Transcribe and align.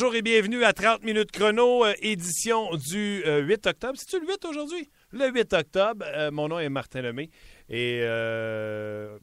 Bonjour 0.00 0.14
et 0.14 0.22
bienvenue 0.22 0.62
à 0.62 0.72
30 0.72 1.02
minutes 1.02 1.32
chrono, 1.32 1.84
euh, 1.84 1.92
édition 2.00 2.70
du 2.76 3.16
8 3.16 3.26
euh, 3.26 3.70
octobre. 3.70 3.94
C'est-tu 3.96 4.20
le 4.20 4.28
8 4.28 4.44
aujourd'hui? 4.44 4.88
Le 5.10 5.28
8 5.28 5.52
octobre. 5.54 6.06
Euh, 6.06 6.30
mon 6.30 6.46
nom 6.46 6.60
est 6.60 6.68
Martin 6.68 7.02
Lemay. 7.02 7.30
Et 7.68 8.02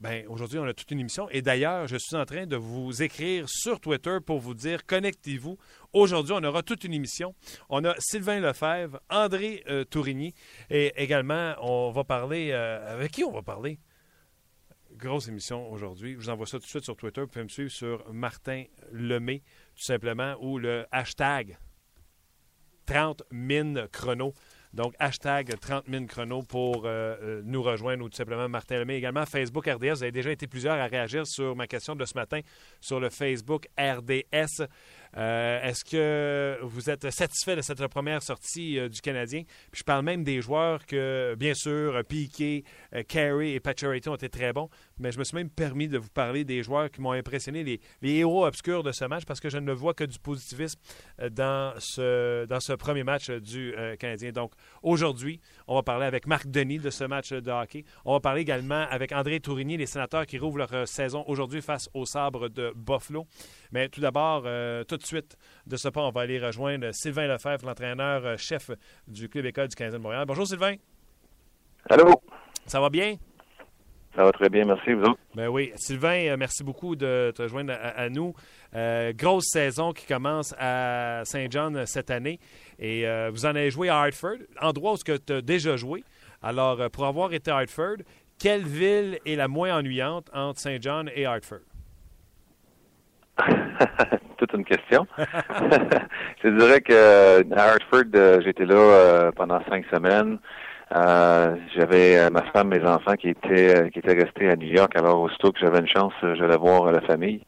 ben, 0.01 0.25
aujourd'hui, 0.27 0.59
on 0.59 0.65
a 0.65 0.73
toute 0.73 0.91
une 0.91 0.99
émission. 0.99 1.29
Et 1.29 1.41
d'ailleurs, 1.41 1.87
je 1.87 1.95
suis 1.95 2.17
en 2.17 2.25
train 2.25 2.45
de 2.45 2.57
vous 2.57 3.01
écrire 3.01 3.47
sur 3.47 3.79
Twitter 3.79 4.17
pour 4.25 4.39
vous 4.39 4.53
dire 4.53 4.85
connectez-vous. 4.85 5.57
Aujourd'hui, 5.93 6.33
on 6.35 6.43
aura 6.43 6.61
toute 6.61 6.83
une 6.83 6.93
émission. 6.93 7.33
On 7.69 7.85
a 7.85 7.95
Sylvain 7.99 8.41
Lefebvre, 8.41 8.99
André 9.09 9.63
Tourigny 9.89 10.33
et 10.69 10.91
également, 11.01 11.55
on 11.61 11.91
va 11.91 12.03
parler. 12.03 12.51
avec 12.51 13.13
qui 13.13 13.23
on 13.23 13.31
va 13.31 13.43
parler? 13.43 13.79
Grosse 14.97 15.29
émission 15.29 15.71
aujourd'hui. 15.71 16.13
Je 16.13 16.17
vous 16.17 16.29
envoie 16.29 16.45
ça 16.45 16.57
tout 16.57 16.65
de 16.65 16.69
suite 16.69 16.83
sur 16.83 16.95
Twitter. 16.97 17.21
Vous 17.21 17.27
pouvez 17.27 17.43
me 17.43 17.49
suivre 17.49 17.71
sur 17.71 18.13
Martin 18.13 18.65
Lemay 18.91 19.41
tout 19.75 19.83
simplement, 19.83 20.35
ou 20.39 20.57
le 20.57 20.85
hashtag 20.91 21.57
30 22.85 23.23
mines 23.31 23.87
chrono. 23.91 24.33
Donc, 24.73 24.93
hashtag 24.99 25.57
30 25.57 25.87
mines 25.87 26.05
chrono 26.05 26.41
pour 26.43 26.85
euh, 26.85 27.15
euh, 27.21 27.41
nous 27.45 27.63
rejoindre 27.63 28.03
ou 28.03 28.09
tout 28.09 28.17
simplement 28.17 28.49
Martin 28.49 28.79
Lemay. 28.79 28.97
Également, 28.97 29.25
Facebook 29.25 29.67
RDS. 29.67 29.91
Vous 29.91 30.03
avez 30.03 30.11
déjà 30.11 30.31
été 30.31 30.47
plusieurs 30.47 30.75
à 30.75 30.85
réagir 30.87 31.25
sur 31.25 31.55
ma 31.55 31.65
question 31.65 31.95
de 31.95 32.03
ce 32.03 32.13
matin 32.13 32.41
sur 32.81 32.99
le 32.99 33.09
Facebook 33.09 33.67
RDS. 33.79 34.67
Euh, 35.17 35.61
est-ce 35.63 35.85
que 35.85 36.57
vous 36.63 36.89
êtes 36.89 37.09
satisfait 37.11 37.55
de 37.55 37.61
cette 37.61 37.85
première 37.87 38.21
sortie 38.21 38.79
du 38.89 39.01
Canadien? 39.01 39.43
Je 39.73 39.83
parle 39.83 40.03
même 40.03 40.23
des 40.23 40.41
joueurs 40.41 40.85
que, 40.85 41.35
bien 41.37 41.53
sûr, 41.53 42.01
Piquet, 42.07 42.63
Carey 43.07 43.51
et 43.51 43.59
Pacioretty 43.59 44.09
ont 44.09 44.15
été 44.15 44.29
très 44.29 44.53
bons 44.53 44.69
mais 44.97 45.11
je 45.11 45.19
me 45.19 45.23
suis 45.23 45.35
même 45.35 45.49
permis 45.49 45.87
de 45.87 45.97
vous 45.97 46.09
parler 46.09 46.43
des 46.43 46.63
joueurs 46.63 46.89
qui 46.89 47.01
m'ont 47.01 47.11
impressionné, 47.11 47.63
les, 47.63 47.79
héros 48.01 48.45
obscurs 48.45 48.83
de 48.83 48.91
ce 48.91 49.05
match, 49.05 49.25
parce 49.25 49.39
que 49.39 49.49
je 49.49 49.57
ne 49.57 49.73
vois 49.73 49.93
que 49.93 50.03
du 50.03 50.19
positivisme 50.19 50.79
euh, 51.21 51.29
dans 51.29 51.73
ce, 51.79 52.45
dans 52.45 52.59
ce 52.59 52.73
premier 52.73 53.03
match 53.03 53.29
euh, 53.29 53.39
du 53.39 53.73
euh, 53.75 53.95
Canadien. 53.97 54.31
Donc, 54.31 54.53
aujourd'hui, 54.83 55.41
on 55.67 55.75
va 55.75 55.83
parler 55.83 56.05
avec 56.05 56.27
Marc 56.27 56.47
Denis 56.47 56.79
de 56.79 56.89
ce 56.89 57.03
match 57.03 57.31
de 57.31 57.51
hockey. 57.51 57.83
On 58.05 58.13
va 58.13 58.19
parler 58.19 58.41
également 58.41 58.85
avec 58.89 59.11
André 59.11 59.39
Tourigny, 59.39 59.77
les 59.77 59.85
sénateurs 59.85 60.25
qui 60.25 60.37
rouvrent 60.37 60.59
leur 60.59 60.87
saison 60.87 61.23
aujourd'hui 61.27 61.61
face 61.61 61.89
au 61.93 62.05
sabre 62.05 62.47
de 62.47 62.71
Buffalo. 62.75 63.27
Mais 63.71 63.89
tout 63.89 63.99
d'abord, 63.99 64.43
tout 64.87 64.97
de 65.05 65.07
suite, 65.07 65.37
de 65.67 65.77
ce 65.77 65.87
pas, 65.87 66.01
on 66.01 66.11
va 66.11 66.21
aller 66.21 66.39
rejoindre 66.39 66.89
Sylvain 66.91 67.27
Lefebvre, 67.27 67.65
l'entraîneur-chef 67.67 68.71
du 69.07 69.29
Club 69.29 69.45
École 69.45 69.67
du 69.67 69.75
Canadien 69.75 69.99
de 69.99 70.03
Montréal. 70.03 70.25
Bonjour, 70.27 70.47
Sylvain. 70.47 70.75
Allô? 71.89 72.21
Ça 72.65 72.81
va 72.81 72.89
bien? 72.89 73.15
Ça 74.15 74.23
va 74.23 74.31
très 74.31 74.49
bien, 74.49 74.65
merci. 74.65 74.93
Vous 74.93 75.03
autres? 75.03 75.19
Ben 75.35 75.49
oui. 75.49 75.73
Sylvain, 75.75 76.27
euh, 76.29 76.37
merci 76.37 76.63
beaucoup 76.63 76.95
de 76.95 77.33
te 77.35 77.41
rejoindre 77.43 77.73
à, 77.79 78.09
nous. 78.09 78.33
Euh, 78.73 79.11
grosse 79.13 79.49
saison 79.51 79.91
qui 79.91 80.07
commence 80.07 80.55
à 80.57 81.21
Saint 81.25 81.47
John 81.49 81.75
euh, 81.75 81.85
cette 81.85 82.09
année. 82.09 82.39
Et 82.79 83.05
vous 83.31 83.45
en 83.45 83.49
avez 83.49 83.71
joué 83.71 83.89
à 83.89 83.99
Hartford, 83.99 84.37
endroit 84.61 84.93
où 84.93 84.97
tu 84.97 85.33
as 85.33 85.41
déjà 85.41 85.77
joué. 85.77 86.03
Alors, 86.41 86.89
pour 86.91 87.05
avoir 87.05 87.33
été 87.33 87.51
à 87.51 87.57
Hartford, 87.57 87.97
quelle 88.39 88.65
ville 88.65 89.19
est 89.25 89.35
la 89.35 89.47
moins 89.47 89.77
ennuyante 89.77 90.29
entre 90.33 90.59
Saint 90.59 90.77
John 90.81 91.09
et 91.13 91.25
Hartford? 91.25 91.74
Toute 94.37 94.53
une 94.53 94.65
question. 94.65 95.05
Je 96.43 96.49
dirais 96.49 96.81
que 96.81 97.53
à 97.53 97.63
Hartford, 97.71 98.41
j'étais 98.43 98.65
là 98.65 99.31
pendant 99.35 99.59
cinq 99.69 99.85
semaines. 99.93 100.39
Euh, 100.93 101.55
j'avais 101.75 102.17
euh, 102.17 102.29
ma 102.29 102.43
femme, 102.51 102.67
mes 102.67 102.83
enfants 102.85 103.15
qui 103.15 103.29
étaient 103.29 103.75
euh, 103.75 103.89
qui 103.89 103.99
étaient 103.99 104.13
restés 104.13 104.49
à 104.49 104.55
New 104.55 104.67
York. 104.67 104.91
Alors 104.95 105.21
aussitôt 105.21 105.51
que 105.51 105.59
j'avais 105.59 105.79
une 105.79 105.87
chance, 105.87 106.13
j'allais 106.21 106.57
voir 106.57 106.91
la 106.91 107.01
famille. 107.01 107.41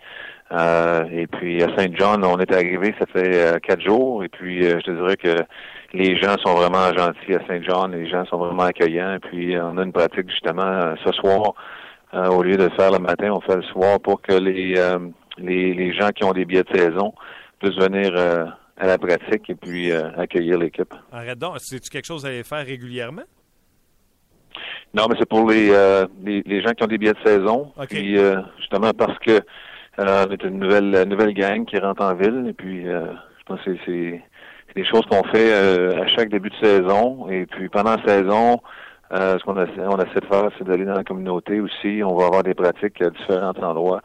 et 0.51 1.27
puis 1.27 1.61
à 1.61 1.67
Saint 1.77 1.93
John, 1.93 2.23
on 2.25 2.39
est 2.39 2.51
arrivé, 2.53 2.95
ça 2.99 3.05
fait 3.05 3.61
quatre 3.61 3.81
jours. 3.81 4.23
Et 4.23 4.29
puis 4.29 4.63
je 4.63 4.79
te 4.79 4.91
dirais 4.91 5.17
que 5.17 5.43
les 5.93 6.17
gens 6.17 6.35
sont 6.43 6.55
vraiment 6.55 6.91
gentils 6.95 7.35
à 7.35 7.45
Saint 7.47 7.61
John. 7.61 7.91
Les 7.91 8.09
gens 8.09 8.25
sont 8.25 8.37
vraiment 8.37 8.63
accueillants. 8.63 9.15
Et 9.15 9.19
puis 9.19 9.55
on 9.59 9.77
a 9.77 9.83
une 9.83 9.93
pratique 9.93 10.29
justement 10.29 10.95
ce 11.05 11.11
soir. 11.13 11.53
au 12.13 12.41
lieu 12.41 12.57
de 12.57 12.63
le 12.63 12.69
faire 12.71 12.91
le 12.91 12.99
matin, 12.99 13.31
on 13.31 13.41
fait 13.41 13.57
le 13.57 13.63
soir 13.63 13.99
pour 13.99 14.21
que 14.21 14.33
les 14.33 14.75
les, 15.37 15.73
les 15.73 15.93
gens 15.93 16.09
qui 16.09 16.23
ont 16.23 16.33
des 16.33 16.45
billets 16.45 16.63
de 16.63 16.77
saison 16.77 17.13
puissent 17.59 17.77
venir 17.77 18.15
à 18.77 18.85
la 18.85 18.97
pratique 18.97 19.49
et 19.49 19.55
puis 19.55 19.91
accueillir 19.91 20.59
l'équipe. 20.59 20.93
Arrête 21.11 21.39
donc, 21.39 21.55
c'est-tu 21.57 21.89
quelque 21.89 22.05
chose 22.05 22.25
à 22.25 22.29
aller 22.29 22.43
faire 22.43 22.65
régulièrement? 22.65 23.23
Non, 24.93 25.05
mais 25.09 25.15
c'est 25.19 25.29
pour 25.29 25.49
les, 25.49 25.69
euh, 25.71 26.05
les, 26.23 26.41
les 26.45 26.61
gens 26.61 26.71
qui 26.71 26.83
ont 26.83 26.87
des 26.87 26.97
billets 26.97 27.13
de 27.13 27.29
saison. 27.29 27.71
Puis 27.89 28.17
euh, 28.17 28.41
justement 28.57 28.91
parce 28.91 29.17
que 29.19 29.41
euh, 29.99 30.25
on 30.27 30.31
est 30.31 30.43
une 30.43 30.59
nouvelle 30.59 31.03
nouvelle 31.07 31.33
gang 31.33 31.65
qui 31.65 31.77
rentre 31.77 32.01
en 32.01 32.15
ville. 32.15 32.45
Et 32.49 32.53
puis 32.53 32.87
euh, 32.87 33.05
je 33.39 33.43
pense 33.45 33.61
que 33.63 33.75
c'est 33.85 34.21
des 34.75 34.85
choses 34.85 35.05
qu'on 35.09 35.23
fait 35.25 35.53
à 35.53 36.07
chaque 36.15 36.29
début 36.29 36.49
de 36.49 36.65
saison. 36.65 37.29
Et 37.29 37.45
puis 37.45 37.69
pendant 37.69 37.95
la 37.95 38.03
saison, 38.03 38.59
ce 39.11 39.43
qu'on 39.43 39.61
essaie, 39.61 39.81
on 39.87 39.97
essaie 39.97 40.19
de 40.19 40.25
faire, 40.25 40.49
c'est 40.57 40.65
d'aller 40.65 40.85
dans 40.85 40.95
la 40.95 41.03
communauté 41.03 41.59
aussi. 41.59 42.01
On 42.03 42.15
va 42.15 42.25
avoir 42.27 42.43
des 42.43 42.53
pratiques 42.53 43.01
à 43.01 43.09
différents 43.09 43.53
endroits. 43.61 44.01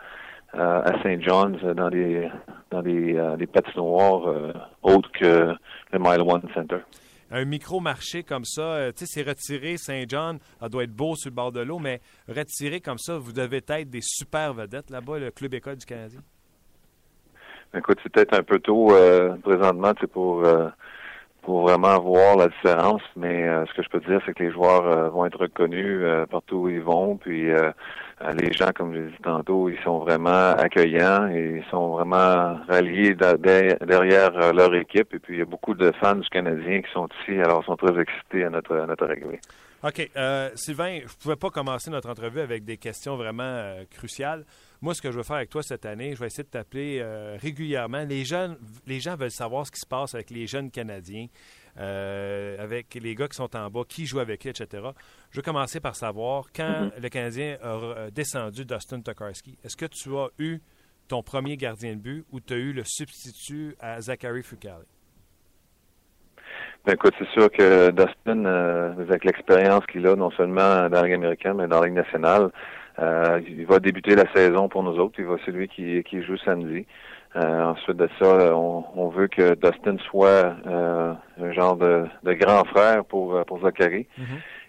À 0.52 1.02
Saint 1.02 1.20
John's, 1.20 1.62
dans 1.62 1.90
des 1.90 2.28
dans 2.70 2.82
des, 2.82 3.34
des 3.38 3.46
patinoires 3.46 4.54
autres 4.82 5.10
que 5.12 5.54
le 5.92 5.98
Mile 5.98 6.22
One 6.22 6.42
Center 6.54 6.78
un 7.32 7.46
micro-marché 7.46 8.22
comme 8.22 8.44
ça, 8.44 8.62
euh, 8.62 8.92
tu 8.92 9.06
sais, 9.06 9.22
c'est 9.22 9.28
retiré, 9.28 9.78
Saint-John, 9.78 10.38
ça 10.60 10.68
doit 10.68 10.84
être 10.84 10.94
beau 10.94 11.16
sur 11.16 11.30
le 11.30 11.34
bord 11.34 11.50
de 11.50 11.60
l'eau, 11.60 11.78
mais 11.78 12.00
retiré 12.28 12.80
comme 12.80 12.98
ça, 12.98 13.16
vous 13.16 13.32
devez 13.32 13.60
être 13.66 13.90
des 13.90 14.02
super 14.02 14.52
vedettes 14.52 14.90
là-bas, 14.90 15.18
le 15.18 15.30
Club 15.30 15.54
École 15.54 15.76
du 15.76 15.86
Canadien. 15.86 16.20
Écoute, 17.74 17.98
c'est 18.02 18.12
peut-être 18.12 18.38
un 18.38 18.42
peu 18.42 18.58
tôt 18.58 18.94
euh, 18.94 19.34
présentement 19.42 19.92
pour 20.12 20.44
euh, 20.44 20.68
pour 21.40 21.62
vraiment 21.62 21.98
voir 21.98 22.36
la 22.36 22.48
différence, 22.48 23.02
mais 23.16 23.48
ce 23.66 23.74
que 23.74 23.82
je 23.82 23.88
peux 23.88 23.98
dire, 23.98 24.20
c'est 24.24 24.32
que 24.32 24.44
les 24.44 24.52
joueurs 24.52 25.10
vont 25.10 25.26
être 25.26 25.40
reconnus 25.40 26.06
partout 26.30 26.56
où 26.56 26.68
ils 26.68 26.80
vont, 26.80 27.16
puis 27.16 27.50
euh, 27.50 27.72
les 28.36 28.52
gens, 28.52 28.70
comme 28.74 28.94
je 28.94 29.00
l'ai 29.00 29.10
dit 29.10 29.22
tantôt, 29.22 29.68
ils 29.68 29.78
sont 29.82 29.98
vraiment 29.98 30.52
accueillants 30.52 31.28
et 31.28 31.58
ils 31.58 31.70
sont 31.70 31.90
vraiment 31.90 32.58
ralliés 32.68 33.14
derrière 33.14 34.36
euh, 34.36 34.52
leur 34.52 34.74
équipe. 34.74 35.12
Et 35.14 35.18
puis, 35.18 35.34
il 35.34 35.38
y 35.38 35.42
a 35.42 35.46
beaucoup 35.46 35.74
de 35.74 35.92
fans 36.00 36.16
du 36.16 36.28
Canadien 36.28 36.82
qui 36.82 36.92
sont 36.92 37.08
ici, 37.20 37.38
alors 37.40 37.62
ils 37.62 37.66
sont 37.66 37.76
très 37.76 38.00
excités 38.00 38.44
à 38.44 38.50
notre, 38.50 38.74
notre 38.86 39.04
arrivée. 39.04 39.40
OK. 39.82 40.10
Euh, 40.16 40.50
Sylvain, 40.54 40.98
je 41.00 41.04
ne 41.04 41.20
pouvais 41.20 41.36
pas 41.36 41.50
commencer 41.50 41.90
notre 41.90 42.08
entrevue 42.08 42.40
avec 42.40 42.64
des 42.64 42.76
questions 42.76 43.16
vraiment 43.16 43.74
cruciales. 43.90 44.44
Moi, 44.80 44.94
ce 44.94 45.02
que 45.02 45.10
je 45.10 45.16
veux 45.16 45.24
faire 45.24 45.36
avec 45.36 45.50
toi 45.50 45.62
cette 45.62 45.86
année, 45.86 46.14
je 46.14 46.20
vais 46.20 46.26
essayer 46.26 46.44
de 46.44 46.48
t'appeler 46.48 47.04
régulièrement. 47.40 48.04
Les 48.08 48.24
jeunes, 48.24 48.56
les 48.86 49.00
gens 49.00 49.16
veulent 49.16 49.32
savoir 49.32 49.66
ce 49.66 49.72
qui 49.72 49.80
se 49.80 49.86
passe 49.86 50.14
avec 50.14 50.30
les 50.30 50.46
jeunes 50.46 50.70
Canadiens. 50.70 51.26
Euh, 51.78 52.56
avec 52.58 52.94
les 52.94 53.14
gars 53.14 53.28
qui 53.28 53.36
sont 53.36 53.56
en 53.56 53.70
bas, 53.70 53.80
qui 53.88 54.04
joue 54.04 54.18
avec 54.18 54.46
eux, 54.46 54.50
etc. 54.50 54.66
Je 55.30 55.36
veux 55.36 55.42
commencer 55.42 55.80
par 55.80 55.96
savoir, 55.96 56.44
quand 56.54 56.82
mhm. 56.82 56.92
le 57.00 57.08
Canadien 57.08 57.56
a 57.62 57.66
euh, 57.66 58.10
descendu 58.10 58.66
Dustin 58.66 59.00
Tokarski, 59.00 59.56
est-ce 59.64 59.76
que 59.76 59.86
tu 59.86 60.14
as 60.16 60.28
eu 60.38 60.58
ton 61.08 61.22
premier 61.22 61.56
gardien 61.56 61.94
de 61.94 62.00
but 62.00 62.24
ou 62.30 62.40
tu 62.40 62.52
as 62.52 62.56
eu 62.58 62.72
le 62.74 62.84
substitut 62.84 63.74
à 63.80 64.02
Zachary 64.02 64.42
Fucali? 64.42 64.84
Ben 66.84 66.92
écoute, 66.92 67.14
c'est 67.18 67.28
sûr 67.28 67.50
que 67.50 67.90
Dustin, 67.90 68.44
euh, 68.44 68.92
avec 68.98 69.24
l'expérience 69.24 69.86
qu'il 69.86 70.06
a, 70.06 70.14
non 70.14 70.30
seulement 70.32 70.90
dans 70.90 71.00
la 71.00 71.02
Ligue 71.04 71.14
américaine, 71.14 71.54
mais 71.54 71.68
dans 71.68 71.80
la 71.80 71.86
Ligue 71.86 71.96
nationale, 71.96 72.50
il 72.98 73.64
va 73.64 73.78
débuter 73.78 74.14
la 74.14 74.30
saison 74.34 74.68
pour 74.68 74.82
nous 74.82 74.98
autres. 74.98 75.14
Il 75.18 75.24
va 75.24 75.36
celui 75.46 75.68
qui, 75.68 76.02
qui 76.02 76.22
joue 76.22 76.36
samedi. 76.44 76.86
Euh, 77.34 77.64
ensuite 77.64 77.96
de 77.96 78.08
ça, 78.18 78.54
on, 78.54 79.08
veut 79.08 79.26
que 79.26 79.54
Dustin 79.54 79.96
soit 80.10 80.54
euh, 80.66 81.14
un 81.40 81.52
genre 81.52 81.76
de, 81.76 82.06
grand 82.24 82.64
frère 82.64 83.04
pour, 83.06 83.36
euh, 83.36 83.44
pour 83.44 83.60
Zachary. 83.62 84.06
Mm-hmm. 84.18 84.24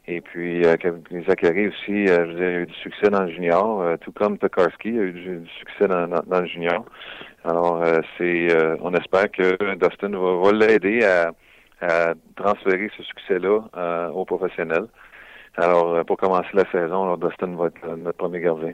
Et 0.05 0.21
puis 0.21 0.63
Zachary 0.63 1.67
aussi, 1.67 2.07
je 2.07 2.21
veux 2.21 2.35
dire, 2.35 2.47
a 2.47 2.59
eu 2.59 2.65
du 2.65 2.73
succès 2.75 3.09
dans 3.09 3.23
le 3.23 3.31
junior, 3.31 3.97
tout 3.99 4.11
comme 4.11 4.37
Tokarski 4.37 4.89
a 4.89 5.01
eu 5.01 5.11
du, 5.13 5.47
succès 5.59 5.87
dans, 5.87 6.07
dans, 6.07 6.41
le 6.41 6.45
junior. 6.45 6.83
Alors, 7.45 7.81
c'est, 8.17 8.49
on 8.81 8.93
espère 8.95 9.31
que 9.31 9.55
Dustin 9.75 10.09
va, 10.09 10.51
l'aider 10.51 11.05
à, 11.05 11.31
à, 11.79 12.13
transférer 12.35 12.91
ce 12.97 13.03
succès-là 13.03 14.09
au 14.13 14.25
professionnel. 14.25 14.87
Alors, 15.55 16.03
pour 16.03 16.17
commencer 16.17 16.49
la 16.53 16.69
saison, 16.69 17.03
alors 17.03 17.17
Dustin 17.17 17.55
va 17.55 17.67
être 17.67 17.95
notre 17.95 18.17
premier 18.17 18.41
gardien. 18.41 18.73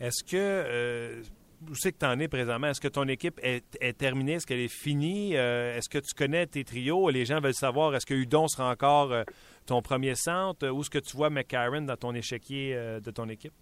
Est-ce 0.00 0.24
que 0.24 1.20
où 1.70 1.74
c'est 1.74 1.92
que 1.92 1.98
tu 1.98 2.06
en 2.06 2.18
es 2.18 2.28
présentement? 2.28 2.68
Est-ce 2.68 2.80
que 2.80 2.88
ton 2.88 3.06
équipe 3.08 3.40
est, 3.42 3.98
terminée? 3.98 4.34
Est-ce 4.34 4.46
qu'elle 4.46 4.60
est 4.60 4.72
finie? 4.72 5.36
Euh, 5.36 5.76
est-ce 5.76 5.88
que 5.88 5.98
tu 5.98 6.14
connais 6.14 6.46
tes 6.46 6.64
trios? 6.64 7.10
Les 7.10 7.24
gens 7.24 7.40
veulent 7.40 7.54
savoir, 7.54 7.94
est-ce 7.94 8.06
que 8.06 8.14
Udon 8.14 8.48
sera 8.48 8.70
encore 8.70 9.12
euh, 9.12 9.24
ton 9.66 9.82
premier 9.82 10.14
centre? 10.14 10.68
Où 10.68 10.80
est-ce 10.80 10.90
que 10.90 10.98
tu 10.98 11.16
vois 11.16 11.30
McCarron 11.30 11.82
dans 11.82 11.96
ton 11.96 12.14
échiquier 12.14 12.74
euh, 12.74 13.00
de 13.00 13.10
ton 13.10 13.28
équipe? 13.28 13.52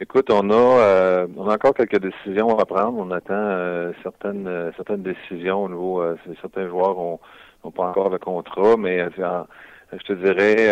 Écoute, 0.00 0.28
on 0.30 0.50
a, 0.50 1.26
on 1.36 1.48
a 1.48 1.54
encore 1.54 1.72
quelques 1.72 2.00
décisions 2.00 2.58
à 2.58 2.66
prendre. 2.66 2.98
On 2.98 3.12
attend 3.12 3.92
certaines, 4.02 4.72
certaines 4.76 5.04
décisions 5.04 5.62
au 5.62 5.68
niveau. 5.68 6.16
certains 6.40 6.68
joueurs 6.68 6.96
n'ont 7.62 7.70
pas 7.70 7.90
encore 7.90 8.10
le 8.10 8.18
contrat, 8.18 8.76
mais 8.76 9.06
je 9.98 10.04
te 10.04 10.12
dirais, 10.12 10.68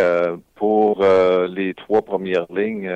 pour 0.54 1.04
les 1.48 1.74
trois 1.74 2.02
premières 2.02 2.46
lignes, 2.50 2.90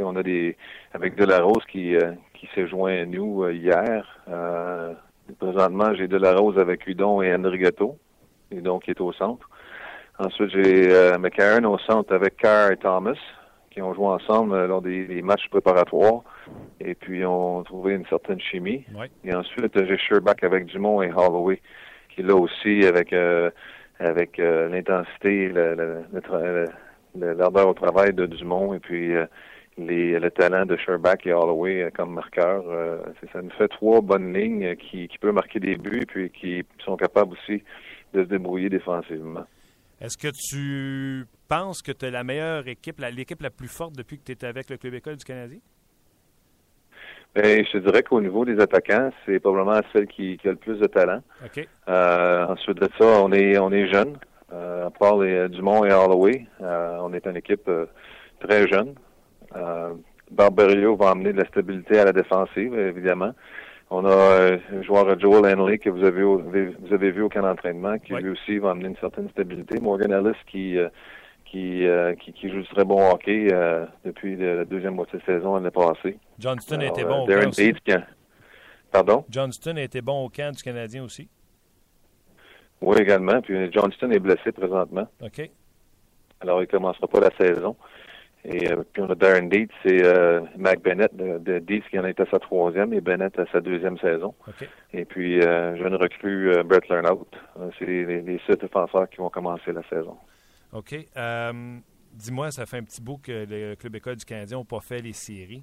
on 0.00 0.16
a 0.16 0.22
des 0.22 0.56
avec 0.92 1.16
Delarose 1.16 1.64
qui, 1.70 1.96
euh, 1.96 2.12
qui 2.34 2.48
s'est 2.54 2.66
joint 2.66 3.02
à 3.02 3.04
nous 3.04 3.44
euh, 3.44 3.52
hier. 3.52 4.04
Euh, 4.28 4.94
Présentement, 5.38 5.94
j'ai 5.94 6.08
Delarose 6.08 6.58
avec 6.58 6.86
Udon 6.86 7.20
et 7.20 7.34
Enrigato. 7.34 7.98
Udon 8.50 8.78
qui 8.78 8.92
est 8.92 9.00
au 9.00 9.12
centre. 9.12 9.46
Ensuite, 10.18 10.50
j'ai 10.50 10.90
euh, 10.90 11.18
McCarron 11.18 11.64
au 11.64 11.78
centre 11.78 12.14
avec 12.14 12.38
Carr 12.38 12.72
et 12.72 12.78
Thomas, 12.78 13.18
qui 13.70 13.82
ont 13.82 13.92
joué 13.92 14.06
ensemble 14.06 14.54
euh, 14.54 14.66
lors 14.66 14.80
des, 14.80 15.20
matchs 15.20 15.46
préparatoires. 15.50 16.22
Et 16.80 16.94
puis, 16.94 17.26
ont 17.26 17.62
trouvé 17.62 17.92
une 17.92 18.06
certaine 18.06 18.40
chimie. 18.40 18.86
Et 19.22 19.34
ensuite, 19.34 19.78
j'ai 19.86 19.98
Sherbach 19.98 20.42
avec 20.42 20.64
Dumont 20.64 21.02
et 21.02 21.12
Holloway, 21.12 21.60
qui 22.08 22.22
est 22.22 22.24
là 22.24 22.34
aussi 22.34 22.86
avec, 22.86 23.12
euh, 24.00 24.06
avec 24.08 24.38
l'intensité, 24.38 25.52
l'ardeur 27.14 27.68
au 27.68 27.74
travail 27.74 28.12
de 28.12 28.26
Dumont. 28.26 28.74
Et 28.74 28.80
puis, 28.80 29.14
les, 29.78 30.18
le 30.18 30.30
talent 30.30 30.66
de 30.66 30.76
Sherbach 30.76 31.24
et 31.24 31.32
Holloway 31.32 31.82
euh, 31.82 31.90
comme 31.94 32.14
marqueurs. 32.14 32.64
Euh, 32.68 32.98
ça 33.32 33.40
nous 33.40 33.50
fait 33.50 33.68
trois 33.68 34.00
bonnes 34.00 34.34
lignes 34.34 34.76
qui, 34.76 35.08
peuvent 35.20 35.32
marquer 35.32 35.60
des 35.60 35.76
buts 35.76 36.06
puis 36.06 36.30
qui 36.30 36.64
sont 36.84 36.96
capables 36.96 37.32
aussi 37.32 37.62
de 38.12 38.24
se 38.24 38.28
débrouiller 38.28 38.68
défensivement. 38.68 39.44
Est-ce 40.00 40.16
que 40.16 40.28
tu 40.28 41.26
penses 41.48 41.82
que 41.82 41.92
tu 41.92 42.06
es 42.06 42.10
la 42.10 42.22
meilleure 42.22 42.66
équipe, 42.68 43.00
l'équipe 43.00 43.40
la, 43.40 43.50
plus 43.50 43.68
forte 43.68 43.96
depuis 43.96 44.18
que 44.18 44.24
tu 44.24 44.32
étais 44.32 44.46
avec 44.46 44.70
le 44.70 44.76
Club 44.76 44.94
École 44.94 45.16
du 45.16 45.24
Canadien? 45.24 45.58
Bien, 47.34 47.62
je 47.64 47.72
te 47.72 47.78
dirais 47.78 48.02
qu'au 48.02 48.20
niveau 48.20 48.44
des 48.44 48.58
attaquants, 48.60 49.10
c'est 49.24 49.38
probablement 49.38 49.80
celle 49.92 50.06
qui, 50.06 50.38
a 50.44 50.48
le 50.48 50.56
plus 50.56 50.78
de 50.78 50.86
talent. 50.86 51.22
Euh, 51.88 52.46
ensuite 52.46 52.78
de 52.78 52.88
ça, 52.98 53.22
on 53.22 53.32
est 53.32 53.58
on 53.58 53.70
est 53.70 53.86
jeune. 53.92 54.16
à 54.50 54.90
part 54.98 55.18
les, 55.18 55.48
Dumont 55.48 55.84
et 55.84 55.92
Holloway, 55.92 56.46
on 56.60 57.12
est 57.12 57.26
une 57.26 57.36
équipe 57.36 57.70
très 58.40 58.66
jeune. 58.68 58.94
Euh, 59.56 59.94
Barberio 60.30 60.96
va 60.96 61.10
amener 61.10 61.32
de 61.32 61.38
la 61.38 61.46
stabilité 61.46 61.98
à 61.98 62.04
la 62.04 62.12
défensive, 62.12 62.78
évidemment. 62.78 63.32
On 63.90 64.04
a 64.04 64.10
euh, 64.10 64.58
un 64.76 64.82
joueur 64.82 65.18
Joel 65.18 65.58
Henley 65.58 65.78
que 65.78 65.88
vous 65.88 66.04
avez 66.04 66.22
vous 66.22 66.92
avez 66.92 67.10
vu 67.10 67.22
au 67.22 67.30
camp 67.30 67.40
d'entraînement, 67.40 67.98
qui 67.98 68.12
lui 68.14 68.30
aussi 68.30 68.58
va 68.58 68.70
amener 68.72 68.88
une 68.88 68.96
certaine 68.96 69.30
stabilité. 69.30 69.80
Morgan 69.80 70.12
Ellis 70.12 70.36
qui 70.46 70.76
euh, 71.54 72.14
qui, 72.14 72.32
qui, 72.32 72.50
joue 72.50 72.60
du 72.60 72.68
très 72.68 72.84
bon 72.84 73.10
hockey 73.10 73.48
depuis 74.04 74.36
la 74.36 74.64
deuxième 74.64 74.94
moitié 74.94 75.18
de 75.18 75.24
saison 75.24 75.54
l'année 75.54 75.70
passée. 75.70 76.18
Johnston 76.38 76.80
a 76.80 76.86
été 76.86 77.04
bon 77.04 77.24
au 77.24 77.26
camp 77.26 77.48
aussi. 77.48 77.74
Pardon? 78.90 79.24
Johnston 79.28 79.76
a 79.76 79.82
été 79.82 80.00
bon 80.00 80.24
au 80.24 80.28
camp 80.28 80.54
du 80.54 80.62
Canadien 80.62 81.04
aussi. 81.04 81.28
Oui, 82.80 82.96
également. 83.00 83.40
Puis 83.42 83.70
Johnston 83.72 84.10
est 84.10 84.18
blessé 84.18 84.52
présentement. 84.52 85.08
OK. 85.22 85.50
Alors, 86.40 86.60
il 86.60 86.66
ne 86.66 86.70
commencera 86.70 87.06
pas 87.06 87.20
la 87.20 87.30
saison. 87.38 87.76
Et 88.44 88.70
euh, 88.70 88.82
puis 88.92 89.02
on 89.02 89.10
a 89.10 89.14
Darren 89.16 89.48
Deeds, 89.48 89.68
c'est 89.82 90.04
euh, 90.04 90.40
Mac 90.56 90.80
Bennett 90.80 91.14
de, 91.14 91.38
de, 91.38 91.58
Deeds 91.58 91.82
qui 91.90 91.98
en 91.98 92.04
est 92.04 92.18
à 92.20 92.26
sa 92.30 92.38
troisième 92.38 92.92
et 92.92 93.00
Bennett 93.00 93.36
à 93.38 93.44
sa 93.50 93.60
deuxième 93.60 93.98
saison. 93.98 94.32
Et 94.92 95.04
puis 95.04 95.40
euh, 95.40 95.76
jeune 95.76 95.96
recrue 95.96 96.52
euh, 96.52 96.62
Brett 96.62 96.88
Lernout. 96.88 97.28
c'est 97.78 97.86
les, 97.86 98.22
les, 98.22 98.40
sept 98.46 98.60
défenseurs 98.60 99.08
qui 99.10 99.16
vont 99.16 99.28
commencer 99.28 99.72
la 99.72 99.82
saison. 99.90 100.16
OK. 100.72 100.94
Dis-moi, 102.12 102.50
ça 102.50 102.66
fait 102.66 102.78
un 102.78 102.82
petit 102.82 103.00
bout 103.00 103.18
que 103.18 103.46
le 103.48 103.76
Club 103.76 103.96
École 103.96 104.16
du 104.16 104.24
Canadien 104.24 104.58
n'a 104.58 104.64
pas 104.64 104.80
fait 104.80 105.00
les 105.00 105.12
séries. 105.12 105.62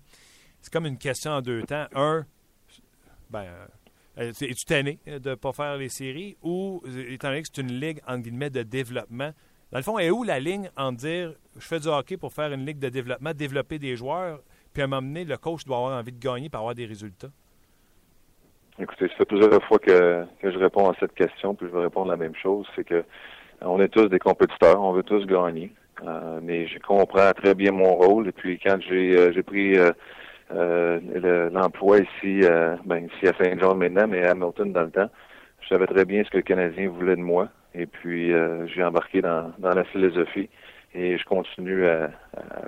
C'est 0.61 0.71
comme 0.71 0.85
une 0.85 0.97
question 0.97 1.31
en 1.31 1.41
deux 1.41 1.63
temps. 1.63 1.87
Un, 1.93 2.25
ben, 3.29 3.45
es-tu 4.17 4.65
tanné 4.65 4.99
de 5.05 5.31
ne 5.31 5.35
pas 5.35 5.51
faire 5.51 5.77
les 5.77 5.89
séries? 5.89 6.37
Ou, 6.41 6.81
étant 7.09 7.29
donné 7.29 7.41
que 7.41 7.47
c'est 7.53 7.61
une 7.61 7.79
ligue, 7.79 7.99
en 8.07 8.19
guillemets, 8.19 8.49
de 8.49 8.63
développement, 8.63 9.31
dans 9.71 9.79
le 9.79 9.83
fond, 9.83 9.99
est 9.99 10.09
où 10.09 10.23
la 10.23 10.39
ligne 10.39 10.69
en 10.77 10.91
dire 10.91 11.33
je 11.57 11.67
fais 11.67 11.79
du 11.79 11.87
hockey 11.87 12.17
pour 12.17 12.31
faire 12.31 12.51
une 12.53 12.65
ligue 12.65 12.79
de 12.79 12.89
développement, 12.89 13.33
développer 13.33 13.79
des 13.79 13.95
joueurs, 13.95 14.39
puis 14.73 14.81
à 14.81 14.85
un 14.85 14.87
moment 14.87 15.01
donné, 15.01 15.25
le 15.25 15.37
coach 15.37 15.65
doit 15.65 15.77
avoir 15.77 15.99
envie 15.99 16.11
de 16.11 16.19
gagner 16.19 16.49
pour 16.49 16.59
avoir 16.59 16.75
des 16.75 16.85
résultats? 16.85 17.29
Écoutez, 18.77 19.07
ça 19.09 19.15
fait 19.15 19.25
plusieurs 19.25 19.63
fois 19.65 19.79
que, 19.79 20.25
je 20.43 20.57
réponds 20.57 20.89
à 20.89 20.95
cette 20.99 21.13
question, 21.13 21.55
puis 21.55 21.67
je 21.67 21.73
vais 21.73 21.83
répondre 21.83 22.09
la 22.09 22.17
même 22.17 22.35
chose, 22.35 22.67
c'est 22.75 22.83
que 22.83 23.03
on 23.65 23.81
est 23.81 23.89
tous 23.89 24.07
des 24.07 24.19
compétiteurs, 24.19 24.81
on 24.81 24.93
veut 24.93 25.03
tous 25.03 25.25
gagner. 25.25 25.71
Euh, 26.05 26.39
mais 26.41 26.67
je 26.67 26.77
comprends 26.79 27.31
très 27.31 27.55
bien 27.55 27.71
mon 27.71 27.95
rôle. 27.95 28.27
Et 28.27 28.31
puis 28.31 28.59
quand 28.59 28.77
j'ai 28.81 29.17
euh, 29.17 29.43
pris 29.43 29.77
euh, 30.51 31.49
l'emploi 31.51 31.99
ici, 31.99 32.41
ben 32.85 33.07
ici 33.07 33.27
à 33.27 33.33
Saint-Jean 33.43 33.75
maintenant, 33.75 34.07
mais 34.07 34.23
à 34.25 34.31
Hamilton 34.31 34.71
dans 34.71 34.83
le 34.83 34.91
temps, 34.91 35.09
je 35.61 35.67
savais 35.69 35.87
très 35.87 36.05
bien 36.05 36.23
ce 36.23 36.29
que 36.29 36.37
le 36.37 36.43
Canadien 36.43 36.89
voulait 36.89 37.15
de 37.15 37.21
moi. 37.21 37.49
Et 37.73 37.85
puis, 37.85 38.31
euh, 38.31 38.67
j'ai 38.67 38.83
embarqué 38.83 39.21
dans, 39.21 39.51
dans 39.59 39.71
la 39.71 39.83
philosophie 39.83 40.49
et 40.95 41.17
je 41.17 41.25
continue 41.25 41.85
à, 41.87 42.09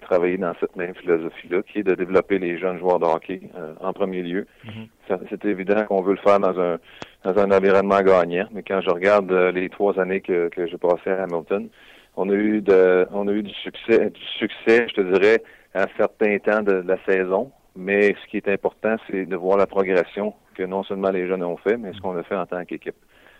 travailler 0.01 0.37
dans 0.37 0.53
cette 0.59 0.75
même 0.75 0.93
philosophie-là, 0.95 1.61
qui 1.63 1.79
est 1.79 1.83
de 1.83 1.95
développer 1.95 2.39
les 2.39 2.57
jeunes 2.59 2.77
joueurs 2.77 2.99
de 2.99 3.05
hockey 3.05 3.41
euh, 3.55 3.73
en 3.79 3.93
premier 3.93 4.21
lieu. 4.21 4.45
Mm-hmm. 4.65 5.19
C'est 5.29 5.45
évident 5.45 5.85
qu'on 5.85 6.01
veut 6.01 6.13
le 6.13 6.19
faire 6.19 6.39
dans 6.39 6.59
un 6.59 6.77
dans 7.23 7.39
un 7.39 7.51
environnement 7.51 8.01
gagnant, 8.01 8.47
mais 8.51 8.63
quand 8.63 8.81
je 8.81 8.89
regarde 8.89 9.31
euh, 9.31 9.51
les 9.51 9.69
trois 9.69 9.99
années 9.99 10.21
que, 10.21 10.49
que 10.49 10.67
j'ai 10.67 10.77
passées 10.77 11.09
à 11.09 11.23
Hamilton, 11.23 11.67
on 12.15 12.29
a 12.29 12.33
eu 12.33 12.61
de 12.61 13.07
on 13.11 13.27
a 13.27 13.31
eu 13.31 13.43
du 13.43 13.53
succès 13.53 14.09
du 14.09 14.21
succès, 14.37 14.87
je 14.89 14.93
te 14.95 15.01
dirais, 15.01 15.41
à 15.73 15.87
certains 15.97 16.37
temps 16.39 16.61
de, 16.61 16.81
de 16.81 16.87
la 16.87 16.97
saison. 17.05 17.51
Mais 17.75 18.15
ce 18.23 18.29
qui 18.29 18.37
est 18.37 18.47
important, 18.47 18.95
c'est 19.07 19.25
de 19.25 19.35
voir 19.35 19.57
la 19.57 19.67
progression 19.67 20.33
que 20.55 20.63
non 20.63 20.83
seulement 20.83 21.11
les 21.11 21.27
jeunes 21.27 21.43
ont 21.43 21.57
fait, 21.57 21.77
mais 21.77 21.93
ce 21.93 22.01
qu'on 22.01 22.17
a 22.17 22.23
fait 22.23 22.35
en 22.35 22.47
tant 22.47 22.65
qu'équipe. 22.65 22.95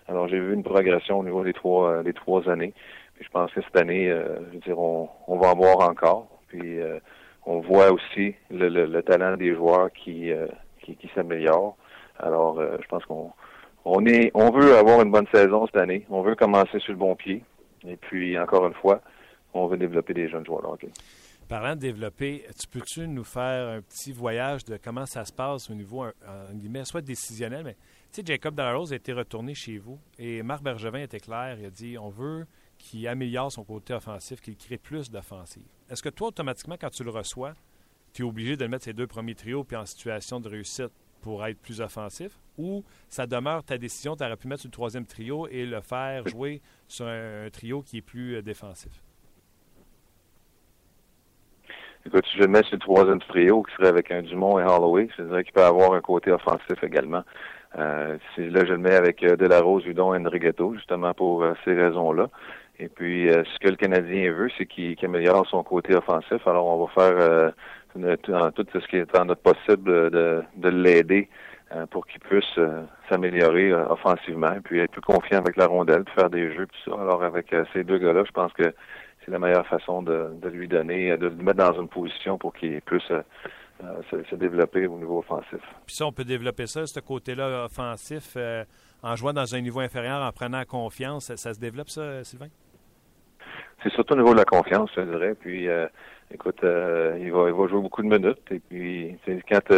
Alors, 0.07 0.27
j'ai 0.27 0.39
vu 0.39 0.53
une 0.53 0.63
progression 0.63 1.19
au 1.19 1.23
niveau 1.23 1.43
des 1.43 1.53
trois, 1.53 1.91
euh, 1.91 2.03
des 2.03 2.13
trois 2.13 2.47
années. 2.49 2.73
Je 3.19 3.27
pense 3.29 3.51
que 3.51 3.61
cette 3.61 3.75
année, 3.77 4.09
euh, 4.09 4.37
je 4.47 4.53
veux 4.53 4.59
dire, 4.59 4.79
on, 4.79 5.09
va 5.37 5.51
en 5.51 5.55
voir 5.55 5.89
encore. 5.89 6.27
Puis 6.47 6.79
euh, 6.79 6.99
on 7.45 7.59
voit 7.59 7.91
aussi 7.91 8.35
le, 8.49 8.69
le, 8.69 9.03
talent 9.03 9.37
des 9.37 9.55
joueurs 9.55 9.91
qui, 9.91 10.31
qui, 10.81 10.95
qui 10.95 11.09
s'améliore. 11.15 11.77
Alors, 12.19 12.59
je 12.61 12.87
pense 12.87 13.05
qu'on 13.05 13.31
veut 13.85 14.77
avoir 14.77 15.01
une 15.01 15.11
bonne 15.11 15.27
saison 15.33 15.65
cette 15.67 15.77
année. 15.77 16.05
On 16.09 16.21
veut 16.21 16.35
commencer 16.35 16.79
sur 16.79 16.93
le 16.93 16.97
bon 16.97 17.15
pied. 17.15 17.43
Et 17.87 17.95
puis, 17.95 18.37
encore 18.37 18.67
une 18.67 18.73
fois, 18.73 19.01
on 19.53 19.67
veut 19.67 19.77
développer 19.77 20.13
des 20.13 20.27
jeunes 20.27 20.45
joueurs 20.45 20.77
Parlant 21.47 21.75
de 21.75 21.79
développer, 21.79 22.43
tu 22.59 22.67
peux-tu 22.67 23.07
nous 23.07 23.23
faire 23.23 23.77
un 23.77 23.81
petit 23.81 24.11
voyage 24.11 24.65
de 24.65 24.77
comment 24.83 25.05
ça 25.05 25.23
se 25.23 25.31
passe 25.31 25.69
au 25.69 25.73
niveau, 25.73 26.03
en 26.03 26.53
guillemets, 26.53 26.83
soit 26.83 27.01
décisionnel, 27.01 27.63
mais 27.63 27.75
tu 28.11 28.21
sais, 28.21 28.23
Jacob 28.25 28.55
Delarose 28.55 28.93
a 28.93 28.95
été 28.95 29.13
retourné 29.13 29.53
chez 29.53 29.77
vous 29.77 29.99
et 30.17 30.41
Marc 30.41 30.63
Bergevin 30.63 30.99
était 30.99 31.19
clair. 31.19 31.57
Il 31.59 31.65
a 31.65 31.69
dit 31.69 31.97
on 31.97 32.09
veut 32.09 32.45
qu'il 32.87 33.07
améliore 33.07 33.51
son 33.51 33.63
côté 33.63 33.93
offensif, 33.93 34.39
qu'il 34.39 34.55
crée 34.55 34.77
plus 34.77 35.11
d'offensive. 35.11 35.65
Est-ce 35.89 36.01
que 36.01 36.09
toi, 36.09 36.29
automatiquement, 36.29 36.75
quand 36.79 36.89
tu 36.89 37.03
le 37.03 37.09
reçois, 37.09 37.53
tu 38.13 38.21
es 38.21 38.25
obligé 38.25 38.55
de 38.55 38.63
le 38.63 38.69
mettre 38.69 38.85
ses 38.85 38.93
deux 38.93 39.07
premiers 39.07 39.35
trios 39.35 39.63
puis 39.63 39.75
en 39.75 39.85
situation 39.85 40.39
de 40.39 40.47
réussite 40.47 40.91
pour 41.21 41.45
être 41.45 41.59
plus 41.59 41.81
offensif? 41.81 42.39
Ou 42.57 42.83
ça 43.09 43.27
demeure 43.27 43.63
ta 43.63 43.77
décision, 43.77 44.15
tu 44.15 44.23
aurais 44.23 44.37
pu 44.37 44.47
mettre 44.47 44.65
le 44.65 44.71
troisième 44.71 45.05
trio 45.05 45.47
et 45.47 45.65
le 45.65 45.81
faire 45.81 46.27
jouer 46.27 46.61
sur 46.87 47.05
un, 47.07 47.49
trio 47.51 47.81
qui 47.81 47.97
est 47.97 48.01
plus 48.01 48.35
euh, 48.35 48.41
défensif? 48.41 48.91
Écoute, 52.05 52.25
je 52.33 52.39
le 52.39 52.47
mets 52.47 52.63
sur 52.63 52.75
le 52.75 52.79
troisième 52.79 53.19
trio 53.19 53.63
qui 53.63 53.75
serait 53.75 53.89
avec 53.89 54.11
un 54.11 54.21
Dumont 54.21 54.59
et 54.59 54.63
Holloway, 54.63 55.09
dirais 55.19 55.43
qu'il 55.43 55.51
peut 55.51 55.63
avoir 55.63 55.91
un 55.91 55.99
côté 55.99 56.31
offensif 56.31 56.81
également. 56.81 57.23
Euh, 57.77 58.17
là, 58.37 58.65
je 58.65 58.71
le 58.71 58.77
mets 58.77 58.95
avec 58.95 59.21
euh, 59.23 59.35
Delarose, 59.35 59.85
Udon 59.85 60.13
et 60.13 60.25
Enrigato, 60.25 60.73
justement 60.73 61.13
pour 61.13 61.45
ces 61.65 61.73
raisons-là. 61.73 62.29
Et 62.79 62.89
puis, 62.89 63.29
euh, 63.29 63.43
ce 63.43 63.59
que 63.59 63.69
le 63.69 63.75
Canadien 63.75 64.31
veut, 64.31 64.49
c'est 64.57 64.65
qu'il 64.65 64.97
améliore 65.03 65.47
son 65.47 65.63
côté 65.63 65.95
offensif. 65.95 66.45
Alors, 66.45 66.65
on 66.67 66.85
va 66.85 66.91
faire 66.93 67.53
tout 67.93 68.65
ce 68.73 68.87
qui 68.87 68.97
est 68.97 69.17
en 69.17 69.25
notre 69.25 69.41
possible 69.41 70.11
de, 70.11 70.43
de 70.55 70.69
l'aider 70.69 71.29
pour 71.89 72.05
qu'il 72.05 72.21
puisse 72.21 72.59
s'améliorer 73.09 73.73
offensivement, 73.73 74.53
et 74.53 74.61
puis 74.61 74.79
être 74.79 74.91
plus 74.91 75.01
confiant 75.01 75.39
avec 75.39 75.57
la 75.57 75.65
rondelle, 75.65 76.03
puis 76.03 76.13
faire 76.13 76.29
des 76.29 76.53
jeux, 76.53 76.67
tout 76.67 76.91
ça. 76.91 77.01
Alors, 77.01 77.23
avec 77.23 77.53
ces 77.73 77.83
deux 77.83 77.97
gars-là, 77.97 78.23
je 78.25 78.31
pense 78.31 78.53
que 78.53 78.71
c'est 79.25 79.31
la 79.31 79.39
meilleure 79.39 79.65
façon 79.67 80.03
de, 80.03 80.29
de, 80.39 80.47
lui 80.47 80.67
donner, 80.67 81.17
de 81.17 81.27
le 81.27 81.35
mettre 81.35 81.57
dans 81.57 81.81
une 81.81 81.89
position 81.89 82.37
pour 82.37 82.53
qu'il 82.53 82.79
puisse 82.81 83.11
euh, 83.83 84.01
se, 84.09 84.35
développer 84.35 84.87
au 84.87 84.97
niveau 84.97 85.19
offensif. 85.19 85.59
Puis 85.85 85.95
ça, 85.95 86.07
on 86.07 86.11
peut 86.11 86.23
développer 86.23 86.65
ça, 86.65 86.87
ce 86.87 86.99
côté-là 86.99 87.65
offensif, 87.65 88.33
euh, 88.35 88.65
en 89.03 89.15
jouant 89.15 89.33
dans 89.33 89.53
un 89.53 89.61
niveau 89.61 89.81
inférieur, 89.81 90.19
en 90.23 90.31
prenant 90.31 90.63
confiance. 90.65 91.35
Ça, 91.35 91.53
se 91.53 91.59
développe, 91.59 91.89
ça, 91.89 92.23
Sylvain? 92.23 92.47
C'est 93.83 93.91
surtout 93.91 94.13
au 94.13 94.17
niveau 94.17 94.33
de 94.33 94.39
la 94.39 94.45
confiance, 94.45 94.89
je 94.95 95.01
dirais. 95.01 95.35
Puis, 95.39 95.67
euh, 95.67 95.87
écoute, 96.33 96.59
il, 96.63 97.31
va, 97.31 97.47
il 97.47 97.53
va 97.53 97.67
jouer 97.67 97.81
beaucoup 97.81 98.01
de 98.01 98.07
minutes. 98.07 98.51
Et 98.51 98.59
puis, 98.59 99.17
quand 99.49 99.73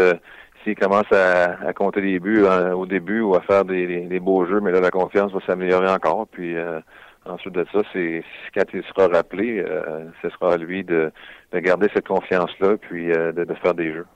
s'il 0.64 0.76
commence 0.76 1.12
à, 1.12 1.74
compter 1.74 2.02
des 2.02 2.20
buts 2.20 2.46
hein, 2.46 2.74
au 2.74 2.86
début 2.86 3.22
ou 3.22 3.36
à 3.36 3.42
faire 3.42 3.64
des, 3.64 4.06
des, 4.06 4.20
beaux 4.20 4.46
jeux, 4.46 4.60
mais 4.60 4.72
là, 4.72 4.82
la 4.82 4.92
confiance 4.92 5.32
va 5.32 5.40
s'améliorer 5.46 5.90
encore. 5.90 6.28
Puis, 6.28 6.56
Ensuite 7.26 7.54
de 7.54 7.66
ça, 7.72 7.80
c'est 7.94 8.24
quand 8.56 8.64
il 8.74 8.84
sera 8.84 9.08
rappelé, 9.08 9.60
euh, 9.60 10.06
ce 10.22 10.30
sera 10.30 10.54
à 10.54 10.58
lui 10.58 10.84
de, 10.84 11.12
garder 11.54 11.88
cette 11.94 12.08
confiance-là, 12.08 12.78
puis 12.78 13.12
euh, 13.12 13.32
de, 13.32 13.54
faire 13.56 13.74
des 13.74 13.94
jeux. 13.94 14.08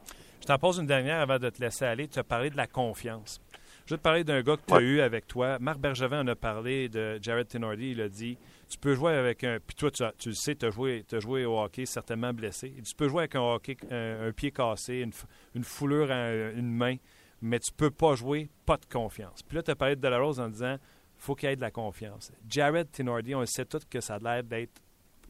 Je 0.41 0.47
t'en 0.47 0.57
pose 0.57 0.79
une 0.79 0.87
dernière 0.87 1.19
avant 1.19 1.37
de 1.37 1.49
te 1.49 1.61
laisser 1.61 1.85
aller. 1.85 2.07
Tu 2.07 2.19
as 2.19 2.23
parlé 2.23 2.49
de 2.49 2.57
la 2.57 2.67
confiance. 2.67 3.41
Je 3.85 3.93
vais 3.93 3.97
te 3.97 4.03
parler 4.03 4.23
d'un 4.23 4.41
gars 4.41 4.55
que 4.55 4.65
tu 4.65 4.73
as 4.73 4.81
eu 4.81 5.01
avec 5.01 5.27
toi. 5.27 5.57
Marc 5.59 5.79
Bergevin 5.79 6.21
en 6.21 6.27
a 6.27 6.35
parlé 6.35 6.87
de 6.87 7.19
Jared 7.21 7.47
Tenordi. 7.47 7.91
Il 7.91 8.01
a 8.01 8.07
dit 8.07 8.37
Tu 8.73 8.79
peux 8.79 8.95
jouer 8.95 9.13
avec 9.13 9.43
un. 9.43 9.59
Puis 9.59 9.75
toi, 9.75 9.91
tu, 9.91 10.29
le 10.29 10.33
sais, 10.33 10.55
tu 10.55 10.65
as 10.65 10.71
joué, 10.71 11.05
joué 11.11 11.45
au 11.45 11.59
hockey, 11.59 11.85
certainement 11.85 12.33
blessé. 12.33 12.73
tu 12.83 12.95
peux 12.95 13.07
jouer 13.07 13.19
avec 13.21 13.35
un 13.35 13.41
hockey, 13.41 13.77
un, 13.91 14.31
pied 14.31 14.51
cassé, 14.51 15.05
une, 15.53 15.63
foulure 15.63 16.09
à 16.11 16.33
une 16.33 16.73
main 16.73 16.95
mais 17.43 17.59
tu 17.59 17.71
peux 17.73 17.91
pas 17.91 18.15
jouer 18.15 18.49
pas 18.65 18.77
de 18.77 18.85
confiance. 18.85 19.43
Puis 19.43 19.57
là, 19.57 19.63
tu 19.63 19.69
as 19.69 19.75
parlé 19.75 19.95
de 19.95 20.01
Delarose 20.01 20.39
en 20.39 20.47
disant 20.47 20.77
faut 21.17 21.35
qu'il 21.35 21.49
y 21.49 21.51
ait 21.51 21.55
de 21.55 21.61
la 21.61 21.71
confiance. 21.71 22.31
Jared 22.49 22.89
Tinordi, 22.89 23.35
on 23.35 23.45
sait 23.45 23.65
tous 23.65 23.85
que 23.85 24.01
ça 24.01 24.15
a 24.15 24.19
l'air 24.19 24.43
d'être 24.43 24.81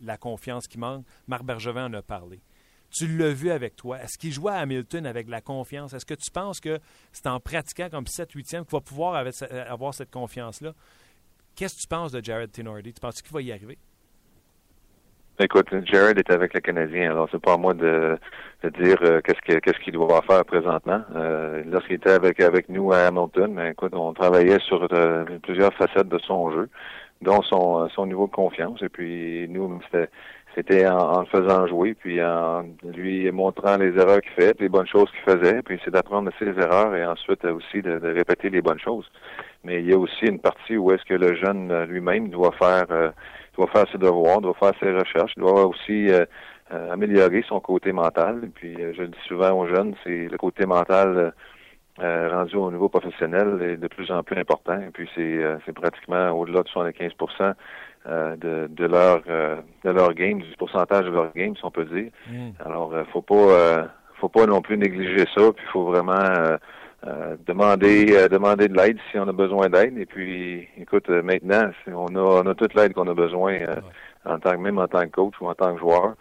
la 0.01 0.17
confiance 0.17 0.67
qui 0.67 0.77
manque. 0.77 1.05
Marc 1.27 1.43
Bergevin 1.43 1.87
en 1.87 1.93
a 1.95 2.01
parlé. 2.01 2.39
Tu 2.91 3.07
l'as 3.17 3.33
vu 3.33 3.49
avec 3.49 3.75
toi. 3.75 3.99
Est-ce 4.01 4.17
qu'il 4.19 4.31
jouait 4.31 4.53
à 4.53 4.59
Hamilton 4.59 5.07
avec 5.07 5.27
la 5.27 5.41
confiance? 5.41 5.93
Est-ce 5.93 6.05
que 6.05 6.13
tu 6.13 6.29
penses 6.31 6.59
que 6.59 6.79
c'est 7.11 7.27
en 7.27 7.39
pratiquant 7.39 7.89
comme 7.89 8.05
7-8e 8.05 8.63
qu'il 8.63 8.71
va 8.71 8.81
pouvoir 8.81 9.25
avoir 9.67 9.93
cette 9.95 10.11
confiance-là? 10.11 10.73
Qu'est-ce 11.55 11.75
que 11.75 11.81
tu 11.81 11.87
penses 11.87 12.11
de 12.11 12.23
Jared 12.23 12.51
Tinordi? 12.51 12.93
Tu 12.93 12.99
penses 12.99 13.21
qu'il 13.21 13.31
va 13.31 13.41
y 13.41 13.51
arriver? 13.51 13.77
Écoute, 15.39 15.67
Jared 15.85 16.17
est 16.19 16.31
avec 16.31 16.53
le 16.53 16.59
Canadien, 16.59 17.11
alors 17.11 17.27
c'est 17.31 17.41
pas 17.41 17.53
à 17.53 17.57
moi 17.57 17.73
de, 17.73 18.19
dire 18.79 18.97
euh, 19.01 19.19
qu'est-ce 19.21 19.79
qu'il 19.83 19.93
doit 19.93 20.21
faire 20.21 20.45
présentement. 20.45 21.01
Euh, 21.15 21.63
lorsqu'il 21.65 21.95
était 21.95 22.11
avec 22.11 22.39
avec 22.39 22.69
nous 22.69 22.91
à 22.93 23.07
Hamilton, 23.07 23.51
mais 23.51 23.71
écoute, 23.71 23.93
on 23.95 24.13
travaillait 24.13 24.59
sur 24.59 24.87
euh, 24.93 25.25
plusieurs 25.41 25.73
facettes 25.73 26.07
de 26.07 26.19
son 26.19 26.51
jeu, 26.51 26.69
dont 27.21 27.41
son 27.41 27.89
son 27.89 28.05
niveau 28.05 28.27
de 28.27 28.31
confiance. 28.31 28.79
Et 28.83 28.89
puis 28.89 29.47
nous, 29.49 29.81
c'était 29.85 30.09
c'était 30.55 30.87
en, 30.87 31.21
le 31.21 31.25
faisant 31.27 31.67
jouer, 31.67 31.93
puis 31.93 32.23
en 32.23 32.63
lui 32.83 33.31
montrant 33.31 33.77
les 33.77 33.97
erreurs 33.97 34.21
qu'il 34.21 34.31
fait, 34.33 34.59
les 34.59 34.69
bonnes 34.69 34.87
choses 34.87 35.09
qu'il 35.11 35.33
faisait, 35.33 35.61
puis 35.61 35.79
c'est 35.83 35.91
d'apprendre 35.91 36.29
de 36.29 36.35
ses 36.37 36.59
erreurs 36.61 36.95
et 36.95 37.05
ensuite 37.05 37.43
aussi 37.45 37.81
de, 37.81 37.99
répéter 38.03 38.49
les 38.49 38.61
bonnes 38.61 38.79
choses. 38.79 39.09
Mais 39.63 39.81
il 39.81 39.89
y 39.89 39.93
a 39.93 39.97
aussi 39.97 40.25
une 40.25 40.39
partie 40.39 40.77
où 40.77 40.91
est-ce 40.91 41.05
que 41.05 41.13
le 41.13 41.35
jeune 41.35 41.83
lui-même 41.85 42.29
doit 42.29 42.51
faire 42.51 42.85
doit 43.57 43.67
faire 43.67 43.85
ses 43.91 43.97
devoirs, 43.97 44.41
doit 44.41 44.53
faire 44.55 44.73
ses 44.79 44.91
recherches, 44.91 45.35
doit 45.35 45.65
aussi 45.65 46.09
euh, 46.09 46.25
euh, 46.71 46.91
améliorer 46.91 47.43
son 47.47 47.59
côté 47.59 47.91
mental. 47.91 48.49
Puis, 48.55 48.75
euh, 48.81 48.93
je 48.95 49.01
le 49.01 49.07
dis 49.09 49.19
souvent 49.27 49.51
aux 49.51 49.67
jeunes, 49.67 49.95
c'est 50.03 50.27
le 50.27 50.37
côté 50.37 50.65
mental 50.65 51.33
rendu 51.99 52.55
au 52.55 52.71
niveau 52.71 52.89
professionnel 52.89 53.61
est 53.61 53.77
de 53.77 53.87
plus 53.87 54.09
en 54.09 54.23
plus 54.23 54.35
important. 54.39 54.79
Et 54.81 54.89
puis, 54.91 55.07
c'est 55.15 55.73
pratiquement 55.73 56.31
au-delà 56.31 56.63
de 56.63 56.67
75 56.67 57.11
de, 58.05 58.67
de 58.67 58.85
leur 58.85 59.21
de 59.23 59.89
leur 59.89 60.13
game, 60.13 60.39
du 60.39 60.55
pourcentage 60.57 61.05
de 61.05 61.11
leur 61.11 61.33
game, 61.33 61.55
si 61.55 61.63
on 61.65 61.71
peut 61.71 61.85
dire. 61.85 62.11
Mm. 62.29 62.49
Alors, 62.65 62.93
faut 63.11 63.21
pas 63.21 63.87
faut 64.15 64.29
pas 64.29 64.45
non 64.45 64.61
plus 64.61 64.77
négliger 64.77 65.25
ça. 65.35 65.51
Puis, 65.53 65.65
il 65.65 65.71
faut 65.71 65.85
vraiment 65.85 66.57
euh, 67.05 67.35
demander 67.45 68.15
euh, 68.15 68.29
demander 68.29 68.69
de 68.69 68.77
l'aide 68.77 68.97
si 69.11 69.19
on 69.19 69.27
a 69.27 69.33
besoin 69.33 69.69
d'aide. 69.69 69.97
Et 69.97 70.05
puis, 70.05 70.69
écoute, 70.77 71.09
euh, 71.09 71.21
maintenant, 71.21 71.69
on 71.87 72.15
a, 72.15 72.19
on 72.19 72.47
a 72.47 72.55
toute 72.55 72.73
l'aide 72.75 72.93
qu'on 72.93 73.07
a 73.09 73.13
besoin 73.13 73.57
en 74.23 74.39
tant 74.39 74.51
que 74.51 74.57
même 74.57 74.77
en 74.77 74.87
tant 74.87 75.01
que 75.01 75.11
coach 75.11 75.33
ou 75.41 75.47
en 75.47 75.53
tant 75.53 75.73
que 75.73 75.81
joueur. 75.81 76.15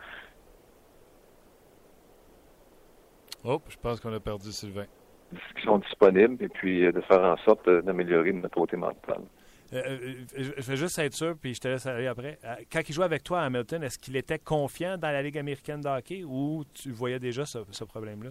Oh, 3.44 3.60
je 3.68 3.76
pense 3.76 4.00
qu'on 4.00 4.12
a 4.12 4.18
perdu 4.18 4.50
Sylvain. 4.50 4.86
Qui 5.56 5.62
sont 5.64 5.78
disponibles 5.78 6.42
et 6.44 6.48
puis 6.48 6.92
de 6.92 7.00
faire 7.02 7.22
en 7.22 7.36
sorte 7.38 7.68
d'améliorer 7.68 8.32
notre 8.32 8.54
côté 8.54 8.76
mental. 8.76 9.20
Je 9.72 10.70
vais 10.70 10.76
juste 10.76 10.98
être 10.98 11.14
sûr, 11.14 11.34
puis 11.40 11.54
je 11.54 11.60
te 11.60 11.68
laisse 11.68 11.86
aller 11.86 12.06
après. 12.06 12.38
Quand 12.70 12.80
il 12.86 12.92
jouait 12.94 13.06
avec 13.06 13.24
toi 13.24 13.40
à 13.40 13.46
Hamilton, 13.46 13.82
est-ce 13.82 13.98
qu'il 13.98 14.16
était 14.16 14.38
confiant 14.38 14.98
dans 14.98 15.10
la 15.10 15.22
Ligue 15.22 15.38
américaine 15.38 15.80
de 15.80 15.88
hockey 15.88 16.24
ou 16.24 16.64
tu 16.74 16.90
voyais 16.90 17.18
déjà 17.18 17.44
ce 17.46 17.84
problème-là? 17.84 18.30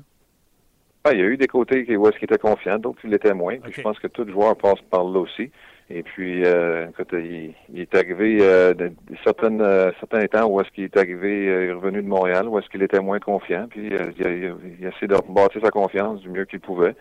Ah, 1.04 1.14
il 1.14 1.20
y 1.20 1.24
a 1.24 1.26
eu 1.26 1.38
des 1.38 1.48
côtés 1.48 1.98
où 1.98 2.08
est-ce 2.08 2.18
qu'il 2.18 2.26
était 2.26 2.38
confiant, 2.38 2.78
d'autres 2.78 3.00
il 3.04 3.10
l'était 3.10 3.34
moins. 3.34 3.58
Puis 3.58 3.74
je 3.74 3.82
pense 3.82 3.98
que 3.98 4.06
tout 4.06 4.28
joueur 4.30 4.56
passe 4.56 4.80
par 4.92 5.04
là 5.04 5.20
aussi. 5.22 5.52
Et 5.94 6.04
puis, 6.04 6.46
euh, 6.46 6.88
écoute, 6.90 7.14
il, 7.14 7.54
est 7.80 7.96
arrivé 7.96 8.38
euh, 8.42 8.74
de, 8.74 8.92
certaines, 9.24 9.62
euh, 9.62 9.92
certains 10.00 10.26
temps 10.28 10.48
où 10.48 10.62
est-ce 10.62 10.70
qu'il 10.72 10.86
est 10.86 10.98
arrivé, 10.98 11.46
il 11.46 11.50
est 11.50 11.74
revenu 11.74 12.02
de 12.02 12.08
Montréal, 12.08 12.48
où 12.48 12.58
est-ce 12.60 12.70
qu'il 12.70 12.82
était 12.82 13.00
moins 13.00 13.20
confiant. 13.20 13.68
Puis 13.70 13.88
il, 13.88 13.94
a, 13.96 14.06
il, 14.18 14.86
a, 14.86 14.90
essayé 14.90 15.08
de 15.08 15.34
bâtir 15.34 15.62
sa 15.62 15.70
confiance 15.70 16.22
du 16.22 16.30
mieux 16.30 16.46
qu'il 16.46 16.62
pouvait. 16.62 16.96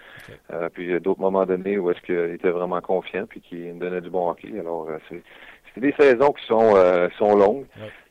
puis 0.73 0.85
il 0.85 0.91
y 0.91 0.95
a 0.95 1.01
d'autres 1.01 1.21
moments 1.21 1.47
donnés 1.47 1.79
où 1.79 1.91
est-ce 1.91 2.01
qu'il 2.01 2.35
était 2.35 2.51
vraiment 2.51 2.81
confiant, 2.81 3.27
puis 3.29 3.41
qu'il 3.41 3.79
donnait 3.79 4.01
du 4.01 4.11
bon 4.11 4.31
hockey. 4.31 4.53
Alors, 4.59 4.89
c'est, 5.09 5.23
c'est 5.75 5.81
des 5.81 5.95
saisons 5.99 6.33
qui 6.33 6.45
sont, 6.47 6.75
sont 7.19 7.37
longues 7.37 7.67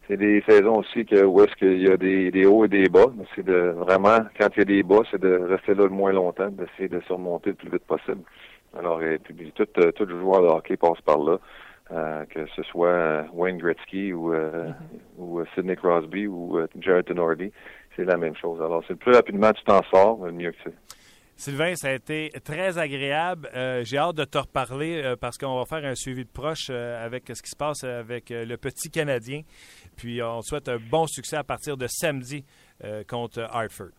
c'est 0.09 0.17
des 0.17 0.43
saisons 0.49 0.77
aussi 0.77 1.05
que 1.05 1.23
où 1.23 1.43
est-ce 1.43 1.55
qu'il 1.55 1.87
y 1.87 1.91
a 1.91 1.95
des, 1.95 2.31
des, 2.31 2.47
hauts 2.47 2.65
et 2.65 2.67
des 2.67 2.89
bas. 2.89 3.05
C'est 3.35 3.45
de 3.45 3.75
vraiment, 3.77 4.17
quand 4.39 4.47
il 4.55 4.59
y 4.59 4.61
a 4.61 4.65
des 4.65 4.81
bas, 4.81 5.01
c'est 5.11 5.21
de 5.21 5.35
rester 5.35 5.75
là 5.75 5.83
le 5.83 5.89
moins 5.89 6.11
longtemps, 6.11 6.49
d'essayer 6.49 6.89
de 6.89 6.99
surmonter 7.01 7.51
le 7.51 7.55
plus 7.55 7.69
vite 7.69 7.85
possible. 7.85 8.21
Alors, 8.77 9.01
et 9.03 9.17
puis, 9.19 9.51
tout, 9.53 9.67
euh, 9.77 9.91
tout 9.91 10.07
joueur 10.07 10.41
de 10.41 10.47
hockey 10.47 10.77
passe 10.77 11.01
par 11.01 11.19
là. 11.19 11.37
Euh, 11.91 12.23
que 12.25 12.45
ce 12.55 12.61
soit 12.63 12.87
euh, 12.87 13.23
Wayne 13.33 13.57
Gretzky 13.57 14.13
ou, 14.13 14.31
mm-hmm. 14.31 14.73
ou 15.17 15.43
Sidney 15.55 15.75
Crosby 15.75 16.27
ou 16.27 16.59
Jared 16.79 17.05
Tenordi, 17.05 17.51
c'est 17.95 18.05
la 18.05 18.15
même 18.15 18.35
chose. 18.35 18.61
Alors, 18.61 18.83
c'est 18.87 18.93
le 18.93 18.99
plus 18.99 19.15
rapidement 19.15 19.51
tu 19.53 19.63
t'en 19.63 19.81
sors, 19.91 20.23
le 20.23 20.31
mieux 20.31 20.51
que 20.51 20.57
c'est. 20.63 20.73
Sylvain, 21.35 21.73
ça 21.75 21.87
a 21.87 21.93
été 21.93 22.29
très 22.43 22.77
agréable. 22.77 23.49
J'ai 23.83 23.97
hâte 23.97 24.17
de 24.17 24.25
te 24.25 24.37
reparler 24.37 25.15
parce 25.21 25.37
qu'on 25.37 25.57
va 25.57 25.63
faire 25.63 25.89
un 25.89 25.95
suivi 25.95 26.25
de 26.25 26.29
proche 26.29 26.69
avec 26.69 27.23
ce 27.33 27.41
qui 27.41 27.49
se 27.49 27.55
passe 27.55 27.85
avec 27.85 28.29
le 28.29 28.57
petit 28.57 28.91
Canadien. 28.91 29.41
Puis 29.95 30.21
on 30.21 30.41
souhaite 30.41 30.69
un 30.69 30.77
bon 30.77 31.07
succès 31.07 31.37
à 31.37 31.45
partir 31.45 31.77
de 31.77 31.87
samedi 31.87 32.45
euh, 32.85 33.03
contre 33.03 33.41
Hartford. 33.41 33.91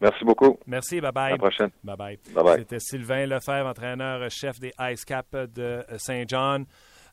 Merci 0.00 0.24
beaucoup. 0.24 0.58
Merci, 0.66 1.00
bye-bye. 1.00 1.28
À 1.28 1.30
la 1.30 1.38
prochaine. 1.38 1.70
Bye-bye. 1.84 2.18
Bye-bye. 2.34 2.58
C'était 2.58 2.80
Sylvain 2.80 3.26
Lefebvre, 3.26 3.68
entraîneur-chef 3.68 4.58
des 4.60 4.72
Ice 4.92 5.04
Cap 5.04 5.26
de 5.34 5.84
Saint 5.98 6.24
John. 6.26 6.66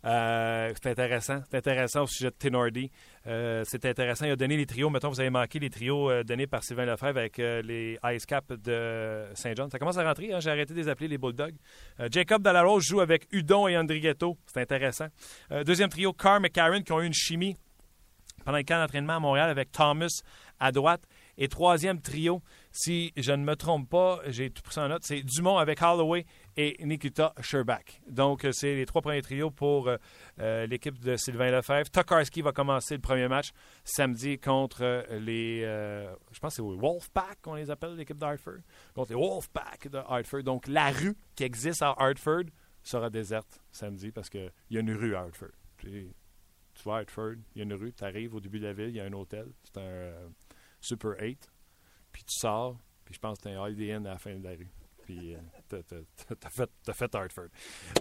Euh, 0.03 0.73
c'est 0.81 0.89
intéressant. 0.89 1.41
C'est 1.49 1.57
intéressant 1.57 2.03
au 2.03 2.07
sujet 2.07 2.31
de 2.31 2.35
Tenordi. 2.35 2.89
Euh, 3.27 3.63
c'est 3.65 3.85
intéressant. 3.85 4.25
Il 4.25 4.31
a 4.31 4.35
donné 4.35 4.57
les 4.57 4.65
trios. 4.65 4.89
Mettons, 4.89 5.09
vous 5.09 5.19
avez 5.19 5.29
manqué 5.29 5.59
les 5.59 5.69
trios 5.69 6.23
donnés 6.23 6.47
par 6.47 6.63
Sylvain 6.63 6.85
Lefebvre 6.85 7.19
avec 7.19 7.37
les 7.37 7.99
Ice 8.03 8.25
Cap 8.25 8.51
de 8.51 9.25
Saint 9.35 9.53
John. 9.55 9.69
Ça 9.69 9.77
commence 9.77 9.97
à 9.97 10.03
rentrer. 10.03 10.33
Hein. 10.33 10.39
J'ai 10.39 10.49
arrêté 10.49 10.73
de 10.73 10.79
les 10.79 10.89
appeler 10.89 11.07
les 11.07 11.19
Bulldogs. 11.19 11.55
Jacob 12.11 12.41
Dalarose 12.41 12.83
joue 12.83 12.99
avec 12.99 13.27
Udon 13.31 13.67
et 13.67 13.77
Andrighetto. 13.77 14.37
C'est 14.47 14.61
intéressant. 14.61 15.07
deuxième 15.65 15.89
trio, 15.89 16.13
Carr 16.13 16.41
McCarron, 16.41 16.81
qui 16.81 16.91
ont 16.91 17.01
eu 17.01 17.05
une 17.05 17.13
chimie 17.13 17.55
pendant 18.43 18.57
le 18.57 18.63
camp 18.63 18.79
d'entraînement 18.79 19.17
à 19.17 19.19
Montréal 19.19 19.49
avec 19.49 19.71
Thomas 19.71 20.21
à 20.59 20.71
droite. 20.71 21.03
Et 21.37 21.47
troisième 21.47 22.01
trio, 22.01 22.41
si 22.71 23.11
je 23.17 23.31
ne 23.31 23.43
me 23.43 23.55
trompe 23.55 23.89
pas, 23.89 24.19
j'ai 24.27 24.49
tout 24.49 24.61
pris 24.61 24.79
en 24.79 24.87
note, 24.87 25.03
c'est 25.03 25.21
Dumont 25.23 25.57
avec 25.57 25.81
Holloway 25.81 26.25
et 26.57 26.77
Nikita 26.83 27.33
Sherbach. 27.41 28.01
Donc, 28.07 28.45
euh, 28.45 28.51
c'est 28.51 28.75
les 28.75 28.85
trois 28.85 29.01
premiers 29.01 29.21
trios 29.21 29.51
pour 29.51 29.87
euh, 29.87 29.97
euh, 30.39 30.65
l'équipe 30.67 30.97
de 30.99 31.17
Sylvain 31.17 31.51
Lefebvre. 31.51 31.89
Tokarski 31.89 32.41
va 32.41 32.51
commencer 32.51 32.95
le 32.95 33.01
premier 33.01 33.27
match 33.27 33.51
samedi 33.83 34.37
contre 34.39 35.05
les, 35.19 35.61
je 35.61 36.39
pense 36.39 36.55
que 36.55 36.61
c'est 36.61 36.77
Wolfpack, 36.77 37.39
on 37.45 37.55
les 37.55 37.69
appelle, 37.69 37.95
l'équipe 37.95 38.17
d'Hartford. 38.17 38.59
Contre 38.95 39.11
les 39.11 39.17
Wolfpack 39.17 39.89
de 39.89 39.97
Hartford. 39.97 40.43
Donc, 40.43 40.67
la 40.67 40.91
rue 40.91 41.15
qui 41.35 41.43
existe 41.43 41.81
à 41.81 41.93
Hartford 41.97 42.45
sera 42.83 43.09
déserte 43.09 43.61
samedi 43.71 44.11
parce 44.11 44.29
qu'il 44.29 44.51
y 44.69 44.77
a 44.77 44.79
une 44.79 44.93
rue 44.93 45.15
à 45.15 45.21
Hartford 45.21 45.51
tu 46.73 46.83
vas 46.85 46.95
à 46.95 46.99
Hartford, 46.99 47.35
il 47.55 47.59
y 47.59 47.61
a 47.61 47.63
une 47.63 47.73
rue, 47.73 47.93
tu 47.93 48.03
arrives 48.03 48.35
au 48.35 48.39
début 48.39 48.59
de 48.59 48.65
la 48.65 48.73
ville, 48.73 48.89
il 48.89 48.95
y 48.95 48.99
a 48.99 49.05
un 49.05 49.13
hôtel, 49.13 49.47
c'est 49.63 49.79
un 49.79 50.13
Super 50.79 51.11
8, 51.19 51.51
puis 52.11 52.23
tu 52.23 52.37
sors, 52.37 52.77
puis 53.05 53.13
je 53.13 53.19
pense 53.19 53.39
que 53.39 53.49
tu 53.49 53.55
un 53.55 53.97
Inn 53.97 54.07
à 54.07 54.11
la 54.11 54.17
fin 54.17 54.35
de 54.35 54.43
la 54.43 54.51
rue. 54.51 54.69
Puis 55.03 55.33
euh, 55.33 55.37
t'as 56.39 56.49
fait, 56.49 56.69
fait 56.93 57.15
Hartford. 57.15 57.47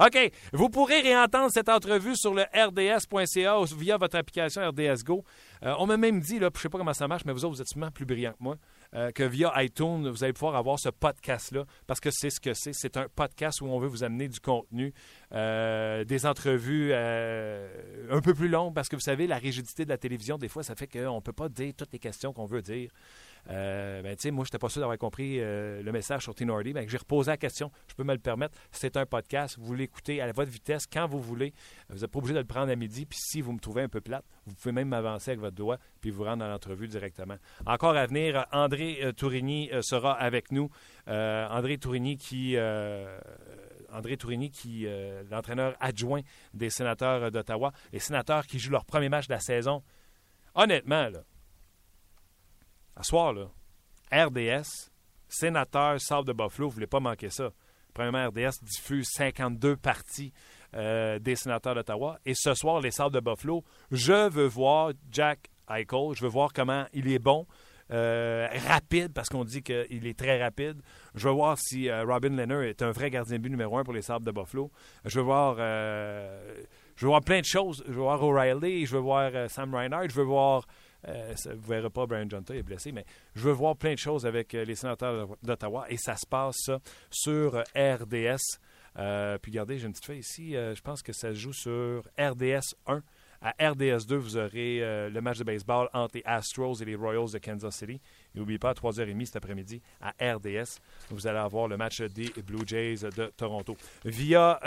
OK. 0.00 0.32
Vous 0.52 0.68
pourrez 0.68 1.00
réentendre 1.00 1.50
cette 1.50 1.68
entrevue 1.68 2.16
sur 2.16 2.34
le 2.34 2.42
rds.ca 2.42 3.56
via 3.76 3.96
votre 3.96 4.16
application 4.16 4.68
RDS 4.68 5.04
Go. 5.04 5.24
Euh, 5.62 5.74
on 5.78 5.86
m'a 5.86 5.96
même 5.96 6.20
dit, 6.20 6.38
là, 6.38 6.48
je 6.52 6.58
ne 6.58 6.62
sais 6.62 6.68
pas 6.68 6.78
comment 6.78 6.92
ça 6.92 7.08
marche, 7.08 7.24
mais 7.24 7.32
vous 7.32 7.44
autres, 7.44 7.54
vous 7.54 7.62
êtes 7.62 7.68
sûrement 7.68 7.90
plus 7.90 8.04
brillants 8.04 8.32
que 8.32 8.42
moi. 8.42 8.56
Euh, 8.94 9.12
que 9.12 9.22
via 9.22 9.52
iTunes, 9.62 10.08
vous 10.08 10.24
allez 10.24 10.32
pouvoir 10.32 10.56
avoir 10.56 10.78
ce 10.78 10.88
podcast-là, 10.88 11.64
parce 11.86 12.00
que 12.00 12.10
c'est 12.10 12.30
ce 12.30 12.40
que 12.40 12.54
c'est. 12.54 12.72
C'est 12.72 12.96
un 12.96 13.06
podcast 13.14 13.60
où 13.60 13.66
on 13.66 13.78
veut 13.78 13.86
vous 13.86 14.02
amener 14.02 14.26
du 14.26 14.40
contenu, 14.40 14.92
euh, 15.32 16.02
des 16.04 16.26
entrevues 16.26 16.92
un 16.92 18.20
peu 18.20 18.34
plus 18.34 18.48
longues, 18.48 18.74
parce 18.74 18.88
que 18.88 18.96
vous 18.96 19.02
savez, 19.02 19.26
la 19.26 19.38
rigidité 19.38 19.84
de 19.84 19.90
la 19.90 19.98
télévision, 19.98 20.38
des 20.38 20.48
fois, 20.48 20.62
ça 20.62 20.74
fait 20.74 20.88
qu'on 20.88 21.16
ne 21.16 21.20
peut 21.20 21.32
pas 21.32 21.48
dire 21.48 21.72
toutes 21.76 21.92
les 21.92 21.98
questions 22.00 22.32
qu'on 22.32 22.46
veut 22.46 22.62
dire. 22.62 22.90
Euh, 23.48 24.02
ben, 24.02 24.16
moi, 24.32 24.44
je 24.44 24.48
n'étais 24.48 24.58
pas 24.58 24.68
sûr 24.68 24.80
d'avoir 24.80 24.98
compris 24.98 25.40
euh, 25.40 25.82
le 25.82 25.92
message 25.92 26.22
sur 26.22 26.34
Tinordi. 26.34 26.72
Ben, 26.72 26.88
j'ai 26.88 26.98
reposé 26.98 27.30
la 27.30 27.36
question. 27.36 27.70
Je 27.88 27.94
peux 27.94 28.04
me 28.04 28.12
le 28.12 28.18
permettre. 28.18 28.56
C'est 28.70 28.96
un 28.96 29.06
podcast. 29.06 29.56
Vous 29.58 29.74
l'écoutez 29.74 30.20
à 30.20 30.30
votre 30.32 30.50
vitesse 30.50 30.86
quand 30.86 31.06
vous 31.06 31.20
voulez. 31.20 31.52
Vous 31.88 32.00
n'êtes 32.00 32.10
pas 32.10 32.18
obligé 32.18 32.34
de 32.34 32.40
le 32.40 32.44
prendre 32.44 32.70
à 32.70 32.76
midi. 32.76 33.06
Puis 33.06 33.18
si 33.20 33.40
vous 33.40 33.52
me 33.52 33.58
trouvez 33.58 33.82
un 33.82 33.88
peu 33.88 34.00
plate, 34.00 34.24
vous 34.46 34.54
pouvez 34.54 34.72
même 34.72 34.88
m'avancer 34.88 35.30
avec 35.30 35.40
votre 35.40 35.56
doigt 35.56 35.78
puis 36.00 36.10
vous 36.10 36.24
rendre 36.24 36.38
dans 36.38 36.48
l'entrevue 36.48 36.88
directement. 36.88 37.36
Encore 37.66 37.96
à 37.96 38.06
venir, 38.06 38.46
André 38.52 38.98
euh, 39.02 39.12
Tourigny 39.12 39.70
sera 39.80 40.12
avec 40.12 40.52
nous. 40.52 40.70
André 41.06 41.78
Tourigny 41.78 42.16
qui... 42.16 42.56
André 43.92 44.16
Tourigny, 44.16 44.50
qui 44.50 44.86
l'entraîneur 45.30 45.76
adjoint 45.80 46.20
des 46.54 46.70
sénateurs 46.70 47.32
d'Ottawa, 47.32 47.72
les 47.92 47.98
sénateurs 47.98 48.46
qui 48.46 48.60
jouent 48.60 48.70
leur 48.70 48.84
premier 48.84 49.08
match 49.08 49.26
de 49.26 49.32
la 49.32 49.40
saison. 49.40 49.82
Honnêtement, 50.54 51.08
là, 51.08 51.24
à 52.96 53.02
soir, 53.02 53.34
RDS, 54.12 54.90
sénateur 55.28 56.00
Sable 56.00 56.26
de 56.26 56.32
Buffalo, 56.32 56.68
vous 56.68 56.72
ne 56.72 56.74
voulez 56.74 56.86
pas 56.86 57.00
manquer 57.00 57.30
ça. 57.30 57.50
Premièrement, 57.94 58.28
RDS 58.28 58.62
diffuse 58.62 59.08
52 59.12 59.76
parties 59.76 60.32
euh, 60.74 61.18
des 61.18 61.36
sénateurs 61.36 61.74
d'Ottawa. 61.74 62.18
Et 62.24 62.34
ce 62.34 62.54
soir, 62.54 62.80
les 62.80 62.90
Sables 62.90 63.14
de 63.14 63.20
Buffalo, 63.20 63.64
je 63.90 64.28
veux 64.28 64.46
voir 64.46 64.92
Jack 65.10 65.50
Eichel. 65.68 66.14
Je 66.14 66.22
veux 66.22 66.28
voir 66.28 66.52
comment 66.52 66.86
il 66.92 67.10
est 67.10 67.18
bon. 67.18 67.46
rapide, 67.88 69.12
parce 69.12 69.28
qu'on 69.28 69.44
dit 69.44 69.62
qu'il 69.62 70.06
est 70.06 70.18
très 70.18 70.40
rapide. 70.40 70.80
Je 71.14 71.26
veux 71.26 71.34
voir 71.34 71.58
si 71.58 71.90
Robin 71.90 72.30
Leonard 72.30 72.62
est 72.62 72.82
un 72.82 72.92
vrai 72.92 73.10
gardien 73.10 73.36
de 73.36 73.42
but 73.42 73.50
numéro 73.50 73.78
un 73.78 73.84
pour 73.84 73.94
les 73.94 74.02
Sables 74.02 74.24
de 74.24 74.30
Buffalo. 74.30 74.70
Je 75.04 75.18
veux 75.18 75.24
voir, 75.24 75.56
je 75.56 77.04
veux 77.04 77.08
voir 77.08 77.22
plein 77.22 77.40
de 77.40 77.44
choses. 77.44 77.82
Je 77.86 77.92
veux 77.92 78.02
voir 78.02 78.22
O'Reilly, 78.22 78.86
je 78.86 78.94
veux 78.94 79.02
voir 79.02 79.32
Sam 79.48 79.74
Reinhardt, 79.74 80.08
je 80.08 80.14
veux 80.14 80.24
voir 80.24 80.66
euh, 81.08 81.34
vous 81.44 81.72
ne 81.72 81.76
verrez 81.76 81.90
pas 81.90 82.06
Brian 82.06 82.28
Johnson 82.28 82.52
est 82.52 82.62
blessé, 82.62 82.92
mais 82.92 83.04
je 83.34 83.42
veux 83.42 83.52
voir 83.52 83.76
plein 83.76 83.94
de 83.94 83.98
choses 83.98 84.26
avec 84.26 84.54
euh, 84.54 84.64
les 84.64 84.74
sénateurs 84.74 85.28
d'Ottawa 85.42 85.86
et 85.88 85.96
ça 85.96 86.16
se 86.16 86.26
passe 86.26 86.70
sur 87.10 87.56
euh, 87.56 87.96
RDS. 87.96 88.58
puis 89.40 89.52
regardez, 89.52 89.78
j'ai 89.78 89.86
une 89.86 89.92
petite 89.92 90.06
feuille 90.06 90.20
ici. 90.20 90.52
je 90.52 90.80
pense 90.80 91.02
que 91.02 91.12
ça 91.12 91.30
se 91.30 91.38
joue 91.38 91.52
sur 91.52 92.02
RDS 92.18 92.74
1. 92.86 93.02
À 93.42 93.54
RDS 93.70 94.04
2, 94.06 94.16
vous 94.16 94.36
aurez 94.36 94.80
le 95.08 95.20
match 95.20 95.38
de 95.38 95.44
baseball 95.44 95.88
entre 95.94 96.16
les 96.16 96.22
Astros 96.26 96.74
et 96.82 96.84
les 96.84 96.94
Royals 96.94 97.30
de 97.32 97.38
Kansas 97.38 97.74
City. 97.74 97.98
N'oubliez 98.34 98.58
pas, 98.58 98.68
à 98.68 98.74
3h30 98.74 99.24
cet 99.24 99.36
après-midi, 99.36 99.80
à 99.98 100.10
RDS, 100.20 100.78
vous 101.08 101.26
allez 101.26 101.38
avoir 101.38 101.66
le 101.66 101.78
match 101.78 102.02
des 102.02 102.30
Blue 102.44 102.66
Jays 102.66 102.96
de 102.96 103.32
Toronto. 103.34 103.78
Via 104.04 104.60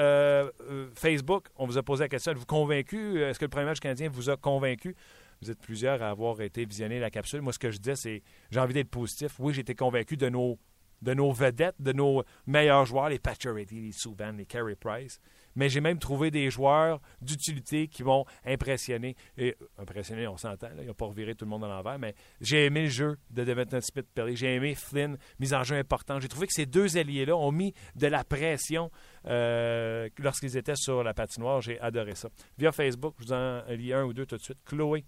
Facebook, 0.95 1.49
on 1.55 1.67
vous 1.67 1.77
a 1.77 1.83
posé 1.83 2.05
la 2.05 2.09
question, 2.09 2.31
êtes-vous 2.31 2.47
convaincu? 2.47 3.21
Est-ce 3.21 3.37
que 3.37 3.45
le 3.45 3.49
premier 3.49 3.65
match 3.65 3.79
canadien 3.79 4.09
vous 4.09 4.31
a 4.31 4.37
convaincu? 4.37 4.95
Vous 5.43 5.51
êtes 5.51 5.61
plusieurs 5.61 6.01
à 6.01 6.09
avoir 6.09 6.39
été 6.41 6.65
visionner 6.65 6.99
la 6.99 7.09
capsule. 7.09 7.41
Moi, 7.41 7.53
ce 7.53 7.59
que 7.59 7.69
je 7.69 7.77
disais, 7.77 7.95
c'est 7.95 8.23
j'ai 8.51 8.59
envie 8.59 8.73
d'être 8.73 8.89
positif. 8.89 9.39
Oui, 9.39 9.53
j'étais 9.53 9.75
convaincu 9.75 10.15
de 10.15 10.29
nos, 10.29 10.57
de 11.01 11.13
nos 11.13 11.31
vedettes, 11.31 11.75
de 11.79 11.91
nos 11.91 12.23
meilleurs 12.47 12.85
joueurs, 12.85 13.09
les 13.09 13.19
Pacioretty, 13.19 13.81
les 13.81 13.91
Subban, 13.91 14.31
les 14.37 14.45
Carey 14.45 14.75
Price. 14.75 15.19
Mais 15.55 15.69
j'ai 15.69 15.81
même 15.81 15.99
trouvé 15.99 16.31
des 16.31 16.49
joueurs 16.49 16.99
d'utilité 17.21 17.87
qui 17.87 18.01
vont 18.03 18.25
impressionner. 18.45 19.15
Et 19.37 19.55
impressionner, 19.77 20.27
on 20.27 20.37
s'entend, 20.37 20.69
il 20.79 20.87
n'a 20.87 20.93
pas 20.93 21.05
reviré 21.05 21.35
tout 21.35 21.45
le 21.45 21.49
monde 21.49 21.63
à 21.65 21.67
l'envers, 21.67 21.99
mais 21.99 22.15
j'ai 22.41 22.65
aimé 22.65 22.83
le 22.83 22.89
jeu 22.89 23.17
de 23.29 23.43
Devin 23.43 23.65
Smith 23.81 24.07
Perry. 24.15 24.35
J'ai 24.35 24.55
aimé 24.55 24.75
Flynn, 24.75 25.17
mise 25.39 25.53
en 25.53 25.63
jeu 25.63 25.75
importante. 25.75 26.21
J'ai 26.21 26.29
trouvé 26.29 26.47
que 26.47 26.53
ces 26.53 26.65
deux 26.65 26.97
alliés-là 26.97 27.35
ont 27.35 27.51
mis 27.51 27.73
de 27.95 28.07
la 28.07 28.23
pression 28.23 28.89
euh, 29.25 30.09
lorsqu'ils 30.17 30.57
étaient 30.57 30.75
sur 30.75 31.03
la 31.03 31.13
patinoire. 31.13 31.61
J'ai 31.61 31.79
adoré 31.79 32.15
ça. 32.15 32.29
Via 32.57 32.71
Facebook, 32.71 33.15
je 33.19 33.25
vous 33.25 33.33
en 33.33 33.61
lis 33.69 33.93
un 33.93 34.05
ou 34.05 34.13
deux 34.13 34.25
tout 34.25 34.37
de 34.37 34.41
suite. 34.41 34.59
Chloé 34.65 35.05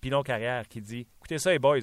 Pilon 0.00 0.22
Carrière 0.22 0.66
qui 0.68 0.80
dit 0.80 1.06
Écoutez 1.18 1.38
ça, 1.38 1.50
les 1.50 1.58
boys, 1.58 1.80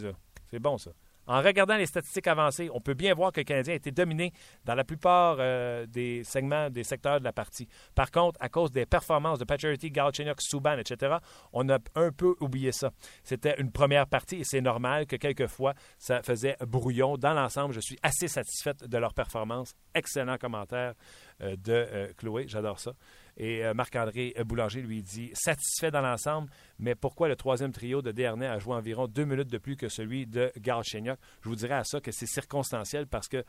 c'est 0.49 0.59
bon 0.59 0.77
ça. 0.77 0.91
En 1.27 1.41
regardant 1.41 1.75
les 1.75 1.85
statistiques 1.85 2.27
avancées, 2.27 2.69
on 2.73 2.79
peut 2.79 2.93
bien 2.93 3.13
voir 3.13 3.33
que 3.33 3.41
le 3.41 3.43
Canadien 3.43 3.73
a 3.73 3.75
été 3.75 3.91
dominé 3.91 4.31
dans 4.63 4.75
la 4.75 4.85
plupart 4.85 5.35
euh, 5.39 5.85
des 5.85 6.23
segments, 6.23 6.69
des 6.69 6.85
secteurs 6.85 7.19
de 7.19 7.25
la 7.25 7.33
partie. 7.33 7.67
Par 7.95 8.11
contre, 8.11 8.37
à 8.41 8.47
cause 8.47 8.71
des 8.71 8.85
performances 8.85 9.37
de 9.37 9.43
Pacioretty, 9.43 9.91
Galchenyuk, 9.91 10.41
Subban, 10.41 10.77
etc., 10.77 11.17
on 11.51 11.67
a 11.67 11.79
un 11.95 12.11
peu 12.11 12.35
oublié 12.39 12.71
ça. 12.71 12.91
C'était 13.23 13.59
une 13.59 13.73
première 13.73 14.07
partie 14.07 14.37
et 14.37 14.43
c'est 14.45 14.61
normal 14.61 15.05
que 15.05 15.17
quelquefois, 15.17 15.73
ça 15.99 16.23
faisait 16.23 16.55
brouillon. 16.65 17.17
Dans 17.17 17.33
l'ensemble, 17.33 17.73
je 17.73 17.81
suis 17.81 17.97
assez 18.03 18.29
satisfaite 18.29 18.87
de 18.87 18.97
leur 18.97 19.13
performance. 19.13 19.73
Excellent 19.93 20.37
commentaire 20.37 20.93
euh, 21.41 21.57
de 21.57 21.73
euh, 21.73 22.13
Chloé, 22.15 22.45
j'adore 22.47 22.79
ça. 22.79 22.93
Et 23.37 23.63
euh, 23.63 23.73
Marc-André 23.73 24.33
Boulanger 24.45 24.81
lui 24.81 25.03
dit 25.03 25.29
satisfait 25.33 25.91
dans 25.91 26.01
l'ensemble, 26.01 26.49
mais 26.79 26.95
pourquoi 26.95 27.27
le 27.27 27.35
troisième 27.35 27.71
trio 27.71 28.01
de 28.01 28.11
Dernay 28.11 28.47
a 28.47 28.57
joué 28.59 28.75
environ 28.75 29.07
deux 29.07 29.25
minutes 29.25 29.51
de 29.51 29.59
plus 29.59 29.75
que 29.75 29.89
celui 29.89 30.25
de 30.25 30.51
Galchenyuk 30.59 31.19
Je 31.43 31.49
vous 31.49 31.55
dirais 31.55 31.75
à 31.75 31.83
ça 31.83 32.01
que 32.01 32.11
c'est 32.11 32.25
circonstanciel 32.25 33.07
parce 33.07 33.27
que 33.27 33.43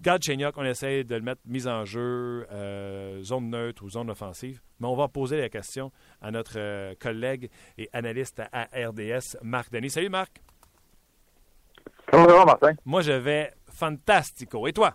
Galchenyuk, 0.00 0.58
on 0.58 0.64
essaie 0.64 1.04
de 1.04 1.14
le 1.14 1.22
mettre 1.22 1.40
mise 1.46 1.68
en 1.68 1.84
jeu, 1.84 2.46
euh, 2.52 3.22
zone 3.22 3.48
neutre 3.48 3.84
ou 3.84 3.90
zone 3.90 4.10
offensive, 4.10 4.60
mais 4.80 4.88
on 4.88 4.96
va 4.96 5.08
poser 5.08 5.38
la 5.38 5.48
question 5.48 5.92
à 6.20 6.30
notre 6.30 6.58
euh, 6.58 6.94
collègue 7.00 7.48
et 7.78 7.88
analyste 7.92 8.42
à 8.52 8.64
RDS, 8.74 9.38
Marc 9.42 9.72
Denis. 9.72 9.90
Salut 9.90 10.10
Marc. 10.10 10.42
Comment 12.10 12.28
ça 12.28 12.36
va, 12.36 12.44
Martin? 12.44 12.74
Moi, 12.84 13.00
je 13.00 13.12
vais 13.12 13.52
fantastico. 13.72 14.66
Et 14.66 14.72
toi? 14.72 14.94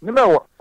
Numéro 0.00 0.32
1. 0.32 0.51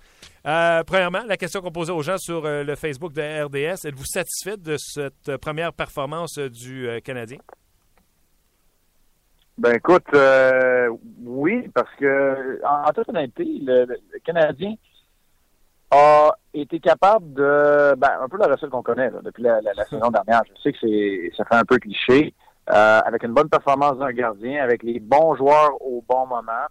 Euh, 0.45 0.83
premièrement, 0.83 1.21
la 1.27 1.37
question 1.37 1.61
qu'on 1.61 1.71
posait 1.71 1.91
aux 1.91 2.01
gens 2.01 2.17
sur 2.17 2.45
euh, 2.45 2.63
le 2.63 2.75
Facebook 2.75 3.13
de 3.13 3.21
RDS, 3.21 3.85
êtes-vous 3.85 4.05
satisfait 4.05 4.57
de 4.57 4.75
cette 4.77 5.29
euh, 5.29 5.37
première 5.37 5.71
performance 5.71 6.37
du 6.37 6.89
Canadien? 7.03 7.37
Ben 9.57 9.75
écoute, 9.75 10.07
oui, 11.23 11.69
parce 11.75 11.93
que 11.99 12.59
en, 12.65 12.91
toute 12.93 13.09
honnêteté, 13.09 13.45
le, 13.61 13.85
Canadien 14.23 14.73
a 15.91 16.31
été 16.53 16.79
capable 16.79 17.33
de, 17.33 17.93
ben, 17.95 18.11
un 18.21 18.27
peu 18.27 18.37
la 18.37 18.47
recette 18.47 18.69
qu'on 18.69 18.81
connaît 18.81 19.11
depuis 19.23 19.43
la, 19.43 19.61
saison 19.87 20.09
dernière. 20.09 20.41
Je 20.47 20.61
sais 20.61 20.71
que 20.71 20.79
c'est, 20.81 21.31
ça 21.37 21.45
fait 21.45 21.55
un 21.55 21.65
peu 21.65 21.77
cliché, 21.77 22.33
avec 22.65 23.21
une 23.23 23.33
bonne 23.33 23.49
performance 23.49 23.99
d'un 23.99 24.11
gardien, 24.11 24.63
avec 24.63 24.81
les 24.81 24.99
bons 24.99 25.35
joueurs 25.35 25.79
au 25.81 26.03
bon 26.07 26.25
moment. 26.25 26.65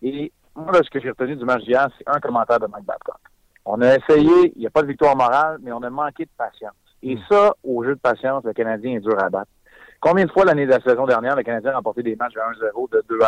Et 0.00 0.32
moi, 0.56 0.72
ce 0.82 0.90
que 0.90 1.00
j'ai 1.00 1.10
retenu 1.10 1.36
du 1.36 1.44
match 1.44 1.62
d'hier, 1.64 1.88
c'est 1.98 2.08
un 2.08 2.20
commentaire 2.20 2.60
de 2.60 2.66
Mike 2.66 2.84
Babcock. 2.84 3.18
On 3.64 3.80
a 3.80 3.96
essayé, 3.96 4.52
il 4.54 4.60
n'y 4.60 4.66
a 4.66 4.70
pas 4.70 4.82
de 4.82 4.86
victoire 4.86 5.16
morale, 5.16 5.58
mais 5.62 5.72
on 5.72 5.82
a 5.82 5.90
manqué 5.90 6.24
de 6.24 6.30
patience. 6.36 6.72
Et 7.02 7.16
hmm. 7.16 7.20
ça, 7.28 7.54
au 7.64 7.82
jeu 7.82 7.94
de 7.94 8.00
patience, 8.00 8.44
le 8.44 8.52
Canadien 8.52 8.96
est 8.96 9.00
dur 9.00 9.18
à 9.18 9.30
battre. 9.30 9.50
Combien 10.00 10.26
de 10.26 10.30
fois 10.30 10.44
l'année 10.44 10.66
de 10.66 10.70
la 10.70 10.80
saison 10.80 11.06
dernière, 11.06 11.34
le 11.34 11.42
Canadien 11.42 11.72
a 11.72 11.76
remporté 11.76 12.02
des 12.02 12.14
matchs 12.14 12.34
de 12.34 12.40
1-0, 12.40 12.90
de 12.92 13.04
2 13.08 13.18
1, 13.22 13.26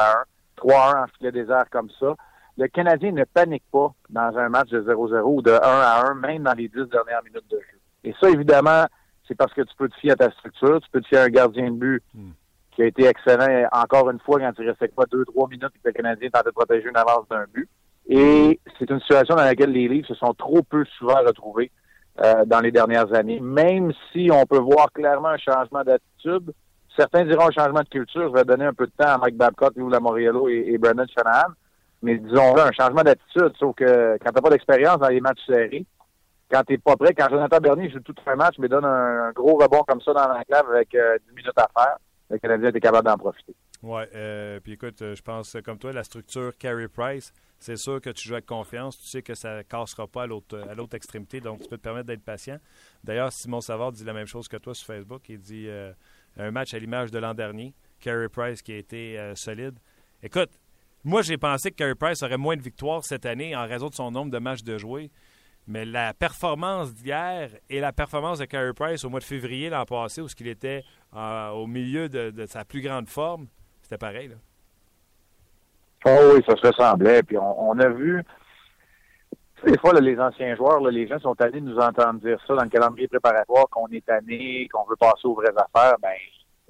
3 0.56 0.96
1 0.96 1.02
en 1.02 1.06
filet 1.18 1.32
désert 1.32 1.64
comme 1.70 1.88
ça? 1.98 2.14
Le 2.58 2.68
Canadien 2.68 3.12
ne 3.12 3.24
panique 3.24 3.64
pas 3.72 3.92
dans 4.10 4.36
un 4.36 4.48
match 4.48 4.68
de 4.68 4.82
0-0 4.82 5.22
ou 5.24 5.42
de 5.42 5.52
1 5.52 5.58
à 5.62 6.06
1, 6.10 6.14
même 6.14 6.42
dans 6.42 6.52
les 6.52 6.68
10 6.68 6.74
dernières 6.90 7.22
minutes 7.24 7.50
de 7.50 7.56
jeu. 7.56 7.78
Et 8.04 8.14
ça, 8.20 8.30
évidemment, 8.30 8.86
c'est 9.26 9.34
parce 9.34 9.52
que 9.52 9.62
tu 9.62 9.74
peux 9.76 9.88
te 9.88 9.96
fier 9.96 10.12
à 10.12 10.16
ta 10.16 10.30
structure, 10.30 10.80
tu 10.80 10.90
peux 10.90 11.00
te 11.00 11.08
fier 11.08 11.20
à 11.20 11.24
un 11.24 11.28
gardien 11.28 11.70
de 11.70 11.76
but 11.76 12.02
hmm 12.14 12.30
qui 12.76 12.82
a 12.82 12.86
été 12.86 13.06
excellent 13.06 13.66
encore 13.72 14.10
une 14.10 14.20
fois 14.20 14.38
quand 14.38 14.52
il 14.58 14.68
restait 14.68 14.88
pas 14.88 15.06
deux, 15.10 15.24
trois 15.24 15.48
minutes 15.48 15.72
et 15.74 15.78
que 15.78 15.88
le 15.88 15.92
Canadien 15.92 16.28
tentait 16.30 16.50
de 16.50 16.54
protéger 16.54 16.88
une 16.88 16.96
avance 16.96 17.26
d'un 17.30 17.46
but. 17.52 17.68
Et 18.06 18.60
c'est 18.78 18.88
une 18.90 19.00
situation 19.00 19.34
dans 19.34 19.42
laquelle 19.42 19.72
les 19.72 19.88
livres 19.88 20.06
se 20.06 20.14
sont 20.14 20.34
trop 20.34 20.62
peu 20.62 20.84
souvent 20.98 21.18
retrouvés 21.26 21.72
euh, 22.22 22.44
dans 22.44 22.60
les 22.60 22.70
dernières 22.70 23.12
années. 23.14 23.40
Même 23.40 23.92
si 24.12 24.28
on 24.30 24.44
peut 24.44 24.58
voir 24.58 24.92
clairement 24.92 25.30
un 25.30 25.38
changement 25.38 25.82
d'attitude, 25.82 26.52
certains 26.94 27.24
diront 27.24 27.48
un 27.48 27.50
changement 27.50 27.80
de 27.80 27.88
culture. 27.88 28.28
Je 28.28 28.34
vais 28.34 28.44
donner 28.44 28.66
un 28.66 28.74
peu 28.74 28.86
de 28.86 28.92
temps 28.96 29.08
à 29.08 29.18
Mike 29.18 29.36
Babcock, 29.36 29.72
Lou 29.76 29.88
Lamoriello 29.88 30.48
et, 30.48 30.66
et 30.68 30.78
Brendan 30.78 31.06
Shanahan. 31.08 31.52
Mais 32.02 32.18
disons-le, 32.18 32.60
un 32.60 32.72
changement 32.72 33.02
d'attitude, 33.02 33.52
sauf 33.58 33.74
que 33.74 34.18
quand 34.22 34.30
t'as 34.32 34.42
pas 34.42 34.50
d'expérience 34.50 34.98
dans 34.98 35.08
les 35.08 35.20
matchs 35.20 35.44
serrés, 35.46 35.86
quand 36.50 36.62
t'es 36.62 36.78
pas 36.78 36.94
prêt, 36.94 37.14
quand 37.14 37.28
Jonathan 37.30 37.58
Bernier 37.58 37.90
joue 37.90 38.00
tout 38.00 38.14
un 38.26 38.36
match, 38.36 38.56
mais 38.58 38.68
donne 38.68 38.84
un, 38.84 39.32
gros 39.32 39.56
rebond 39.56 39.82
comme 39.88 40.00
ça 40.02 40.12
dans 40.12 40.28
l'enclave 40.28 40.70
avec 40.70 40.94
euh, 40.94 41.16
10 41.26 41.34
minutes 41.34 41.58
à 41.58 41.66
faire, 41.76 41.96
le 42.30 42.38
Canadien 42.38 42.70
était 42.70 42.80
capable 42.80 43.06
d'en 43.06 43.16
profiter. 43.16 43.54
Oui, 43.82 44.02
euh, 44.14 44.58
puis 44.60 44.72
écoute, 44.72 45.00
euh, 45.02 45.14
je 45.14 45.22
pense 45.22 45.56
comme 45.64 45.78
toi, 45.78 45.92
la 45.92 46.02
structure 46.02 46.56
Carey 46.58 46.88
Price, 46.88 47.32
c'est 47.58 47.76
sûr 47.76 48.00
que 48.00 48.10
tu 48.10 48.26
joues 48.26 48.34
avec 48.34 48.46
confiance, 48.46 48.98
tu 48.98 49.06
sais 49.06 49.22
que 49.22 49.34
ça 49.34 49.58
ne 49.58 49.62
cassera 49.62 50.06
pas 50.06 50.22
à 50.22 50.26
l'autre, 50.26 50.94
extrémité, 50.94 51.40
donc 51.40 51.60
tu 51.62 51.68
peux 51.68 51.76
te 51.76 51.82
permettre 51.82 52.06
d'être 52.06 52.24
patient. 52.24 52.58
D'ailleurs, 53.04 53.32
Simon 53.32 53.60
Savard 53.60 53.92
dit 53.92 54.04
la 54.04 54.12
même 54.12 54.26
chose 54.26 54.48
que 54.48 54.56
toi 54.56 54.74
sur 54.74 54.86
Facebook, 54.86 55.28
il 55.28 55.38
dit 55.38 55.68
euh, 55.68 55.92
un 56.38 56.50
match 56.50 56.74
à 56.74 56.78
l'image 56.78 57.10
de 57.10 57.18
l'an 57.18 57.34
dernier, 57.34 57.74
Carey 58.00 58.28
Price 58.28 58.62
qui 58.62 58.72
a 58.72 58.76
été 58.76 59.32
solide. 59.34 59.78
Écoute, 60.22 60.50
moi 61.04 61.22
j'ai 61.22 61.38
pensé 61.38 61.70
que 61.70 61.76
Carey 61.76 61.94
Price 61.94 62.22
aurait 62.22 62.38
moins 62.38 62.56
de 62.56 62.62
victoires 62.62 63.04
cette 63.04 63.26
année 63.26 63.54
en 63.54 63.66
raison 63.66 63.88
de 63.88 63.94
son 63.94 64.10
nombre 64.10 64.30
de 64.30 64.38
matchs 64.38 64.62
de 64.62 64.78
jouer. 64.78 65.10
Mais 65.68 65.84
la 65.84 66.14
performance 66.14 66.94
d'hier 66.94 67.50
et 67.68 67.80
la 67.80 67.92
performance 67.92 68.38
de 68.38 68.44
Carey 68.44 68.72
Price 68.72 69.04
au 69.04 69.10
mois 69.10 69.18
de 69.18 69.24
février 69.24 69.68
l'an 69.68 69.84
passé, 69.84 70.20
où 70.20 70.26
qu'il 70.26 70.46
était 70.46 70.84
euh, 71.14 71.50
au 71.50 71.66
milieu 71.66 72.08
de, 72.08 72.46
sa 72.46 72.64
plus 72.64 72.80
grande 72.80 73.08
forme, 73.08 73.46
c'était 73.82 73.98
pareil. 73.98 74.28
Là. 74.28 74.36
Oh 76.06 76.34
oui, 76.34 76.42
ça 76.46 76.56
se 76.56 76.66
ressemblait. 76.66 77.22
Puis 77.22 77.36
on, 77.38 77.78
a 77.78 77.88
vu, 77.88 78.22
des 79.66 79.78
fois, 79.78 79.98
les 80.00 80.18
anciens 80.18 80.54
joueurs, 80.56 80.80
les 80.80 81.06
gens 81.08 81.18
sont 81.18 81.40
allés 81.40 81.60
nous 81.60 81.78
entendre 81.78 82.20
dire 82.20 82.38
ça 82.46 82.54
dans 82.54 82.62
le 82.62 82.68
calendrier 82.68 83.08
préparatoire, 83.08 83.68
qu'on 83.70 83.88
est 83.88 84.04
tanné, 84.04 84.68
qu'on 84.72 84.84
veut 84.88 84.96
passer 84.96 85.24
aux 85.24 85.34
vraies 85.34 85.54
affaires. 85.56 85.96
Ben, 86.00 86.14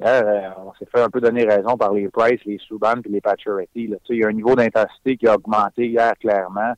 euh, 0.03 0.51
on 0.59 0.73
s'est 0.75 0.87
fait 0.87 1.01
un 1.01 1.09
peu 1.09 1.21
donner 1.21 1.45
raison 1.45 1.77
par 1.77 1.93
les 1.93 2.09
Price, 2.09 2.41
les 2.45 2.59
Subban 2.59 3.01
et 3.05 3.09
les 3.09 3.21
Pacioretty. 3.21 3.91
Il 4.11 4.17
y 4.17 4.25
a 4.25 4.29
un 4.29 4.33
niveau 4.33 4.55
d'intensité 4.55 5.17
qui 5.17 5.27
a 5.27 5.35
augmenté 5.35 5.89
hier 5.89 6.13
clairement. 6.19 6.75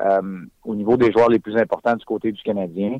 Euh, 0.00 0.40
au 0.64 0.74
niveau 0.74 0.96
des 0.96 1.12
joueurs 1.12 1.28
les 1.28 1.38
plus 1.38 1.56
importants 1.56 1.94
du 1.94 2.04
côté 2.04 2.32
du 2.32 2.42
Canadien. 2.42 2.98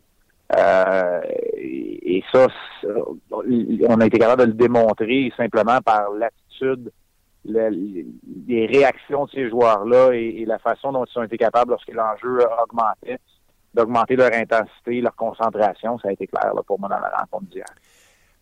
Euh, 0.57 1.21
et, 1.57 2.23
ça, 2.33 2.47
on 2.85 4.01
a 4.01 4.07
été 4.07 4.19
capable 4.19 4.43
de 4.43 4.47
le 4.49 4.55
démontrer 4.55 5.33
simplement 5.37 5.81
par 5.81 6.11
l'attitude, 6.13 6.93
les 7.45 8.67
réactions 8.67 9.25
de 9.25 9.31
ces 9.31 9.49
joueurs-là 9.49 10.13
et, 10.13 10.45
la 10.47 10.59
façon 10.59 10.93
dont 10.93 11.05
ils 11.05 11.19
ont 11.19 11.23
été 11.23 11.39
capables, 11.39 11.71
lorsque 11.71 11.93
l'enjeu 11.93 12.41
augmentait, 12.63 13.19
d'augmenter 13.75 14.17
leur 14.17 14.33
intensité, 14.33 15.01
leur 15.01 15.17
concentration. 15.17 15.99
Ça 15.99 16.09
a 16.09 16.13
été 16.13 16.27
clair 16.27 16.53
pour 16.67 16.79
moi 16.79 16.89
dans 16.89 17.01
la 17.01 17.11
rencontre 17.19 17.51
d'hier. 17.51 17.67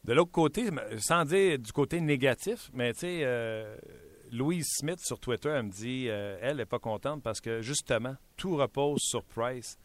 De 0.05 0.15
l'autre 0.15 0.33
côté, 0.33 0.71
sans 0.99 1.25
dire 1.25 1.59
du 1.59 1.73
côté 1.73 2.01
négatif, 2.01 2.71
mais 2.73 2.93
tu 2.95 3.01
sais, 3.01 3.21
euh, 3.23 3.77
Louise 4.33 4.67
Smith 4.79 4.99
sur 5.01 5.21
Twitter, 5.21 5.51
elle 5.51 5.65
me 5.65 5.71
dit, 5.71 6.07
euh, 6.09 6.39
elle 6.41 6.57
n'est 6.57 6.67
pas 6.67 6.79
contente 6.79 7.23
parce 7.23 7.41
que 7.41 7.61
justement, 7.61 8.15
tout 8.37 8.57
repose 8.57 9.01
sur 9.01 9.23
Price. 9.25 9.79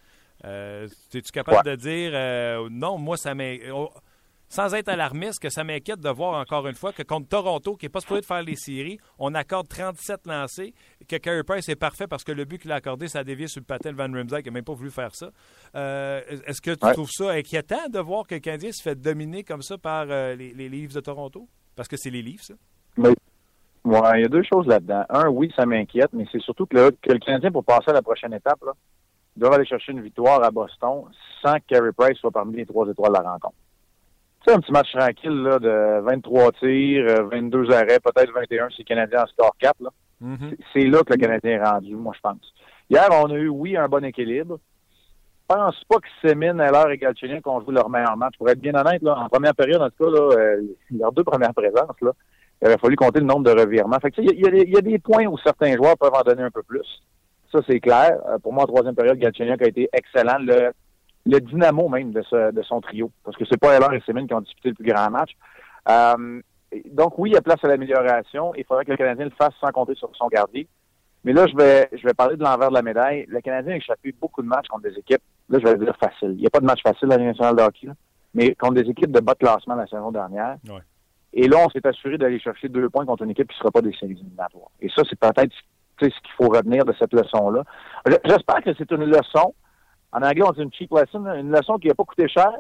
Euh, 0.44 0.88
es-tu 1.14 1.32
capable 1.32 1.64
de 1.70 1.76
dire, 1.76 2.12
euh, 2.14 2.68
non, 2.70 2.98
moi, 2.98 3.18
ça 3.18 3.34
m'est. 3.34 3.72
Oh, 3.72 3.90
sans 4.50 4.74
être 4.76 4.90
alarmiste, 4.90 5.42
que 5.42 5.50
ça 5.50 5.64
m'inquiète 5.64 6.00
de 6.00 6.10
voir 6.10 6.40
encore 6.40 6.68
une 6.68 6.76
fois 6.76 6.94
que 6.94 7.04
contre 7.04 7.28
Toronto, 7.28 7.76
qui 7.76 7.86
n'est 7.86 7.90
pas 7.90 8.00
supposé 8.00 8.22
de 8.22 8.26
faire 8.26 8.44
les 8.44 8.56
séries, 8.56 9.00
on 9.20 9.34
accorde 9.34 9.68
37 9.68 10.28
lancés, 10.28 10.74
que 11.08 11.16
Carey 11.18 11.44
Price 11.44 11.68
est 11.68 11.76
parfait 11.76 12.08
parce 12.08 12.24
que 12.24 12.32
le 12.32 12.46
but 12.46 12.62
qu'il 12.62 12.72
a 12.72 12.76
accordé, 12.76 13.08
ça 13.08 13.20
a 13.20 13.24
dévié 13.24 13.48
sur 13.48 13.60
le 13.60 13.66
patin 13.66 13.92
de 13.92 13.98
Van 13.98 14.12
Rimsdijk, 14.12 14.44
qui 14.44 14.50
n'a 14.50 14.54
même 14.54 14.64
pas 14.64 14.74
voulu 14.74 14.92
faire 14.92 15.14
ça. 15.16 15.32
Euh, 15.76 16.22
est-ce 16.46 16.62
que 16.62 16.72
tu 16.72 16.94
trouves 16.94 17.12
ça 17.12 17.32
inquiétant 17.32 17.90
de 17.90 18.00
voir 18.00 18.28
que 18.28 18.36
le 18.36 18.40
Canadien 18.40 18.72
se 18.72 18.82
fait 18.82 18.96
dominer 18.96 19.44
comme 19.44 19.62
ça 19.62 19.78
par 19.78 20.06
euh, 20.10 20.36
les, 20.36 20.54
les 20.54 20.70
Leafs 20.70 20.94
de 20.94 21.02
Toronto? 21.02 21.48
Parce 21.76 21.88
que 21.88 21.98
c'est 21.98 22.10
les 22.10 22.22
Leafs, 22.22 22.44
ça? 22.44 22.54
Oui. 22.98 23.14
Ouais, 23.84 24.20
il 24.20 24.22
y 24.22 24.26
a 24.26 24.30
deux 24.30 24.44
choses 24.44 24.66
là-dedans. 24.66 25.04
Un, 25.10 25.28
oui, 25.28 25.52
ça 25.56 25.66
m'inquiète, 25.66 26.10
mais 26.14 26.26
c'est 26.32 26.42
surtout 26.42 26.66
que, 26.66 26.90
que, 26.90 27.12
le 27.12 27.20
Canadien, 27.20 27.52
pour 27.52 27.64
passer 27.64 27.92
à 27.92 27.94
la 27.94 28.02
prochaine 28.02 28.34
étape, 28.34 28.60
là, 28.66 28.72
doit 29.36 29.56
aller 29.56 29.66
chercher 29.66 29.92
une 29.92 30.02
victoire 30.02 30.44
à 30.44 30.52
Boston 30.52 31.04
sans 31.44 31.56
que 31.56 31.66
Carey 31.68 31.92
Price 31.96 32.18
soit 32.18 32.32
parmi 32.32 32.58
les 32.58 32.66
trois 32.66 32.88
étoiles 32.88 33.12
de 33.12 33.18
la 33.18 33.32
rencontre. 33.32 33.56
C'est 34.46 34.54
un 34.54 34.60
petit 34.60 34.72
match 34.72 34.92
tranquille 34.94 35.42
là, 35.42 35.60
de 35.60 36.02
23 36.02 36.52
tirs, 36.54 37.28
22 37.32 37.58
euh, 37.58 37.76
arrêts, 37.76 38.00
peut-être 38.00 38.32
21 38.32 38.70
si 38.70 38.84
le 38.84 38.86
Canadien 38.86 39.24
en 39.24 39.28
score 39.28 39.56
4. 39.60 39.76
Là. 39.82 39.90
Mm-hmm. 40.24 40.58
C'est 40.72 40.86
là 40.86 41.00
que 41.04 41.14
le 41.14 41.18
Canadien 41.18 41.52
est 41.52 41.64
rendu, 41.64 41.96
moi, 41.96 42.14
je 42.16 42.22
pense. 42.22 42.54
Hier, 42.90 43.08
on 43.12 43.32
a 43.32 43.36
eu, 43.36 43.48
oui, 43.48 43.76
un 43.76 43.88
bon 43.88 44.06
équilibre. 44.06 44.60
Je 45.50 45.56
pense 45.56 45.84
pas 45.90 45.98
que 45.98 46.08
Semin, 46.28 46.60
Heller 46.60 46.92
et 46.92 46.98
Galchenyuk 46.98 47.46
ont 47.48 47.62
joué 47.62 47.74
leur 47.74 47.90
meilleur 47.90 48.16
match. 48.18 48.36
Pour 48.38 48.50
être 48.50 48.60
bien 48.60 48.74
honnête, 48.76 49.02
là, 49.02 49.18
en 49.18 49.30
première 49.30 49.56
période, 49.56 49.82
en 49.82 49.90
tout 49.90 50.04
cas, 50.04 50.12
là, 50.12 50.30
euh, 50.38 50.62
leurs 50.92 51.12
deux 51.12 51.24
premières 51.24 51.54
présences, 51.54 52.00
là, 52.02 52.12
il 52.62 52.68
aurait 52.68 52.78
fallu 52.78 52.96
compter 52.96 53.20
le 53.20 53.26
nombre 53.26 53.44
de 53.44 53.60
revirements. 53.60 54.00
Fait 54.00 54.14
il, 54.18 54.26
y 54.26 54.48
a, 54.48 54.50
il, 54.50 54.70
y 54.70 54.78
a, 54.78 54.82
des 54.82 55.00
points 55.00 55.26
où 55.26 55.38
certains 55.40 55.76
joueurs 55.76 55.98
peuvent 55.98 56.14
en 56.14 56.22
donner 56.22 56.44
un 56.44 56.52
peu 56.52 56.64
plus. 56.64 57.02
Ça, 57.56 57.62
c'est 57.68 57.80
clair. 57.80 58.20
Euh, 58.28 58.38
pour 58.38 58.52
moi, 58.52 58.64
en 58.64 58.68
troisième 58.68 58.96
période, 58.96 59.18
Galchenyuk 59.18 59.62
a 59.62 59.68
été 59.68 59.88
excellent. 59.94 60.40
Le, 60.40 60.74
le 61.26 61.40
dynamo 61.40 61.88
même 61.88 62.12
de, 62.12 62.22
ce, 62.24 62.52
de 62.52 62.62
son 62.64 62.82
trio. 62.82 63.12
Parce 63.24 63.38
que 63.38 63.46
c'est 63.50 63.60
pas 63.60 63.74
Heller 63.74 63.94
et 63.94 64.02
Semin 64.02 64.28
qui 64.28 64.34
ont 64.34 64.42
disputé 64.42 64.70
le 64.70 64.76
plus 64.76 64.92
grand 64.92 65.10
match. 65.10 65.32
Euh, 65.88 66.42
donc 66.92 67.18
oui, 67.18 67.30
il 67.30 67.34
y 67.34 67.38
a 67.38 67.42
place 67.42 67.64
à 67.64 67.68
l'amélioration. 67.70 68.54
Il 68.56 68.66
faudrait 68.66 68.84
que 68.84 68.92
le 68.92 68.98
Canadien 68.98 69.26
le 69.26 69.32
fasse 69.32 69.54
sans 69.62 69.72
compter 69.72 69.96
sur 69.96 70.10
son 70.16 70.28
gardien. 70.28 70.64
Mais 71.24 71.32
là, 71.32 71.48
je 71.48 71.56
vais, 71.56 71.88
je 71.94 72.06
vais 72.06 72.14
parler 72.14 72.36
de 72.36 72.44
l'envers 72.44 72.70
de 72.70 72.74
la 72.74 72.82
médaille. 72.82 73.26
Le 73.30 73.40
Canadien 73.40 73.74
a 73.74 73.78
échappé 73.78 74.14
beaucoup 74.20 74.42
de 74.42 74.48
matchs 74.48 74.68
contre 74.68 74.84
des 74.84 75.00
équipes. 75.00 75.22
Là, 75.50 75.60
je 75.60 75.66
vais 75.66 75.78
dire 75.78 75.96
facile. 75.98 76.32
Il 76.34 76.42
n'y 76.42 76.48
a 76.48 76.50
pas 76.50 76.60
de 76.60 76.66
match 76.66 76.82
facile 76.84 77.12
à 77.14 77.18
la 77.18 77.24
nationale 77.24 77.56
de 77.56 77.62
hockey, 77.62 77.88
mais 78.34 78.54
contre 78.56 78.74
des 78.74 78.90
équipes 78.90 79.12
de 79.12 79.22
bas 79.22 79.34
de 79.34 79.40
classement 79.40 79.76
la 79.76 79.88
saison 79.88 80.12
dernière. 80.12 80.58
Et 81.34 81.48
là, 81.48 81.58
on 81.66 81.70
s'est 81.70 81.86
assuré 81.88 82.18
d'aller 82.18 82.40
chercher 82.40 82.68
deux 82.68 82.90
points 82.90 83.06
contre 83.06 83.24
une 83.24 83.32
équipe 83.32 83.48
qui 83.48 83.56
ne 83.56 83.60
sera 83.60 83.72
pas 83.72 83.82
des 83.82 83.94
séries 83.94 84.14
éliminatoires. 84.14 84.70
Et 84.82 84.90
ça, 84.90 85.04
c'est 85.10 85.18
peut-être 85.18 85.52
ce 85.52 85.62
qu'il 85.98 86.34
faut 86.38 86.50
retenir 86.50 86.86
de 86.86 86.94
cette 87.00 87.14
leçon-là. 87.14 87.64
J'espère 88.26 88.64
que 88.64 88.74
c'est 88.78 88.92
une 88.92 89.06
leçon 89.06 89.54
en 90.16 90.22
anglais, 90.22 90.44
on 90.48 90.52
dit 90.52 90.62
une 90.62 90.74
cheap 90.74 90.92
lesson, 90.94 91.26
une 91.26 91.52
leçon 91.52 91.78
qui 91.78 91.90
n'a 91.90 91.94
pas 91.94 92.06
coûté 92.06 92.30
cher, 92.30 92.54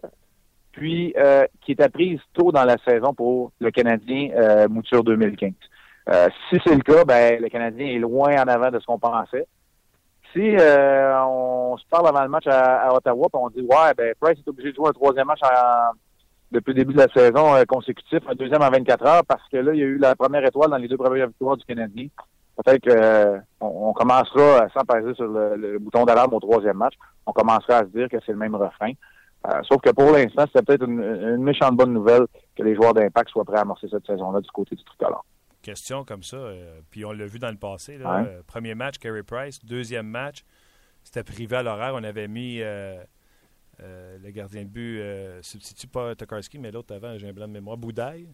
puis 0.73 1.13
euh, 1.17 1.45
qui 1.61 1.71
est 1.71 1.81
apprise 1.81 2.19
tôt 2.33 2.51
dans 2.51 2.65
la 2.65 2.75
saison 2.85 3.13
pour 3.13 3.53
le 3.59 3.71
Canadien 3.71 4.31
euh, 4.35 4.67
mouture 4.67 5.05
2015. 5.05 5.51
Euh, 6.09 6.27
si 6.49 6.59
c'est 6.65 6.75
le 6.75 6.81
cas, 6.81 7.05
ben 7.05 7.41
le 7.41 7.47
Canadien 7.47 7.87
est 7.87 7.99
loin 7.99 8.35
en 8.35 8.47
avant 8.47 8.71
de 8.71 8.79
ce 8.79 8.85
qu'on 8.85 8.99
pensait. 8.99 9.47
Si 10.33 10.41
on 10.41 11.77
se 11.77 11.85
parle 11.89 12.09
avant 12.09 12.23
le 12.23 12.27
match 12.27 12.45
à, 12.47 12.93
Ottawa, 12.93 13.27
puis 13.31 13.41
on 13.41 13.49
dit 13.49 13.61
ouais, 13.61 13.93
ben 13.95 14.13
Price 14.19 14.37
est 14.37 14.49
obligé 14.49 14.71
de 14.71 14.75
jouer 14.75 14.89
un 14.89 14.93
troisième 14.93 15.27
match 15.27 15.39
depuis 16.51 16.73
le 16.73 16.79
début 16.83 16.93
de 16.93 16.99
la 16.99 17.07
saison 17.07 17.55
consécutif, 17.69 18.19
un 18.27 18.35
deuxième 18.35 18.61
en 18.61 18.69
24 18.69 19.05
heures, 19.07 19.25
parce 19.25 19.47
que 19.49 19.55
là, 19.55 19.73
il 19.73 19.79
y 19.79 19.83
a 19.83 19.85
eu 19.85 19.97
la 19.97 20.13
première 20.13 20.43
étoile 20.45 20.69
dans 20.69 20.77
les 20.77 20.89
deux 20.89 20.97
premières 20.97 21.27
victoires 21.27 21.55
du 21.55 21.63
Canadien 21.63 22.07
peut-être 22.55 23.41
qu'on 23.59 23.67
on 23.67 23.93
commencera, 23.93 24.67
sans 24.73 24.83
passer 24.85 25.13
sur 25.15 25.27
le, 25.27 25.77
bouton 25.79 26.05
d'alarme 26.05 26.33
au 26.33 26.39
troisième 26.39 26.77
match, 26.77 26.93
on 27.25 27.31
commencera 27.31 27.77
à 27.77 27.81
se 27.81 27.89
dire 27.89 28.09
que 28.09 28.17
c'est 28.25 28.31
le 28.31 28.37
même 28.37 28.55
refrain. 28.55 28.91
Euh, 29.47 29.61
sauf 29.63 29.81
que 29.81 29.91
pour 29.91 30.11
l'instant, 30.11 30.45
c'est 30.53 30.65
peut-être 30.65 30.87
une, 30.87 31.37
méchante 31.37 31.75
bonne 31.75 31.93
nouvelle 31.93 32.25
que 32.55 32.63
les 32.63 32.75
joueurs 32.75 32.93
d'impact 32.93 33.29
soient 33.29 33.45
prêts 33.45 33.57
à 33.57 33.61
amorcer 33.61 33.87
cette 33.89 34.05
saison-là 34.05 34.41
du 34.41 34.49
côté 34.49 34.75
du 34.75 34.83
tricolore. 34.83 35.25
Question 35.61 36.03
comme 36.03 36.23
ça, 36.23 36.37
euh, 36.37 36.79
puis 36.89 37.05
on 37.05 37.11
l'a 37.11 37.25
vu 37.25 37.39
dans 37.39 37.49
le 37.49 37.57
passé. 37.57 37.99
Euh, 38.03 38.41
premier 38.47 38.75
match, 38.75 38.97
Carey 38.97 39.23
Price. 39.23 39.63
Deuxième 39.63 40.07
match, 40.07 40.43
c'était 41.03 41.23
privé 41.23 41.57
à 41.57 41.63
l'horaire. 41.63 41.93
On 41.95 42.03
avait 42.03 42.27
mis 42.27 42.59
le 42.59 44.31
gardien 44.31 44.63
de 44.63 44.69
but, 44.69 45.01
substitut 45.41 45.87
pas 45.87 46.15
Tokarski, 46.15 46.57
mais 46.57 46.71
l'autre 46.71 46.95
avant, 46.95 47.17
j'ai 47.17 47.29
un 47.29 47.33
blanc 47.33 47.47
de 47.47 47.53
mémoire, 47.53 47.77
Boudaille. 47.77 48.29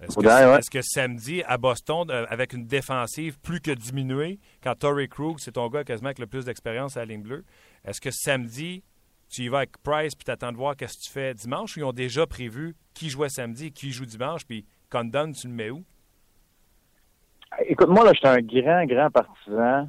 Est-ce 0.00 0.70
que, 0.70 0.82
samedi, 0.82 1.42
à 1.46 1.56
Boston, 1.56 2.10
euh, 2.10 2.26
avec 2.28 2.52
une 2.52 2.66
défensive 2.66 3.38
plus 3.40 3.60
que 3.60 3.70
diminuée, 3.70 4.38
quand 4.62 4.74
Torrey 4.74 5.08
Krug, 5.08 5.38
c'est 5.38 5.52
ton 5.52 5.68
gars 5.68 5.84
quasiment 5.84 6.08
avec 6.08 6.18
le 6.18 6.26
plus 6.26 6.44
d'expérience 6.44 6.96
à 6.96 7.00
la 7.00 7.06
ligne 7.06 7.22
bleue, 7.22 7.44
est-ce 7.84 8.00
que 8.00 8.10
samedi, 8.10 8.82
tu 9.30 9.42
y 9.42 9.48
vas 9.48 9.58
avec 9.58 9.78
Price 9.82 10.14
puis 10.14 10.30
attends 10.30 10.52
de 10.52 10.56
voir 10.56 10.76
qu'est-ce 10.76 10.98
que 10.98 11.04
tu 11.06 11.10
fais 11.10 11.34
dimanche 11.34 11.76
ou 11.76 11.80
ils 11.80 11.84
ont 11.84 11.92
déjà 11.92 12.26
prévu 12.26 12.76
qui 12.94 13.08
jouait 13.08 13.28
samedi 13.28 13.66
et 13.66 13.70
qui 13.70 13.90
joue 13.90 14.04
dimanche, 14.04 14.44
puis 14.46 14.66
Condon, 14.90 15.32
tu 15.32 15.48
le 15.48 15.54
mets 15.54 15.70
où? 15.70 15.84
Écoute, 17.66 17.88
moi, 17.88 18.04
là, 18.04 18.12
je 18.12 18.18
suis 18.18 18.28
un 18.28 18.40
grand, 18.40 18.84
grand 18.84 19.10
partisan 19.10 19.88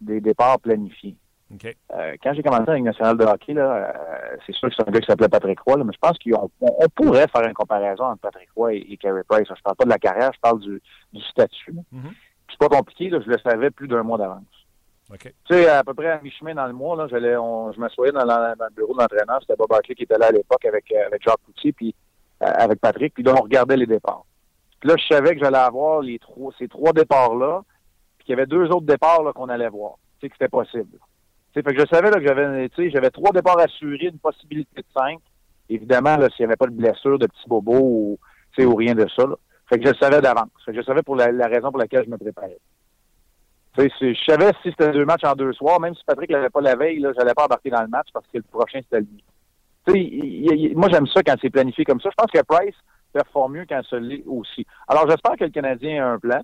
des 0.00 0.20
départs 0.20 0.60
planifiés. 0.60 1.16
Euh, 1.52 2.16
quand 2.22 2.34
j'ai 2.34 2.42
commencé 2.42 2.68
avec 2.68 2.82
nationale 2.82 3.16
de 3.16 3.24
hockey, 3.24 3.54
là, 3.54 3.94
euh, 3.94 4.36
c'est 4.44 4.52
sûr 4.52 4.68
que 4.68 4.74
c'est 4.74 4.88
un 4.88 4.90
gars 4.90 5.00
qui 5.00 5.06
s'appelait 5.06 5.28
Patrick 5.28 5.60
Roy, 5.60 5.82
mais 5.84 5.92
je 5.92 5.98
pense 5.98 6.18
qu'on 6.18 6.50
on, 6.60 6.88
pourrait 6.88 7.28
faire 7.28 7.46
une 7.46 7.54
comparaison 7.54 8.04
entre 8.04 8.20
Patrick 8.22 8.48
Roy 8.56 8.74
et, 8.74 8.96
Carey 8.96 9.22
Price. 9.28 9.46
Je 9.48 9.62
parle 9.62 9.76
pas 9.76 9.84
de 9.84 9.90
la 9.90 9.98
carrière, 9.98 10.32
je 10.34 10.40
parle 10.40 10.60
du, 10.60 10.82
du 11.12 11.22
statut. 11.22 11.72
Mm-hmm. 11.72 12.12
C'est 12.50 12.58
pas 12.58 12.68
compliqué, 12.68 13.10
là, 13.10 13.20
je 13.24 13.30
le 13.30 13.38
savais 13.38 13.70
plus 13.70 13.86
d'un 13.86 14.02
mois 14.02 14.18
d'avance. 14.18 14.42
Tu 15.18 15.30
sais, 15.48 15.68
à 15.68 15.84
peu 15.84 15.94
près 15.94 16.10
à 16.10 16.20
mi-chemin 16.20 16.54
dans 16.54 16.66
le 16.66 16.72
mois, 16.72 16.96
là, 16.96 17.06
je 17.06 17.78
m'assoyais 17.78 18.10
dans, 18.10 18.26
dans, 18.26 18.56
le 18.58 18.74
bureau 18.74 18.92
de 18.92 18.98
l'entraîneur, 18.98 19.38
c'était 19.40 19.54
Bob 19.54 19.68
Barkley 19.68 19.94
qui 19.94 20.02
était 20.02 20.18
là 20.18 20.26
à 20.26 20.32
l'époque 20.32 20.64
avec, 20.64 20.90
euh, 20.90 21.06
avec 21.06 21.22
Jacques 21.22 21.38
Poutier, 21.44 21.72
puis 21.72 21.94
avec 22.40 22.80
Patrick, 22.80 23.14
puis 23.14 23.22
là, 23.22 23.34
on 23.38 23.42
regardait 23.42 23.76
les 23.76 23.86
départs. 23.86 24.26
Puis 24.80 24.90
là, 24.90 24.96
je 24.98 25.06
savais 25.06 25.36
que 25.36 25.42
j'allais 25.42 25.56
avoir 25.56 26.02
les 26.02 26.18
trois, 26.18 26.52
ces 26.58 26.66
trois 26.66 26.92
départs-là, 26.92 27.62
puis 28.18 28.26
qu'il 28.26 28.32
y 28.34 28.38
avait 28.38 28.46
deux 28.46 28.66
autres 28.66 28.84
départs 28.84 29.22
là, 29.22 29.32
qu'on 29.32 29.48
allait 29.48 29.68
voir. 29.68 29.94
Tu 30.18 30.26
sais, 30.26 30.28
que 30.28 30.34
c'était 30.34 30.48
possible 30.48 30.98
fait 31.62 31.74
que 31.74 31.80
je 31.80 31.86
savais 31.86 32.10
là, 32.10 32.18
que 32.18 32.26
j'avais, 32.26 32.90
j'avais 32.90 33.10
trois 33.10 33.32
départs 33.32 33.58
assurés, 33.58 34.08
une 34.12 34.18
possibilité 34.18 34.80
de 34.80 34.86
cinq. 34.94 35.18
Évidemment, 35.68 36.16
s'il 36.16 36.40
n'y 36.40 36.44
avait 36.46 36.56
pas 36.56 36.66
de 36.66 36.74
blessure, 36.74 37.18
de 37.18 37.26
petits 37.26 37.48
bobos 37.48 37.80
ou, 37.80 38.18
ou 38.58 38.74
rien 38.74 38.94
de 38.94 39.06
ça. 39.16 39.24
Fait 39.68 39.78
que 39.78 39.88
je 39.88 39.94
savais 39.94 40.20
d'avance. 40.20 40.50
Je 40.68 40.80
savais 40.82 41.02
pour 41.02 41.16
la, 41.16 41.26
raison 41.48 41.70
pour 41.70 41.78
laquelle 41.78 42.04
je 42.04 42.10
me 42.10 42.18
préparais. 42.18 42.58
je 43.76 44.24
savais 44.26 44.52
si 44.62 44.70
c'était 44.70 44.92
deux 44.92 45.04
matchs 45.04 45.24
en 45.24 45.34
deux 45.34 45.52
soirs, 45.52 45.80
même 45.80 45.94
si 45.94 46.04
Patrick 46.04 46.30
l'avait 46.30 46.50
pas 46.50 46.60
la 46.60 46.76
veille, 46.76 47.00
là, 47.00 47.12
j'allais 47.16 47.34
pas 47.34 47.44
embarquer 47.44 47.70
dans 47.70 47.82
le 47.82 47.88
match 47.88 48.08
parce 48.12 48.26
que 48.26 48.38
le 48.38 48.44
prochain 48.44 48.80
c'était 48.82 49.00
lui. 49.00 50.74
moi 50.74 50.88
j'aime 50.90 51.06
ça 51.08 51.22
quand 51.22 51.34
c'est 51.40 51.50
planifié 51.50 51.84
comme 51.84 52.00
ça. 52.00 52.10
Je 52.10 52.14
pense 52.16 52.30
que 52.30 52.46
Price 52.46 52.76
performe 53.12 53.54
mieux 53.54 53.66
quand 53.68 53.82
ça 53.88 53.98
l'est 53.98 54.22
aussi. 54.26 54.66
Alors 54.86 55.08
j'espère 55.08 55.36
que 55.36 55.44
le 55.44 55.50
Canadien 55.50 56.06
a 56.06 56.10
un 56.10 56.18
plan. 56.18 56.40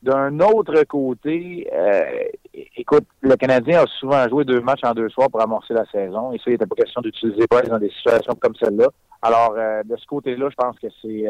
D'un 0.00 0.38
autre 0.38 0.84
côté, 0.84 1.68
euh, 1.72 2.28
écoute, 2.76 3.06
le 3.20 3.36
Canadien 3.36 3.82
a 3.82 3.86
souvent 3.86 4.28
joué 4.28 4.44
deux 4.44 4.60
matchs 4.60 4.84
en 4.84 4.92
deux 4.92 5.08
soirs 5.08 5.30
pour 5.30 5.40
amorcer 5.40 5.74
la 5.74 5.86
saison. 5.86 6.32
Et 6.32 6.38
ça, 6.38 6.44
il 6.46 6.52
n'était 6.52 6.66
pas 6.66 6.76
question 6.76 7.00
d'utiliser 7.00 7.46
Price 7.48 7.68
dans 7.68 7.78
des 7.78 7.90
situations 7.90 8.34
comme 8.40 8.54
celle-là. 8.56 8.88
Alors, 9.22 9.54
euh, 9.56 9.82
de 9.84 9.96
ce 9.96 10.06
côté-là, 10.06 10.48
je 10.50 10.54
pense 10.54 10.78
que 10.78 10.86
c'est 11.02 11.26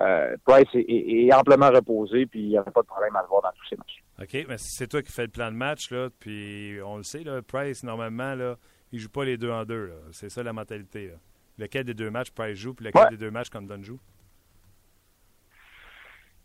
euh, 0.00 0.36
Price 0.44 0.68
est, 0.74 1.32
amplement 1.32 1.70
reposé, 1.70 2.26
puis 2.26 2.40
il 2.40 2.48
n'y 2.48 2.58
aurait 2.58 2.70
pas 2.70 2.82
de 2.82 2.86
problème 2.86 3.14
à 3.16 3.22
le 3.22 3.28
voir 3.28 3.42
dans 3.42 3.52
tous 3.52 3.68
ces 3.68 3.76
matchs. 3.76 4.02
OK, 4.20 4.46
mais 4.48 4.58
c'est 4.58 4.86
toi 4.86 5.02
qui 5.02 5.12
fais 5.12 5.22
le 5.22 5.28
plan 5.28 5.50
de 5.50 5.56
match, 5.56 5.90
là, 5.90 6.08
puis 6.18 6.78
on 6.84 6.96
le 6.96 7.02
sait, 7.02 7.22
là, 7.22 7.40
Price, 7.42 7.84
normalement, 7.84 8.34
là, 8.34 8.56
il 8.92 8.98
joue 8.98 9.08
pas 9.08 9.24
les 9.24 9.36
deux 9.36 9.50
en 9.50 9.64
deux. 9.64 9.92
C'est 10.12 10.30
ça 10.30 10.42
la 10.42 10.52
mentalité. 10.52 11.08
Là. 11.08 11.14
Lequel 11.58 11.84
des 11.84 11.94
deux 11.94 12.10
matchs 12.10 12.30
Price 12.30 12.58
joue, 12.58 12.74
puis 12.74 12.86
lequel 12.86 13.08
des 13.10 13.16
deux 13.16 13.30
matchs 13.30 13.50
Condon 13.50 13.82
joue? 13.82 13.98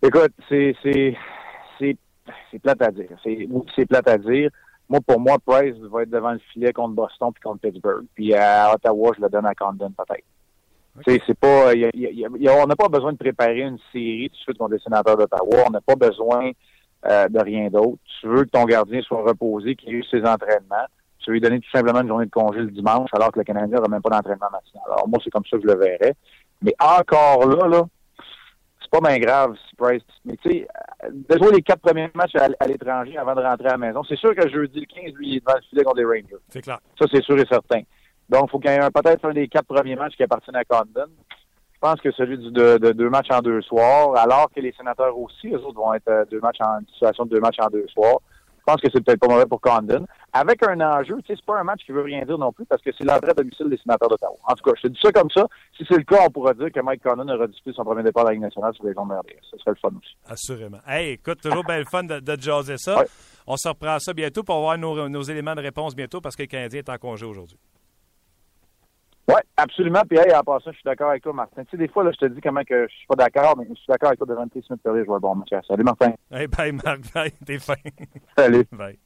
Écoute, 0.02 0.34
c'est 0.50 1.16
c'est 2.54 2.60
plate 2.60 2.82
à 2.82 2.92
dire. 2.92 3.10
C'est 3.76 3.86
plate 3.86 4.08
à 4.08 4.18
dire. 4.18 4.50
Moi, 4.88 5.00
pour 5.06 5.20
moi, 5.20 5.38
Price 5.44 5.76
va 5.92 6.04
être 6.04 6.10
devant 6.10 6.34
le 6.34 6.40
filet 6.52 6.72
contre 6.72 6.94
Boston 6.94 7.32
puis 7.34 7.42
contre 7.42 7.62
Pittsburgh. 7.62 8.06
Puis 8.14 8.34
à 8.34 8.74
Ottawa, 8.74 9.12
je 9.18 9.24
le 9.24 9.30
donne 9.30 9.46
à 9.46 9.56
Condon 9.56 9.92
peut-être. 9.92 10.24
C'est 11.26 11.40
pas, 11.40 11.72
on 11.74 12.68
n'a 12.68 12.76
pas 12.76 12.90
besoin 12.90 13.14
de 13.14 13.18
préparer 13.18 13.62
une 13.62 13.80
série 13.92 14.30
tout 14.30 14.36
de 14.36 14.42
suite 14.42 14.58
contre 14.60 14.74
les 14.74 14.80
sénateurs 14.80 15.18
d'Ottawa. 15.18 15.64
On 15.66 15.72
n'a 15.72 15.82
pas 15.82 15.96
besoin 15.96 16.52
euh, 17.08 17.28
de 17.28 17.40
rien 17.40 17.70
d'autre. 17.70 17.98
Tu 18.22 18.28
veux 18.28 18.44
que 18.44 18.50
ton 18.52 18.66
gardien 18.66 19.02
soit 19.02 19.24
reposé, 19.24 19.76
qu'il 19.76 19.90
ait 19.90 19.98
eu 19.98 20.04
ses 20.04 20.22
entraînements. 20.24 20.86
Tu 21.18 21.32
veux 21.32 21.34
lui 21.34 21.42
donner 21.42 21.60
tout 21.60 21.72
simplement 21.72 22.02
une 22.02 22.08
journée 22.10 22.26
de 22.26 22.32
congé 22.32 22.60
le 22.60 22.70
dimanche, 22.70 23.10
alors 23.14 23.32
que 23.32 23.40
le 23.40 23.46
Canadien 23.46 23.78
n'aura 23.78 23.88
même 23.88 24.02
pas 24.04 24.12
d'entraînement 24.12 24.52
matinal. 24.52 24.84
Alors 24.86 25.08
moi, 25.08 25.20
c'est 25.24 25.32
comme 25.32 25.46
ça 25.50 25.58
que 25.58 25.64
je 25.64 25.68
le 25.68 25.80
verrais. 25.80 26.14
Mais 26.62 26.76
encore 26.80 27.48
là, 27.48 27.68
là, 27.68 27.84
pas 28.94 29.10
bien 29.10 29.20
grave 29.20 29.56
si 29.68 29.76
Price. 29.76 30.04
Mais 30.24 30.38
tu 30.38 30.52
sais, 30.52 30.68
de 31.10 31.38
jouer 31.38 31.52
les 31.52 31.62
quatre 31.62 31.82
premiers 31.82 32.12
matchs 32.14 32.36
à, 32.36 32.68
l'étranger 32.68 33.18
avant 33.18 33.34
de 33.34 33.42
rentrer 33.42 33.68
à 33.68 33.72
la 33.72 33.78
maison, 33.78 34.04
c'est 34.08 34.18
sûr 34.18 34.36
que 34.36 34.48
jeudi 34.50 34.82
le 34.82 34.86
15, 34.86 35.14
lui, 35.16 35.30
il 35.30 35.38
est 35.38 35.40
devant 35.40 35.56
le 35.56 35.62
filet 35.64 35.84
contre 35.84 35.98
les 35.98 36.06
Rangers. 36.06 36.44
C'est 36.50 36.62
clair. 36.62 36.80
Ça, 37.00 37.06
c'est 37.12 37.24
sûr 37.24 37.38
et 37.40 37.46
certain. 37.50 37.82
Donc, 38.30 38.46
il 38.48 38.50
faut 38.52 38.60
qu'il 38.60 38.70
y 38.70 38.74
ait 38.74 38.80
peut-être 38.94 39.26
un 39.26 39.34
des 39.34 39.48
quatre 39.48 39.66
premiers 39.66 39.96
matchs 39.96 40.16
qui 40.16 40.24
appartiennent 40.24 40.56
à 40.56 40.64
Condon. 40.64 41.12
Je 41.74 41.80
pense 41.80 42.00
que 42.02 42.12
celui 42.12 42.38
de, 42.38 42.92
deux 42.94 43.10
matchs 43.10 43.32
en 43.32 43.42
deux 43.42 43.62
soirs, 43.64 44.16
alors 44.16 44.50
que 44.56 44.62
les 44.62 44.72
sénateurs 44.74 45.18
aussi, 45.18 45.48
eux 45.48 45.60
autres 45.60 45.80
vont 45.80 45.94
être 45.94 46.08
euh, 46.08 46.26
deux 46.32 46.40
matchs 46.40 46.62
en 46.62 46.80
situation 46.94 47.26
de 47.26 47.32
deux 47.32 47.42
matchs 47.42 47.60
en 47.60 47.70
deux 47.70 47.88
soirs. 47.88 48.20
Pense 48.66 48.82
que 48.82 48.88
c'est 48.94 49.04
peut-être 49.04 49.20
pas 49.20 49.28
mauvais 49.28 49.46
pour 49.46 49.62
Condon. 49.62 50.06
Avec 50.32 50.66
un 50.68 50.80
enjeu, 50.82 51.16
tu 51.22 51.28
sais, 51.28 51.36
c'est 51.36 51.46
pas 51.46 51.60
un 51.60 51.64
match 51.64 51.82
qui 51.86 51.92
veut 51.92 52.02
rien 52.02 52.24
dire 52.26 52.38
non 52.38 52.52
plus 52.52 52.66
parce 52.66 52.82
que 52.82 52.92
c'est 52.98 53.04
l'entrée 53.04 53.34
domicile 53.36 53.70
des 53.70 53.78
sénateurs 53.78 54.10
d'Ottawa. 54.10 54.36
En 54.46 54.54
tout 54.56 54.64
cas, 54.64 54.72
je 54.78 54.88
te 54.88 54.88
dis 54.88 55.00
ça 55.02 55.12
comme 55.12 55.30
ça. 55.30 55.46
Si 55.78 55.86
c'est 55.88 55.98
le 55.98 56.04
cas, 56.04 56.26
on 56.26 56.30
pourra 56.32 56.54
dire 56.54 56.72
que 56.72 56.80
Mike 56.80 57.04
Condon 57.04 57.28
aura 57.28 57.48
disputé 57.48 57.76
son 57.76 57.84
premier 57.84 58.04
départ 58.04 58.24
à 58.24 58.28
la 58.28 58.34
Ligue 58.34 58.42
nationale 58.42 58.74
sur 58.74 58.86
les 58.86 58.98
ondes 58.98 59.12
RDS. 59.12 59.44
Ce 59.52 59.58
serait 59.58 59.72
le 59.72 59.78
fun 59.78 59.90
aussi. 59.90 60.16
Assurément. 60.28 60.80
Hey, 60.88 61.14
écoute, 61.14 61.42
toujours 61.42 61.64
bien 61.64 61.80
le 61.80 61.86
fun 61.86 62.04
de, 62.04 62.20
de 62.20 62.42
jaser 62.42 62.78
ça. 62.78 63.00
Ouais. 63.00 63.08
On 63.46 63.58
se 63.58 63.68
reprend 63.68 64.00
ça 64.00 64.14
bientôt 64.14 64.44
pour 64.44 64.56
avoir 64.56 64.78
nos, 64.78 65.10
nos 65.10 65.22
éléments 65.24 65.56
de 65.56 65.62
réponse 65.62 65.96
bientôt 65.96 66.22
parce 66.22 66.36
que 66.36 66.44
le 66.44 66.48
Canadien 66.48 66.80
est 66.80 66.90
en 66.90 66.98
congé 66.98 67.26
aujourd'hui. 67.26 67.58
Oui, 69.28 69.36
absolument. 69.56 70.02
Puis, 70.08 70.18
hey, 70.20 70.34
en 70.36 70.42
passant, 70.42 70.72
je 70.72 70.76
suis 70.76 70.84
d'accord 70.84 71.10
avec 71.10 71.24
toi, 71.24 71.34
Martin. 71.34 71.64
Tu 71.64 71.72
sais, 71.72 71.78
des 71.78 71.88
fois, 71.88 72.04
là, 72.04 72.12
je 72.12 72.26
te 72.26 72.32
dis 72.32 72.42
comment 72.42 72.64
que 72.64 72.88
je 72.90 72.94
suis 72.94 73.08
pas 73.08 73.16
d'accord, 73.16 73.56
mais 73.58 73.66
je 73.70 73.76
suis 73.76 73.88
d'accord 73.88 74.08
avec 74.08 74.20
toi 74.20 74.28
devant 74.28 74.46
Smith 74.52 74.82
Perry, 74.84 75.00
je 75.02 75.06
vois 75.06 75.20
bon 75.20 75.36
match. 75.36 75.50
Salut, 75.68 75.84
Martin. 75.84 76.14
Hey, 76.32 76.48
bye, 76.48 76.72
Marc. 76.72 77.14
Bye. 77.14 77.32
T'es 77.46 77.60
fin. 77.60 77.76
Salut. 78.38 78.66
Bye. 78.72 78.98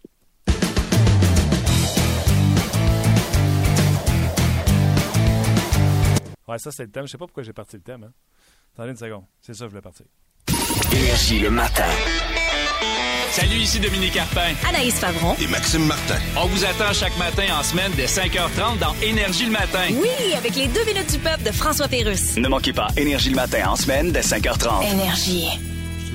Ouais, 6.48 6.58
ça, 6.58 6.72
c'est 6.72 6.84
le 6.84 6.92
thème. 6.92 7.06
Je 7.06 7.12
sais 7.12 7.18
pas 7.18 7.26
pourquoi 7.26 7.44
j'ai 7.44 7.54
parti 7.54 7.76
le 7.76 7.84
thème. 7.84 8.06
Hein. 8.06 8.14
Attendez 8.74 8.92
une 8.92 8.98
seconde. 8.98 9.26
C'est 9.42 9.54
ça 9.54 9.66
je 9.66 9.70
voulais 9.70 9.82
partir. 9.82 10.06
Énergie 10.94 11.40
le 11.40 11.50
matin. 11.50 11.84
Salut, 13.32 13.58
ici 13.58 13.80
Dominique 13.80 14.14
Carpin. 14.14 14.54
Anaïs 14.68 14.96
Favron. 15.00 15.36
Et 15.40 15.48
Maxime 15.48 15.86
Martin. 15.86 16.16
On 16.38 16.48
vous 16.48 16.66
attend 16.66 16.92
chaque 16.94 17.16
matin 17.18 17.44
en 17.60 17.64
semaine 17.64 17.92
dès 17.96 18.06
5h30 18.06 18.80
dans 18.80 18.96
Énergie 19.04 19.46
le 19.46 19.52
matin. 19.52 19.86
Oui, 19.92 20.34
avec 20.36 20.56
les 20.56 20.68
deux 20.68 20.84
minutes 20.86 21.12
du 21.12 21.20
peuple 21.20 21.44
de 21.44 21.52
François 21.52 21.88
Pérusse. 21.88 22.36
Ne 22.38 22.48
manquez 22.48 22.74
pas 22.74 22.88
Énergie 22.98 23.30
le 23.30 23.36
matin 23.36 23.70
en 23.70 23.76
semaine 23.76 24.12
dès 24.12 24.22
5h30. 24.22 24.92
Énergie. 24.92 25.50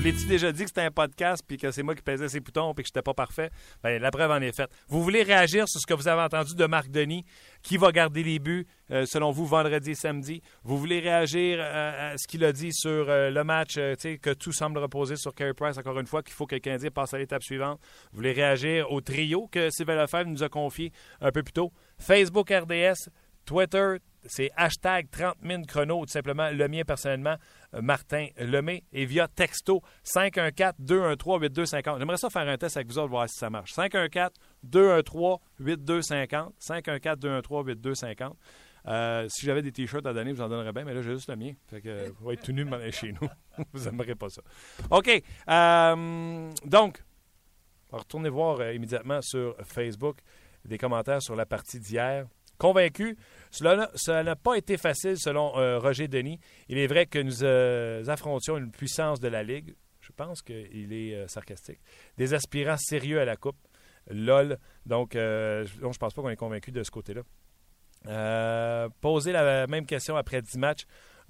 L'ai-tu 0.03 0.27
déjà 0.27 0.51
dit 0.51 0.65
que 0.65 0.69
c'était 0.69 0.81
un 0.81 0.91
podcast 0.91 1.45
puis 1.47 1.57
que 1.57 1.71
c'est 1.71 1.85
moi 1.85 1.95
qui 1.95 2.03
pesais 2.03 2.29
ses 2.29 2.41
boutons 2.41 2.75
puis 2.75 2.83
que 2.83 2.89
j'étais 2.89 3.03
pas 3.03 3.15
parfait? 3.15 3.51
Ben, 3.85 4.03
la 4.03 4.11
preuve 4.11 4.33
en 4.33 4.41
est 4.41 4.51
faite. 4.51 4.69
Vous 4.89 5.01
voulez 5.01 5.23
réagir 5.23 5.69
sur 5.69 5.81
ce 5.81 5.87
que 5.87 5.95
vous 5.95 6.09
avez 6.09 6.23
entendu 6.23 6.57
de 6.57 6.67
Marc 6.67 6.91
Denis? 6.91 7.25
Qui 7.63 7.77
va 7.77 7.93
garder 7.93 8.25
les 8.25 8.41
buts, 8.41 8.67
euh, 8.91 9.07
selon 9.07 9.31
vous, 9.31 9.47
vendredi 9.47 9.93
et 9.93 9.95
samedi? 9.95 10.43
Vous 10.65 10.77
voulez 10.77 10.99
réagir 10.99 11.59
euh, 11.61 12.15
à 12.15 12.19
ce 12.19 12.27
qu'il 12.27 12.45
a 12.45 12.53
dit 12.53 12.73
sur 12.73 13.09
euh, 13.09 13.31
le 13.31 13.45
match, 13.45 13.75
que 13.77 14.35
tout 14.35 14.53
semble 14.53 14.79
reposer 14.79 15.15
sur 15.15 15.37
Carey 15.37 15.55
Price, 15.55 15.79
encore 15.79 16.01
une 16.01 16.07
fois, 16.07 16.25
qu'il 16.25 16.35
faut 16.35 16.47
que 16.47 16.57
le 16.57 16.61
Canadien 16.61 16.91
passe 16.91 17.15
à 17.15 17.19
l'étape 17.19 17.45
suivante? 17.45 17.79
Vous 18.11 18.17
voulez 18.17 18.33
réagir 18.33 18.91
au 18.91 19.01
trio 19.01 19.47
que 19.53 19.71
Sylvain 19.71 19.95
Lefebvre 19.95 20.29
nous 20.29 20.43
a 20.43 20.49
confié 20.49 20.91
un 21.21 21.31
peu 21.31 21.45
plus 21.45 21.53
tôt? 21.53 21.73
Facebook 22.01 22.51
RDS, 22.51 23.09
Twitter, 23.45 23.97
c'est 24.25 24.51
hashtag 24.57 25.11
30 25.11 25.35
000 25.43 25.63
chrono, 25.67 26.01
ou 26.01 26.07
tout 26.07 26.13
simplement 26.13 26.49
le 26.51 26.69
mien 26.69 26.83
personnellement, 26.87 27.37
euh, 27.75 27.83
Martin 27.83 28.29
Lemay, 28.39 28.85
et 28.93 29.05
via 29.05 29.27
texto 29.29 29.83
514-213-8250. 30.05 31.99
J'aimerais 31.99 32.17
ça 32.17 32.31
faire 32.31 32.49
un 32.49 32.57
test 32.57 32.77
avec 32.77 32.89
vous 32.89 32.99
autres, 32.99 33.11
voir 33.11 33.29
si 33.29 33.37
ça 33.39 33.51
marche. 33.51 33.75
514-213-8250. 33.75 36.53
514-213-8250. 36.61 38.33
Euh, 38.89 39.27
si 39.29 39.47
j'avais 39.47 39.63
des 39.63 39.71
t-shirts 39.71 40.07
à 40.07 40.13
donner, 40.13 40.33
vous 40.33 40.41
en 40.41 40.49
donnerez 40.49 40.73
bien, 40.73 40.85
mais 40.85 40.95
là, 40.95 41.03
j'ai 41.03 41.13
juste 41.13 41.29
le 41.29 41.37
mien. 41.37 41.53
Fait 41.69 41.81
que, 41.81 41.89
euh, 41.89 42.11
vous 42.19 42.33
être 42.33 42.43
tout 42.43 42.53
nu 42.53 42.67
chez 42.91 43.13
nous. 43.13 43.29
vous 43.73 43.85
n'aimerez 43.85 44.15
pas 44.15 44.29
ça. 44.29 44.43
OK. 44.91 45.23
euh, 45.49 46.51
donc, 46.65 47.03
retourner 47.91 48.29
voir 48.29 48.61
euh, 48.61 48.73
immédiatement 48.73 49.21
sur 49.23 49.57
Facebook 49.65 50.19
des 50.65 50.79
commentaires 50.79 51.23
sur 51.23 51.37
la 51.37 51.47
partie 51.47 51.79
d'hier. 51.79 52.27
Convaincu, 52.59 53.17
cela 53.51 53.89
n'a- 54.23 54.37
pas 54.37 54.55
été 54.57 54.77
facile 54.77 55.19
selon 55.19 55.59
euh, 55.59 55.79
Roger 55.79 56.09
Denis. 56.09 56.39
Il 56.69 56.79
est 56.79 56.87
vrai 56.87 57.07
que 57.07 57.19
nous 57.19 57.43
euh, 57.45 58.05
affrontions 58.07 58.57
une 58.57 58.71
puissance 58.71 59.19
de 59.21 59.29
la 59.29 59.43
Ligue. 59.43 59.75
Je 60.01 60.11
pense 60.13 60.43
qu'il 60.43 60.93
est 60.93 61.15
euh, 61.15 61.27
sarcastique. 61.29 61.81
Des 62.19 62.35
aspirants 62.35 62.77
sérieux 62.77 63.21
à 63.21 63.25
la 63.25 63.37
Coupe. 63.37 63.57
LOL. 64.11 64.59
Donc, 64.87 65.15
euh, 65.17 65.65
je- 65.65 65.81
pense 65.99 65.99
pas 66.15 66.23
qu'on 66.23 66.29
est 66.31 66.37
convaincu 66.37 66.73
de 66.73 66.83
ce 66.83 66.91
côté-là. 66.91 67.23
Poser 69.01 69.33
la 69.33 69.67
même 69.67 69.87
question 69.87 70.17
après 70.17 70.43
10 70.43 70.59
matchs, 70.59 70.83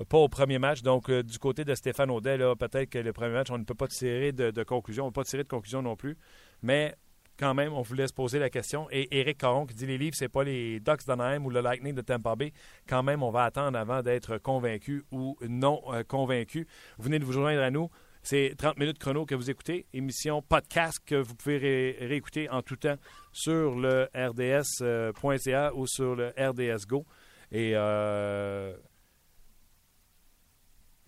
pas 0.09 0.19
au 0.19 0.29
premier 0.29 0.59
match. 0.59 0.83
Donc, 0.83 1.11
du 1.11 1.39
côté 1.39 1.65
de 1.65 1.75
Stéphane 1.75 2.11
Audet, 2.11 2.39
peut-être 2.59 2.89
que 2.91 2.99
le 2.99 3.13
premier 3.13 3.33
match, 3.35 3.51
on 3.51 3.59
ne 3.59 3.65
peut 3.65 3.75
pas 3.75 3.89
tirer 3.89 4.33
de 4.33 4.63
conclusion. 4.63 5.05
On 5.05 5.07
ne 5.09 5.13
peut 5.13 5.21
pas 5.21 5.25
tirer 5.29 5.45
de 5.45 5.49
conclusion 5.49 5.83
non 5.83 5.97
plus. 5.97 6.17
Mais 6.63 6.95
quand 7.43 7.55
même, 7.55 7.73
on 7.73 7.83
voulait 7.83 8.07
se 8.07 8.13
poser 8.13 8.39
la 8.39 8.49
question. 8.51 8.87
Et 8.93 9.09
Éric 9.19 9.39
Caron 9.39 9.67
qui 9.67 9.75
dit 9.75 9.85
les 9.87 9.99
livres, 9.99 10.15
c'est 10.17 10.29
pas 10.29 10.45
les 10.45 10.79
Ducks 10.79 11.05
d'Anaheim 11.07 11.45
ou 11.45 11.51
le 11.51 11.61
Lightning 11.61 11.93
de 11.93 12.01
Tampa 12.01 12.37
Bay. 12.37 12.53
Quand 12.89 13.03
même, 13.03 13.21
on 13.25 13.33
va 13.33 13.43
attendre 13.45 13.77
avant 13.77 14.01
d'être 14.01 14.39
convaincu 14.39 15.03
ou 15.11 15.37
non 15.49 15.83
euh, 15.93 16.05
convaincu. 16.05 16.69
Vous 16.99 17.05
venez 17.05 17.19
de 17.19 17.25
vous 17.25 17.33
joindre 17.33 17.61
à 17.61 17.71
nous. 17.73 17.91
C'est 18.23 18.55
30 18.57 18.79
minutes 18.79 18.99
chrono 19.01 19.27
que 19.27 19.35
vous 19.35 19.51
écoutez. 19.51 19.87
Émission 19.93 20.41
podcast 20.43 21.01
que 21.05 21.17
vous 21.17 21.35
pouvez 21.35 21.59
ré- 21.59 21.97
réécouter 22.07 22.49
en 22.49 22.63
tout 22.63 22.77
temps 22.77 22.95
sur 23.33 23.75
le 23.75 24.09
rds.ca 24.15 25.75
ou 25.75 25.87
sur 25.89 26.15
le 26.15 26.29
RDS 26.39 26.87
Go. 26.87 27.05
Et 27.51 27.73
euh, 27.75 28.75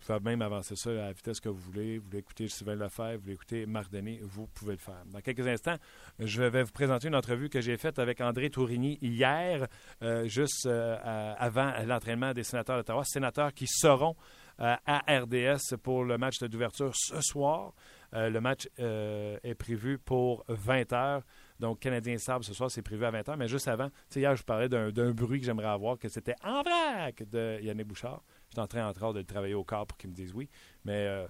pouvez 0.05 0.21
même 0.21 0.43
avancer 0.43 0.77
ça 0.77 0.91
à 0.91 0.95
la 0.95 1.13
vitesse 1.13 1.41
que 1.41 1.49
vous 1.49 1.59
voulez. 1.59 1.99
Vous 1.99 2.05
voulez 2.11 2.49
Sylvain 2.49 2.75
Lefebvre, 2.75 3.15
vous 3.15 3.21
voulez 3.23 3.35
écouter 3.35 3.67
Marc 3.67 3.91
Denis, 3.91 4.21
vous 4.23 4.47
pouvez 4.47 4.73
le 4.73 4.79
faire. 4.79 5.03
Dans 5.07 5.21
quelques 5.21 5.47
instants, 5.47 5.77
je 6.19 6.43
vais 6.43 6.63
vous 6.63 6.73
présenter 6.73 7.09
une 7.09 7.15
entrevue 7.15 7.49
que 7.49 7.61
j'ai 7.61 7.77
faite 7.77 7.99
avec 7.99 8.21
André 8.21 8.51
Tourigny 8.51 8.99
hier, 9.01 9.67
euh, 10.03 10.27
juste 10.27 10.67
euh, 10.67 11.35
avant 11.39 11.73
l'entraînement 11.87 12.33
des 12.33 12.45
sénateurs 12.45 12.77
d'Ottawa. 12.77 13.05
Sénateurs 13.05 13.53
qui 13.53 13.67
seront 13.67 14.15
euh, 14.61 14.77
à 14.87 15.21
RDS 15.21 15.77
pour 15.83 16.05
le 16.05 16.19
match 16.19 16.39
d'ouverture 16.41 16.93
ce 16.95 17.21
soir. 17.21 17.73
Le 18.17 18.39
match 18.39 18.69
est 18.79 19.57
prévu 19.59 19.99
pour 19.99 20.45
20 20.47 20.93
heures. 20.93 21.23
Donc, 21.59 21.81
Canadien 21.81 22.17
Sable 22.17 22.45
ce 22.45 22.55
soir, 22.55 22.71
c'est 22.71 22.83
prévu 22.83 23.05
à 23.05 23.11
20 23.11 23.29
heures. 23.29 23.37
Mais 23.37 23.49
juste 23.49 23.67
avant, 23.67 23.89
hier, 24.15 24.37
je 24.37 24.45
parlais 24.45 24.69
d'un 24.69 24.91
d'un 24.91 25.11
bruit 25.11 25.41
que 25.41 25.47
j'aimerais 25.47 25.67
avoir, 25.67 25.99
que 25.99 26.09
c'était 26.09 26.37
en 26.45 26.63
vrac 26.63 27.29
de 27.29 27.59
Yannick 27.61 27.89
Bouchard. 27.89 28.23
Suis 28.55 28.61
en 28.61 28.69
train, 28.69 29.13
de 29.13 29.19
le 29.19 29.25
travailler 29.25 29.55
au 29.55 29.65
corps 29.65 29.85
pour 29.85 29.99
qu'ils 29.99 30.11
me 30.11 30.15
disent 30.15 30.33
oui. 30.33 30.49
Mais, 30.85 31.09
euh, 31.09 31.27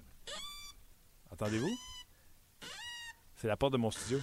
entendez-vous? 1.30 1.74
C'est 3.36 3.48
la 3.48 3.56
porte 3.56 3.72
de 3.72 3.78
mon 3.78 3.90
studio. 3.90 4.20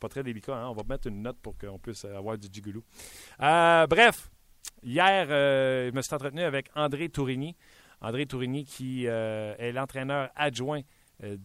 Pas 0.00 0.08
très 0.08 0.22
délicat, 0.22 0.56
hein? 0.56 0.70
On 0.70 0.72
va 0.72 0.84
mettre 0.84 1.08
une 1.08 1.20
note 1.20 1.36
pour 1.42 1.58
qu'on 1.58 1.78
puisse 1.78 2.06
avoir 2.06 2.38
du 2.38 2.48
gigolo. 2.50 2.82
Euh, 3.42 3.86
bref, 3.86 4.30
hier, 4.82 5.26
euh, 5.28 5.90
je 5.90 5.94
me 5.94 6.00
suis 6.00 6.14
entretenu 6.14 6.40
avec 6.40 6.70
André 6.74 7.10
Tourigny. 7.10 7.56
André 8.00 8.24
Tourigny, 8.24 8.64
qui 8.64 9.06
euh, 9.06 9.54
est 9.58 9.72
l'entraîneur 9.72 10.30
adjoint 10.34 10.80
euh, 11.24 11.36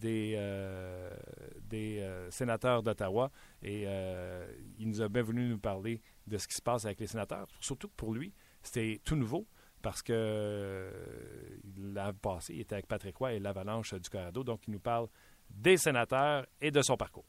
des, 1.68 2.08
sénateurs 2.30 2.82
d'Ottawa. 2.82 3.30
Et 3.62 3.82
il 4.78 4.88
nous 4.88 5.02
a 5.02 5.10
bien 5.10 5.22
voulu 5.22 5.46
nous 5.46 5.58
parler 5.58 6.00
de 6.26 6.38
ce 6.38 6.48
qui 6.48 6.54
se 6.54 6.62
passe 6.62 6.86
avec 6.86 7.00
les 7.00 7.06
sénateurs. 7.06 7.48
Surtout 7.60 7.88
que 7.88 7.96
pour 7.96 8.14
lui, 8.14 8.32
c'était 8.62 8.98
tout 9.04 9.16
nouveau 9.16 9.46
parce 9.84 10.02
que 10.02 10.12
euh, 10.14 10.90
l'an 11.94 12.12
passé, 12.20 12.54
il 12.54 12.62
était 12.62 12.74
avec 12.74 12.86
Patrick 12.86 13.14
Roy 13.16 13.34
et 13.34 13.38
l'Avalanche 13.38 13.92
du 13.92 14.08
Colorado. 14.08 14.42
Donc, 14.42 14.60
il 14.66 14.72
nous 14.72 14.80
parle 14.80 15.06
des 15.50 15.76
sénateurs 15.76 16.46
et 16.60 16.70
de 16.70 16.80
son 16.80 16.96
parcours. 16.96 17.26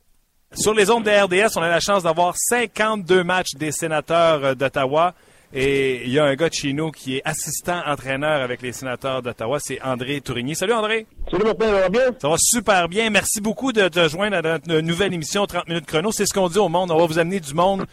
Sur 0.54 0.74
les 0.74 0.90
ondes 0.90 1.04
de 1.04 1.12
RDS, 1.12 1.58
on 1.58 1.62
a 1.62 1.68
la 1.68 1.82
chance 1.82 2.04
d'avoir 2.04 2.34
52 2.38 3.26
matchs 3.26 3.56
des 3.56 3.74
sénateurs 3.74 4.44
euh, 4.44 4.56
d'Ottawa. 4.56 5.14
Et 5.54 6.06
il 6.06 6.12
y 6.12 6.18
a 6.18 6.24
un 6.24 6.36
gars 6.36 6.48
de 6.48 6.54
chez 6.54 6.72
nous 6.72 6.92
qui 6.92 7.18
est 7.18 7.22
assistant 7.26 7.82
entraîneur 7.86 8.42
avec 8.42 8.62
les 8.62 8.72
sénateurs 8.72 9.22
d'Ottawa, 9.22 9.60
c'est 9.60 9.82
André 9.82 10.22
Tourigny. 10.22 10.56
Salut 10.56 10.74
André! 10.74 11.08
Salut, 11.30 11.44
Martin, 11.44 11.66
ça 11.66 11.82
va 11.82 11.90
bien? 11.90 12.16
Ça 12.20 12.30
va 12.30 12.36
super 12.38 12.88
bien. 12.88 13.10
Merci 13.10 13.42
beaucoup 13.42 13.74
de 13.74 13.88
te 13.90 14.08
joindre 14.08 14.38
à 14.38 14.42
notre 14.42 14.80
nouvelle 14.80 15.14
émission 15.14 15.46
30 15.46 15.68
minutes 15.68 15.86
chrono. 15.86 16.12
C'est 16.12 16.26
ce 16.26 16.34
qu'on 16.34 16.48
dit 16.48 16.58
au 16.58 16.70
monde. 16.70 16.90
On 16.92 16.98
va 16.98 17.06
vous 17.06 17.20
amener 17.20 17.42
du 17.42 17.54
monde 17.54 17.86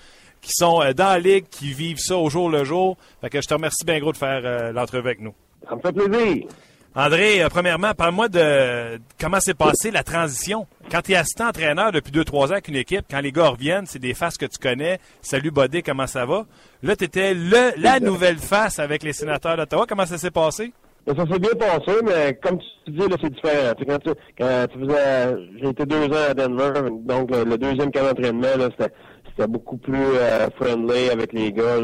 qui 0.43 0.53
sont 0.53 0.83
euh, 0.83 0.93
dans 0.93 1.07
la 1.07 1.19
ligue, 1.19 1.47
qui 1.51 1.73
vivent 1.73 1.99
ça 1.99 2.17
au 2.17 2.29
jour 2.29 2.51
le 2.51 2.65
jour. 2.65 2.99
Fait 3.23 3.31
que 3.31 3.41
je 3.41 3.47
te 3.49 3.55
remercie 3.55 3.85
bien 3.87 3.99
gros 4.01 4.13
de 4.13 4.19
faire 4.19 4.43
euh, 4.45 4.73
l'entrevue 4.73 5.07
avec 5.07 5.21
nous. 5.21 5.35
Ça 5.69 5.77
me 5.77 5.81
fait 5.81 5.93
plaisir. 5.93 6.47
André, 6.95 7.43
euh, 7.43 7.49
premièrement, 7.49 7.95
parle-moi 7.95 8.29
de 8.29 9.01
comment 9.19 9.41
s'est 9.41 9.55
passée 9.55 9.91
la 9.91 10.03
transition. 10.03 10.67
Quand 10.91 11.01
tu 11.01 11.13
es 11.13 11.15
assistant 11.17 11.49
entraîneur 11.49 11.91
depuis 11.91 12.13
2-3 12.13 12.49
ans 12.49 12.51
avec 12.53 12.69
une 12.69 12.77
équipe, 12.77 13.07
quand 13.11 13.21
les 13.21 13.33
gars 13.33 13.49
reviennent, 13.49 13.87
c'est 13.87 13.99
des 13.99 14.13
faces 14.13 14.37
que 14.37 14.45
tu 14.45 14.59
connais. 14.59 14.99
Salut 15.23 15.51
Bodé, 15.51 15.81
comment 15.81 16.07
ça 16.07 16.27
va? 16.27 16.45
Là, 16.83 16.95
tu 16.95 17.05
étais 17.05 17.33
le, 17.33 17.81
la 17.81 17.99
nouvelle 18.01 18.37
face 18.37 18.79
avec 18.79 19.05
les 19.05 19.15
sénateurs 19.15 19.57
d'Ottawa. 19.57 19.87
Comment 19.89 20.05
ça 20.05 20.19
s'est 20.19 20.31
passé? 20.31 20.73
Ça 21.07 21.15
s'est 21.15 21.39
bien 21.39 21.51
passé, 21.59 21.99
mais 22.05 22.39
comme 22.43 22.59
tu 22.85 22.91
dis, 22.93 22.99
là, 23.09 23.17
c'est 23.21 23.31
différent. 23.33 23.73
Quand 23.89 23.99
tu, 23.99 24.11
quand 24.39 24.67
tu 24.73 24.79
faisais, 24.81 25.35
j'ai 25.61 25.69
été 25.71 25.87
deux 25.87 26.05
ans 26.07 26.29
à 26.31 26.35
Denver, 26.35 26.73
donc 27.05 27.31
le, 27.31 27.45
le 27.45 27.59
deuxième 27.59 27.91
camp 27.91 28.05
d'entraînement, 28.05 28.57
là, 28.59 28.69
c'était, 28.79 28.93
c'était 29.37 29.49
beaucoup 29.49 29.77
plus 29.79 29.97
euh, 29.97 30.49
friendly 30.57 31.09
avec 31.11 31.33
les 31.33 31.53
gars. 31.53 31.79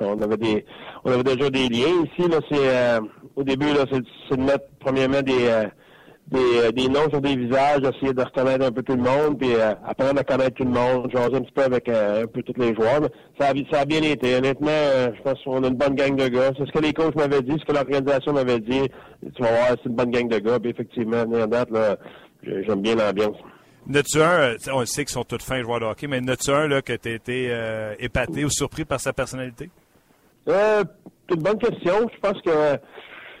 On 0.00 0.20
avait 0.22 0.36
des, 0.36 0.64
on 1.04 1.12
avait 1.12 1.24
déjà 1.24 1.50
des 1.50 1.68
liens 1.68 2.04
ici. 2.04 2.28
Là, 2.28 2.38
c'est 2.50 2.58
euh, 2.58 3.00
au 3.36 3.42
début, 3.42 3.66
là, 3.72 3.84
c'est, 3.90 4.36
de 4.36 4.42
mettre 4.42 4.64
premièrement 4.80 5.22
des, 5.22 5.46
euh, 5.48 5.64
des, 6.28 6.38
euh, 6.64 6.70
des 6.72 6.88
noms 6.88 7.08
sur 7.10 7.20
des 7.20 7.36
visages, 7.36 7.80
essayer 7.82 8.12
de 8.12 8.22
reconnaître 8.22 8.64
un 8.64 8.70
peu 8.70 8.82
tout 8.82 8.94
le 8.96 9.02
monde, 9.02 9.38
puis 9.38 9.54
euh, 9.54 9.72
apprendre 9.86 10.20
à 10.20 10.24
connaître 10.24 10.54
tout 10.56 10.64
le 10.64 10.70
monde, 10.70 11.10
jaser 11.12 11.36
un 11.36 11.40
petit 11.40 11.52
peu 11.52 11.62
avec 11.62 11.88
euh, 11.88 12.24
un 12.24 12.26
peu 12.26 12.42
tous 12.42 12.60
les 12.60 12.74
joueurs. 12.74 13.00
Ça, 13.38 13.48
a, 13.48 13.52
ça 13.72 13.80
a 13.80 13.84
bien 13.84 14.02
été. 14.02 14.36
Honnêtement, 14.36 14.68
je 15.16 15.22
pense 15.22 15.42
qu'on 15.42 15.64
a 15.64 15.68
une 15.68 15.74
bonne 15.76 15.94
gang 15.94 16.14
de 16.16 16.28
gars. 16.28 16.50
C'est 16.56 16.66
ce 16.66 16.72
que 16.72 16.78
les 16.84 16.92
coachs 16.92 17.14
m'avaient 17.16 17.42
dit, 17.42 17.56
ce 17.58 17.64
que 17.64 17.72
l'organisation 17.72 18.32
m'avait 18.32 18.60
dit. 18.60 18.82
Tu 19.34 19.42
vas 19.42 19.48
voir, 19.50 19.68
c'est 19.82 19.88
une 19.88 19.96
bonne 19.96 20.10
gang 20.10 20.28
de 20.28 20.38
gars. 20.38 20.58
Puis 20.60 20.70
effectivement, 20.70 21.22
en 21.22 21.46
date, 21.46 21.70
là, 21.70 21.96
j'ai- 22.42 22.62
j'aime 22.64 22.82
bien 22.82 22.94
l'ambiance. 22.94 23.36
N'as-tu 23.86 24.22
un, 24.22 24.30
euh, 24.40 24.56
on 24.72 24.84
sait 24.84 25.04
qu'ils 25.04 25.12
sont 25.12 25.24
tous 25.24 25.42
fins 25.42 25.62
joueurs 25.62 25.80
de 25.80 25.84
hockey, 25.86 26.06
mais 26.06 26.20
n'as-tu 26.20 26.50
un 26.50 26.68
là, 26.68 26.82
que 26.82 26.92
tu 26.92 27.08
as 27.08 27.12
été 27.12 27.48
euh, 27.50 27.94
épaté 27.98 28.44
ou 28.44 28.50
surpris 28.50 28.84
par 28.84 29.00
sa 29.00 29.12
personnalité? 29.12 29.70
Euh, 30.48 30.84
c'est 31.28 31.34
une 31.36 31.42
bonne 31.42 31.58
question. 31.58 32.08
Je 32.14 32.20
pense 32.20 32.40
que 32.42 32.78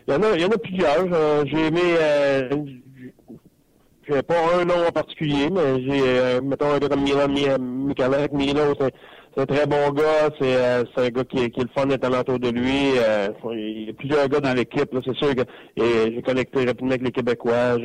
il 0.08 0.14
y 0.14 0.16
en 0.16 0.22
a, 0.22 0.34
il 0.34 0.40
y 0.40 0.44
en 0.44 0.48
a 0.50 0.58
plusieurs. 0.58 1.06
Euh, 1.12 1.44
j'ai 1.46 1.66
aimé, 1.66 1.80
euh, 1.84 2.48
j'ai 4.08 4.22
pas 4.22 4.34
un 4.60 4.64
nom 4.64 4.86
en 4.88 4.90
particulier, 4.92 5.48
mais 5.50 5.82
j'ai, 5.82 6.02
euh, 6.04 6.40
mettons, 6.40 6.72
un 6.72 6.78
gars 6.78 6.88
comme 6.88 7.02
Milan 7.02 7.28
Mi- 7.28 7.58
Michalek. 7.88 8.32
Milo, 8.32 8.74
c'est, 9.40 9.52
un 9.52 9.56
très 9.56 9.66
bon 9.66 9.90
gars. 9.90 10.28
C'est, 10.40 10.54
euh, 10.56 10.84
un 10.96 11.08
gars 11.08 11.24
qui, 11.24 11.38
est- 11.38 11.50
qui 11.50 11.60
est 11.60 11.64
le 11.64 11.70
fun 11.74 11.86
d'être 11.86 12.04
alentour 12.04 12.38
de 12.38 12.48
lui. 12.50 12.92
Euh, 12.98 13.28
il 13.52 13.86
y 13.86 13.90
a 13.90 13.92
plusieurs 13.94 14.28
gars 14.28 14.40
dans 14.40 14.54
l'équipe. 14.54 14.88
C'est 15.04 15.14
sûr 15.16 15.34
que 15.34 15.42
et 15.76 16.14
j'ai 16.14 16.22
connecté 16.22 16.64
rapidement 16.64 16.90
avec 16.90 17.02
les 17.02 17.12
Québécois. 17.12 17.76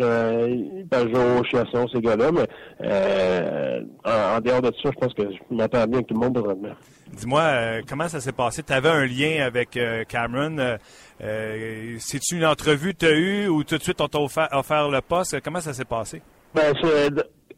Pajot, 0.89 1.43
Chasson, 1.51 1.87
ces 1.93 2.01
gars-là. 2.01 2.31
Mais 2.31 2.47
euh, 2.81 3.81
en, 4.03 4.37
en 4.37 4.39
dehors 4.41 4.61
de 4.61 4.71
ça, 4.83 4.89
je 4.93 4.99
pense 4.99 5.13
que 5.13 5.23
je 5.23 5.55
m'entends 5.55 5.85
bien 5.85 5.95
avec 5.97 6.07
tout 6.07 6.13
le 6.13 6.19
monde 6.19 6.33
présentement. 6.33 6.75
Dis-moi, 7.13 7.41
euh, 7.41 7.81
comment 7.87 8.07
ça 8.07 8.19
s'est 8.19 8.31
passé? 8.31 8.63
Tu 8.63 8.73
avais 8.73 8.89
un 8.89 9.05
lien 9.05 9.45
avec 9.45 9.77
euh, 9.77 10.03
Cameron. 10.03 10.77
Euh, 11.23 11.95
C'est-tu 11.99 12.35
une 12.35 12.45
entrevue 12.45 12.93
que 12.93 12.99
tu 12.99 13.05
as 13.05 13.11
eue 13.17 13.47
ou 13.47 13.63
tout 13.63 13.77
de 13.77 13.83
suite 13.83 14.01
on 14.01 14.07
t'a 14.07 14.19
offert, 14.19 14.49
offert 14.51 14.89
le 14.89 15.01
poste? 15.01 15.39
Comment 15.43 15.61
ça 15.61 15.73
s'est 15.73 15.85
passé? 15.85 16.21
Ben, 16.53 16.73
c'est- 16.81 17.09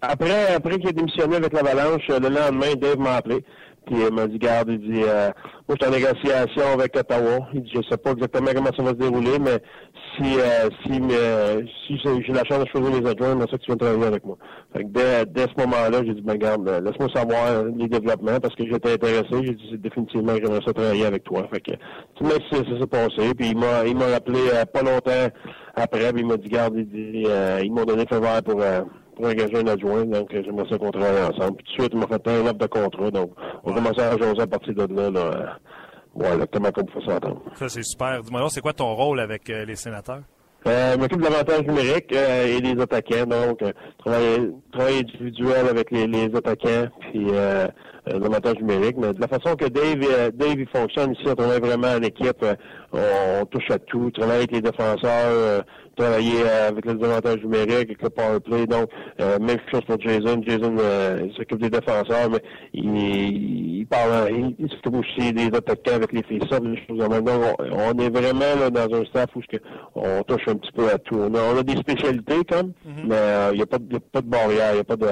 après, 0.02 0.54
après 0.54 0.78
qu'il 0.78 0.90
ait 0.90 0.94
démissionné 0.94 1.38
avec 1.38 1.54
l'Avalanche, 1.54 2.04
le 2.08 2.30
lendemain, 2.30 2.76
Dave 2.80 3.00
m'a 3.00 3.16
appelé. 3.16 3.44
Puis 3.88 3.96
il 4.08 4.14
m'a 4.14 4.28
dit, 4.28 4.38
garde, 4.38 4.70
il 4.70 4.80
dit, 4.80 5.02
euh, 5.04 5.30
moi, 5.68 5.78
je 5.80 5.86
suis 5.86 5.94
en 5.94 5.98
négociation 5.98 6.64
avec 6.74 6.96
Ottawa. 6.96 7.48
Il 7.54 7.64
dit, 7.64 7.72
je 7.74 7.82
sais 7.90 7.98
pas 7.98 8.12
exactement 8.12 8.48
comment 8.54 8.70
ça 8.76 8.84
va 8.84 8.90
se 8.90 8.96
dérouler, 8.96 9.40
mais 9.40 9.60
si, 10.16 10.40
euh, 10.40 10.70
si, 10.84 11.00
mais, 11.00 11.66
si 11.88 11.98
j'ai 12.04 12.34
la 12.34 12.44
chance 12.44 12.64
de 12.64 12.70
choisir 12.70 13.02
les 13.02 13.10
adjoints, 13.10 13.36
c'est 13.42 13.52
ça 13.52 13.58
que 13.58 13.64
tu 13.64 13.68
viens 13.68 13.78
travailler 13.78 14.06
avec 14.06 14.26
moi. 14.26 14.38
Fait 14.74 14.84
que 14.84 14.90
dès, 14.90 15.26
dès 15.26 15.44
ce 15.44 15.62
moment-là, 15.62 16.02
j'ai 16.06 16.14
dit, 16.14 16.22
ben, 16.22 16.36
garde, 16.36 16.68
euh, 16.68 16.82
laisse-moi 16.82 17.08
savoir 17.14 17.64
les 17.64 17.88
développements 17.88 18.40
parce 18.42 18.56
que 18.56 18.66
j'étais 18.66 18.94
intéressé. 18.94 19.28
J'ai 19.32 19.54
dit, 19.54 19.78
définitivement 19.78 20.34
j'aimerais 20.36 20.62
ça 20.66 20.74
travailler 20.74 21.06
avec 21.06 21.24
toi. 21.24 21.48
Fait 21.54 21.62
que, 21.62 21.72
tu 22.16 22.24
laisses, 22.24 22.50
ça 22.52 22.80
s'est 22.80 22.88
passé. 22.88 23.34
Puis 23.38 23.50
il 23.52 23.58
m'a, 23.58 23.86
il 23.86 23.96
m'a 23.96 24.08
rappelé 24.08 24.40
euh, 24.54 24.66
pas 24.66 24.82
longtemps 24.82 25.28
après, 25.76 26.12
puis 26.12 26.22
il 26.22 26.28
m'a 26.28 26.38
dit, 26.38 26.50
garde, 26.50 26.74
il 26.76 26.90
dit, 26.90 27.24
euh, 27.28 27.62
ils 27.64 27.72
m'ont 27.72 27.86
donné 27.86 28.04
le 28.04 28.16
feu 28.16 28.22
vert 28.22 28.44
pour, 28.44 28.62
euh, 28.62 28.82
pour 29.18 29.26
engager 29.28 29.58
un 29.58 29.68
adjoint, 29.68 30.06
donc 30.06 30.34
euh, 30.34 30.42
j'aimerais 30.46 30.70
ça 30.70 30.78
qu'on 30.78 30.92
travaille 30.92 31.24
ensemble. 31.24 31.58
Puis 31.58 31.66
tout 31.66 31.78
de 31.78 31.82
suite, 31.82 31.92
il 31.94 32.00
m'a 32.00 32.08
fait 32.08 32.28
un 32.28 32.42
offre 32.46 32.54
de 32.54 32.68
contrat, 32.68 33.12
donc 33.12 33.32
on 33.64 33.74
commençait 33.74 34.02
à 34.04 34.18
jaser 34.18 34.42
à 34.42 34.48
partir 34.48 34.74
de 34.76 34.96
là, 34.96 35.10
là, 35.10 35.58
voilà, 36.14 36.46
comment 36.54 36.70
on 36.78 36.84
peut 36.84 37.02
s'entendre. 37.02 37.42
Ça, 37.56 37.68
c'est 37.68 37.84
super. 37.84 38.22
Dis-moi 38.22 38.48
c'est 38.50 38.62
quoi 38.62 38.74
ton 38.74 38.94
rôle 38.94 39.20
avec 39.20 39.50
euh, 39.50 39.66
les 39.66 39.76
sénateurs? 39.76 40.22
Euh, 40.66 40.94
je 40.94 40.98
m'occupe 41.00 41.20
de 41.20 41.24
l'avantage 41.24 41.62
numérique 41.62 42.14
euh, 42.14 42.58
et 42.58 42.62
des 42.62 42.82
attaquants, 42.82 43.26
donc 43.26 43.62
euh, 43.62 43.72
travail, 44.00 44.52
travail 44.72 45.00
individuel 45.00 45.68
avec 45.70 45.92
les, 45.92 46.08
les 46.08 46.26
attaquants, 46.36 46.88
puis 47.00 47.28
euh, 47.30 47.68
euh, 48.10 48.20
l'avantage 48.20 48.56
numérique. 48.56 48.98
Mais 48.98 49.14
de 49.14 49.22
la 49.22 49.28
façon 49.28 49.56
que 49.56 49.66
Dave, 49.66 50.32
Dave 50.34 50.60
il 50.60 50.68
fonctionne 50.68 51.14
ici, 51.14 51.24
on 51.28 51.36
travaille 51.36 51.62
vraiment 51.62 51.88
en 51.90 52.02
équipe, 52.02 52.44
on, 52.92 53.00
on 53.42 53.46
touche 53.46 53.70
à 53.72 53.80
tout, 53.80 54.12
travaille 54.12 54.38
avec 54.38 54.52
les 54.52 54.62
défenseurs, 54.62 55.32
euh, 55.32 55.62
travailler 55.98 56.44
euh, 56.46 56.70
avec 56.70 56.86
les 56.86 56.92
avantages 56.92 57.44
numériques, 57.44 57.72
avec 57.90 58.02
le 58.02 58.10
power 58.10 58.40
play. 58.40 58.66
Donc, 58.66 58.90
euh, 59.20 59.38
même 59.40 59.58
chose 59.72 59.82
pour 59.86 60.00
Jason. 60.00 60.42
Jason 60.46 60.76
euh, 60.80 61.28
s'occupe 61.36 61.62
des 61.62 61.70
défenseurs, 61.70 62.30
mais 62.32 62.40
il, 62.74 63.80
il 63.80 63.88
parle, 63.88 64.30
il, 64.32 64.56
il 64.60 64.70
s'occupe 64.70 64.96
aussi 64.96 65.34
des 65.34 65.48
attaquants 65.48 65.96
avec 65.96 66.14
les 66.14 66.24
faceoffs, 66.24 66.62
des 66.62 66.78
choses 66.78 67.00
comme 67.00 67.02
ça. 67.02 67.08
Donc, 67.10 67.30
on, 67.60 67.74
on 67.74 68.00
est 68.00 68.10
vraiment 68.10 68.54
là, 68.60 68.70
dans 68.70 68.96
un 68.96 69.06
staff 69.06 69.36
où 69.36 69.42
on 69.96 70.24
touche 70.24 70.48
un 70.48 70.56
petit 70.56 70.72
peu 70.72 70.90
à 70.90 70.98
tout. 70.98 71.16
On 71.16 71.34
a, 71.34 71.40
on 71.54 71.58
a 71.58 71.64
des 71.64 71.78
spécialités 71.78 72.44
comme, 72.50 72.72
mais 72.86 73.16
euh, 73.16 73.50
il 73.54 73.58
n'y 73.58 73.62
a, 73.62 73.64
a 73.64 73.68
pas 73.68 74.22
de 74.22 74.28
barrière, 74.28 74.72
il 74.72 74.76
n'y 74.76 74.82
a 74.82 74.84
pas 74.84 74.96
de, 74.96 75.08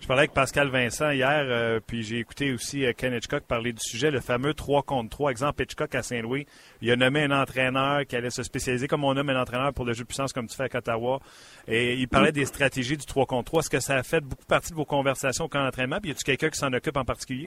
Je 0.00 0.06
parlais 0.06 0.20
avec 0.20 0.32
Pascal 0.32 0.68
Vincent 0.68 1.10
hier, 1.10 1.44
euh, 1.46 1.80
puis 1.86 2.02
j'ai 2.02 2.18
écouté 2.18 2.52
aussi 2.52 2.84
euh, 2.84 2.92
Ken 2.96 3.14
Hitchcock 3.14 3.44
parler 3.44 3.72
du 3.72 3.80
sujet, 3.80 4.10
le 4.10 4.20
fameux 4.20 4.54
3 4.54 4.82
contre 4.82 5.10
3. 5.10 5.30
Exemple, 5.30 5.62
Hitchcock 5.62 5.94
à 5.94 6.02
Saint-Louis, 6.02 6.46
il 6.82 6.90
a 6.90 6.96
nommé 6.96 7.22
un 7.22 7.30
entraîneur 7.30 8.06
qui 8.06 8.16
allait 8.16 8.30
se 8.30 8.42
spécialiser 8.42 8.88
comme 8.88 9.04
on 9.04 9.14
nomme 9.14 9.30
un 9.30 9.40
entraîneur 9.40 9.72
pour 9.72 9.84
le 9.84 9.92
jeu 9.92 10.02
de 10.02 10.08
puissance 10.08 10.32
comme 10.32 10.48
tu 10.48 10.56
fais 10.56 10.74
à 10.74 10.78
Ottawa. 10.78 11.20
Et 11.66 11.94
il 11.94 12.08
parlait 12.08 12.32
des 12.32 12.46
stratégies 12.46 12.96
du 12.96 13.06
3 13.06 13.26
contre 13.26 13.44
3. 13.44 13.60
Est-ce 13.60 13.70
que 13.70 13.80
ça 13.80 13.96
a 13.96 14.02
fait 14.02 14.20
beaucoup 14.20 14.44
partie 14.46 14.70
de 14.70 14.76
vos 14.76 14.84
conversations 14.84 15.44
au 15.44 15.48
camp 15.48 15.62
d'entraînement? 15.62 16.00
Puis 16.00 16.10
y 16.10 16.12
a-tu 16.12 16.24
quelqu'un 16.24 16.50
qui 16.50 16.58
s'en 16.58 16.72
occupe 16.72 16.96
en 16.96 17.04
particulier? 17.04 17.46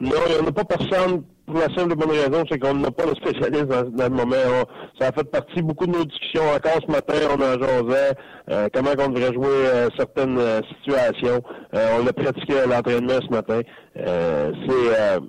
Non, 0.00 0.12
il 0.28 0.34
n'y 0.34 0.40
en 0.40 0.46
a 0.48 0.52
pas 0.52 0.64
personne 0.64 1.24
pour 1.44 1.56
la 1.56 1.74
simple 1.74 1.96
bonne 1.96 2.10
raison, 2.10 2.44
c'est 2.48 2.58
qu'on 2.58 2.74
n'a 2.74 2.90
pas 2.90 3.06
de 3.06 3.16
spécialiste 3.16 3.64
dans, 3.64 3.82
dans 3.82 4.04
le 4.04 4.10
moment. 4.10 4.64
Ça 5.00 5.08
a 5.08 5.12
fait 5.12 5.24
partie 5.24 5.62
beaucoup 5.62 5.86
de 5.86 5.92
nos 5.92 6.04
discussions. 6.04 6.42
Encore 6.54 6.80
ce 6.86 6.92
matin, 6.92 7.14
on 7.30 7.42
en 7.42 7.58
jasait 7.60 8.14
euh, 8.50 8.68
comment 8.72 8.90
on 8.98 9.08
devrait 9.08 9.32
jouer 9.32 9.46
euh, 9.48 9.88
certaines 9.96 10.38
euh, 10.38 10.60
situations. 10.68 11.42
Euh, 11.74 11.98
on 12.00 12.06
a 12.06 12.12
pratiqué 12.12 12.60
à 12.60 12.66
l'entraînement 12.66 13.18
ce 13.20 13.34
matin. 13.34 13.60
Euh, 13.96 14.52
c'est 14.68 15.00
euh, 15.00 15.20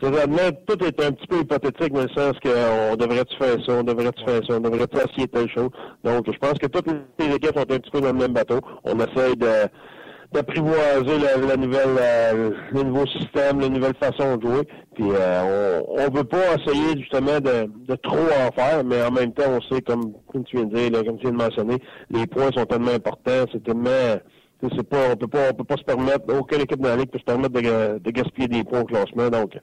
tout 0.00 0.84
est 0.84 1.04
un 1.04 1.12
petit 1.12 1.26
peu 1.28 1.40
hypothétique 1.40 1.92
dans 1.92 2.02
le 2.02 2.08
sens 2.08 2.32
qu'on 2.42 2.96
devrait-tu 2.96 3.36
faire 3.36 3.56
ça, 3.64 3.72
on 3.74 3.84
devrait-tu 3.84 4.24
faire 4.24 4.40
ça, 4.48 4.56
on 4.56 4.60
devrait-tu 4.60 4.96
essayer 4.96 5.28
telle 5.28 5.48
chose. 5.48 5.70
Donc, 6.02 6.26
je 6.26 6.38
pense 6.38 6.54
que 6.54 6.66
toutes 6.66 6.88
les 7.20 7.26
équipes 7.26 7.54
sont 7.54 7.60
un 7.60 7.78
petit 7.78 7.90
peu 7.92 8.00
dans 8.00 8.08
le 8.12 8.18
même 8.18 8.32
bateau. 8.32 8.58
On 8.82 8.98
essaye 8.98 9.36
de 9.36 9.68
d'apprivoiser 10.32 11.18
la, 11.18 11.36
la 11.36 11.56
nouvelle 11.56 11.96
euh, 11.98 12.50
le 12.72 12.82
nouveau 12.82 13.06
système, 13.06 13.60
la 13.60 13.68
nouvelle 13.68 13.94
façon 13.96 14.36
de 14.36 14.42
jouer. 14.46 14.68
Puis 14.94 15.04
euh, 15.10 15.80
on, 15.88 16.02
on 16.02 16.14
veut 16.14 16.24
pas 16.24 16.56
essayer 16.58 16.98
justement 16.98 17.40
de, 17.40 17.70
de 17.86 17.94
trop 17.96 18.16
en 18.16 18.50
faire, 18.52 18.84
mais 18.84 19.02
en 19.02 19.10
même 19.10 19.32
temps, 19.32 19.50
on 19.50 19.60
sait, 19.74 19.82
comme, 19.82 20.12
comme 20.30 20.44
tu 20.44 20.56
viens 20.56 20.66
de 20.66 20.74
dire, 20.76 21.04
comme 21.04 21.16
tu 21.16 21.22
viens 21.22 21.32
de 21.32 21.42
mentionner, 21.42 21.76
les 22.10 22.26
points 22.26 22.50
sont 22.56 22.66
tellement 22.66 22.92
importants, 22.92 23.46
c'est 23.52 23.62
tellement 23.62 24.18
pas, 24.68 25.12
on 25.12 25.16
peut 25.16 25.26
pas, 25.26 25.50
on 25.50 25.54
peut 25.54 25.64
pas 25.64 25.76
se 25.76 25.84
permettre, 25.84 26.24
aucune 26.38 26.60
équipe 26.60 26.80
dans 26.80 26.90
la 26.90 26.96
ligue 26.96 27.10
peut 27.10 27.18
se 27.18 27.24
permettre 27.24 27.54
de, 27.54 27.98
de 27.98 28.10
gaspiller 28.10 28.48
des 28.48 28.64
points 28.64 28.80
au 28.80 28.84
classement. 28.84 29.28
Donc, 29.28 29.54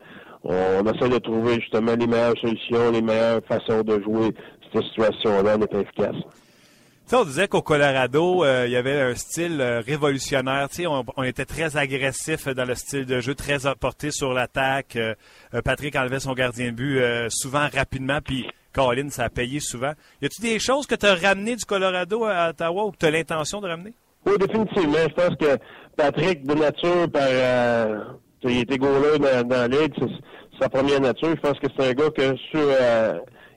on, 0.44 0.86
essaie 0.86 1.10
de 1.10 1.18
trouver 1.18 1.56
justement 1.56 1.96
les 1.98 2.08
meilleures 2.08 2.38
solutions, 2.40 2.92
les 2.92 3.02
meilleures 3.02 3.42
façons 3.48 3.82
de 3.82 4.02
jouer 4.02 4.34
cette 4.74 4.84
situation-là 4.84 5.56
étant 5.56 5.80
efficace. 5.80 6.16
Sais, 7.10 7.16
on 7.16 7.26
disait 7.26 7.48
qu'au 7.48 7.64
Colorado, 7.64 8.44
euh, 8.44 8.68
il 8.68 8.72
y 8.72 8.76
avait 8.76 9.02
un 9.02 9.16
style 9.16 9.60
euh, 9.62 9.82
révolutionnaire. 9.82 10.70
Tu 10.70 10.76
sais, 10.76 10.86
on, 10.86 11.04
on 11.18 11.24
était 11.24 11.46
très 11.46 11.76
agressif 11.76 12.48
dans 12.50 12.66
le 12.66 12.76
style 12.76 13.08
de 13.08 13.20
jeu, 13.20 13.34
très 13.34 13.58
porté 13.80 14.12
sur 14.12 14.32
l'attaque. 14.32 14.96
Euh, 14.96 15.16
euh, 15.56 15.64
Patrick 15.64 15.96
enlevait 15.96 16.20
son 16.20 16.34
gardien 16.34 16.68
de 16.68 16.76
but 16.76 17.00
euh, 17.00 17.26
souvent 17.32 17.68
rapidement, 17.74 18.20
puis 18.24 18.46
Colin, 18.74 19.10
ça 19.10 19.24
a 19.24 19.30
payé 19.30 19.60
souvent. 19.60 19.94
Y 20.22 20.28
a-tu 20.28 20.40
des 20.40 20.60
choses 20.60 20.86
que 20.86 20.94
tu 20.94 21.08
as 21.08 21.16
ramenées 21.16 21.56
du 21.56 21.66
Colorado 21.66 22.26
à 22.26 22.50
Ottawa 22.50 22.86
ou 22.86 22.92
que 22.92 22.98
tu 22.98 23.08
as 23.08 23.10
l'intention 23.10 23.60
de 23.60 23.68
ramener? 23.70 23.94
Oui, 24.28 24.34
définitivement. 24.38 25.00
Je 25.02 25.14
pense 25.16 25.36
que 25.36 25.58
Patrick, 25.98 26.46
de 26.46 26.54
nature, 26.54 27.10
par 27.12 27.24
euh, 27.26 28.04
il 28.44 28.60
était 28.60 28.78
goaler 28.78 29.18
dans, 29.18 29.48
dans 29.48 29.68
c'est 29.98 30.62
sa 30.62 30.70
première 30.70 31.02
nature. 31.02 31.30
Je 31.30 31.42
pense 31.42 31.58
que 31.58 31.68
c'est 31.76 31.90
un 31.90 31.94
gars 31.94 32.12
que 32.12 32.36
sur 32.52 32.70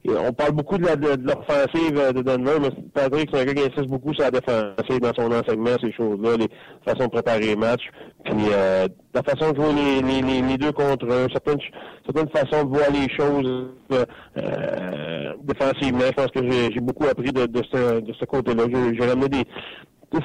on 0.08 0.32
parle 0.32 0.52
beaucoup 0.52 0.78
de 0.78 0.84
la- 0.86 0.96
de 0.96 1.06
l'offensive 1.26 1.96
euh, 1.96 2.12
de 2.12 2.22
Denver, 2.22 2.58
mais 2.60 2.70
Patrick, 2.92 3.30
c'est 3.32 3.40
un 3.40 3.44
gars 3.44 3.54
qui 3.54 3.60
insiste 3.62 3.86
beaucoup 3.88 4.12
sur 4.14 4.24
la 4.24 4.30
défensive 4.32 5.00
dans 5.00 5.14
son 5.14 5.30
enseignement, 5.32 5.76
ces 5.80 5.92
choses-là, 5.92 6.36
les 6.36 6.48
façons 6.84 7.04
de 7.06 7.10
préparer 7.10 7.40
les 7.40 7.56
matchs, 7.56 7.88
puis 8.24 8.34
euh, 8.52 8.88
la 9.14 9.22
façon 9.22 9.52
de 9.52 9.56
jouer 9.60 9.72
les, 10.02 10.42
les, 10.42 10.58
deux 10.58 10.72
contre 10.72 11.06
un, 11.06 11.28
certaines, 11.32 11.60
certaines 12.04 12.28
façons 12.30 12.64
de 12.64 12.76
voir 12.76 12.88
les 12.90 13.08
choses 13.14 13.72
euh, 13.92 14.04
euh, 14.38 15.32
défensivement. 15.44 16.00
Je 16.06 16.12
pense 16.12 16.30
que 16.32 16.50
j'ai 16.50 16.80
beaucoup 16.80 17.04
appris 17.04 17.30
de, 17.32 17.46
de 17.46 17.62
ce, 17.72 18.00
de 18.00 18.12
ce 18.12 18.24
côté-là. 18.24 18.64
J'ai 18.70 19.06
ramené 19.08 19.28
des... 19.28 19.44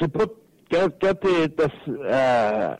C'est 0.01 0.11
pas 0.11 0.25
quand, 0.71 0.87
quand 1.02 1.13
tu 1.21 1.27
es, 1.29 2.12
à, 2.12 2.77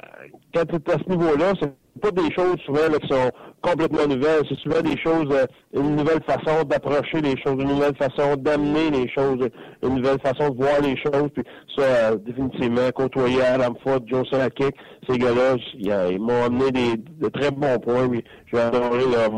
quand 0.53 0.65
t'es 0.65 0.91
à 0.93 0.97
ce 0.97 1.09
niveau-là, 1.09 1.53
c'est 1.61 1.72
pas 2.01 2.11
des 2.11 2.32
choses 2.34 2.57
souvent 2.65 2.88
là, 2.91 2.99
qui 3.01 3.07
sont 3.07 3.32
complètement 3.68 4.07
nouvelles. 4.07 4.43
C'est 4.49 4.57
souvent 4.59 4.82
des 4.82 4.97
choses, 4.97 5.28
euh, 5.32 5.45
une 5.74 5.95
nouvelle 5.95 6.24
façon 6.24 6.63
d'approcher 6.63 7.22
les 7.22 7.36
choses, 7.41 7.55
une 7.59 7.68
nouvelle 7.68 7.95
façon 7.95 8.36
d'amener 8.38 8.89
les 8.91 9.09
choses, 9.09 9.47
une 9.84 9.95
nouvelle 9.95 10.20
façon 10.20 10.49
de 10.49 10.57
voir 10.57 10.82
les 10.82 10.95
choses. 10.97 11.30
Puis 11.34 11.43
ça, 11.76 11.84
euh, 11.84 12.15
définitivement, 12.18 12.89
côtoyer 12.91 13.41
Adam 13.41 13.76
Foote, 13.84 14.03
Joe 14.07 14.28
Sakic, 14.30 14.76
ces 15.09 15.18
gars-là, 15.18 15.55
ils, 15.78 15.91
euh, 15.91 16.11
ils 16.11 16.20
m'ont 16.20 16.43
amené 16.45 16.72
des, 16.72 16.97
de 16.97 17.30
très 17.30 17.51
bons 17.51 17.80
points. 17.80 18.07
J'ai 18.51 18.59
adoré 18.59 19.03
là, 19.11 19.30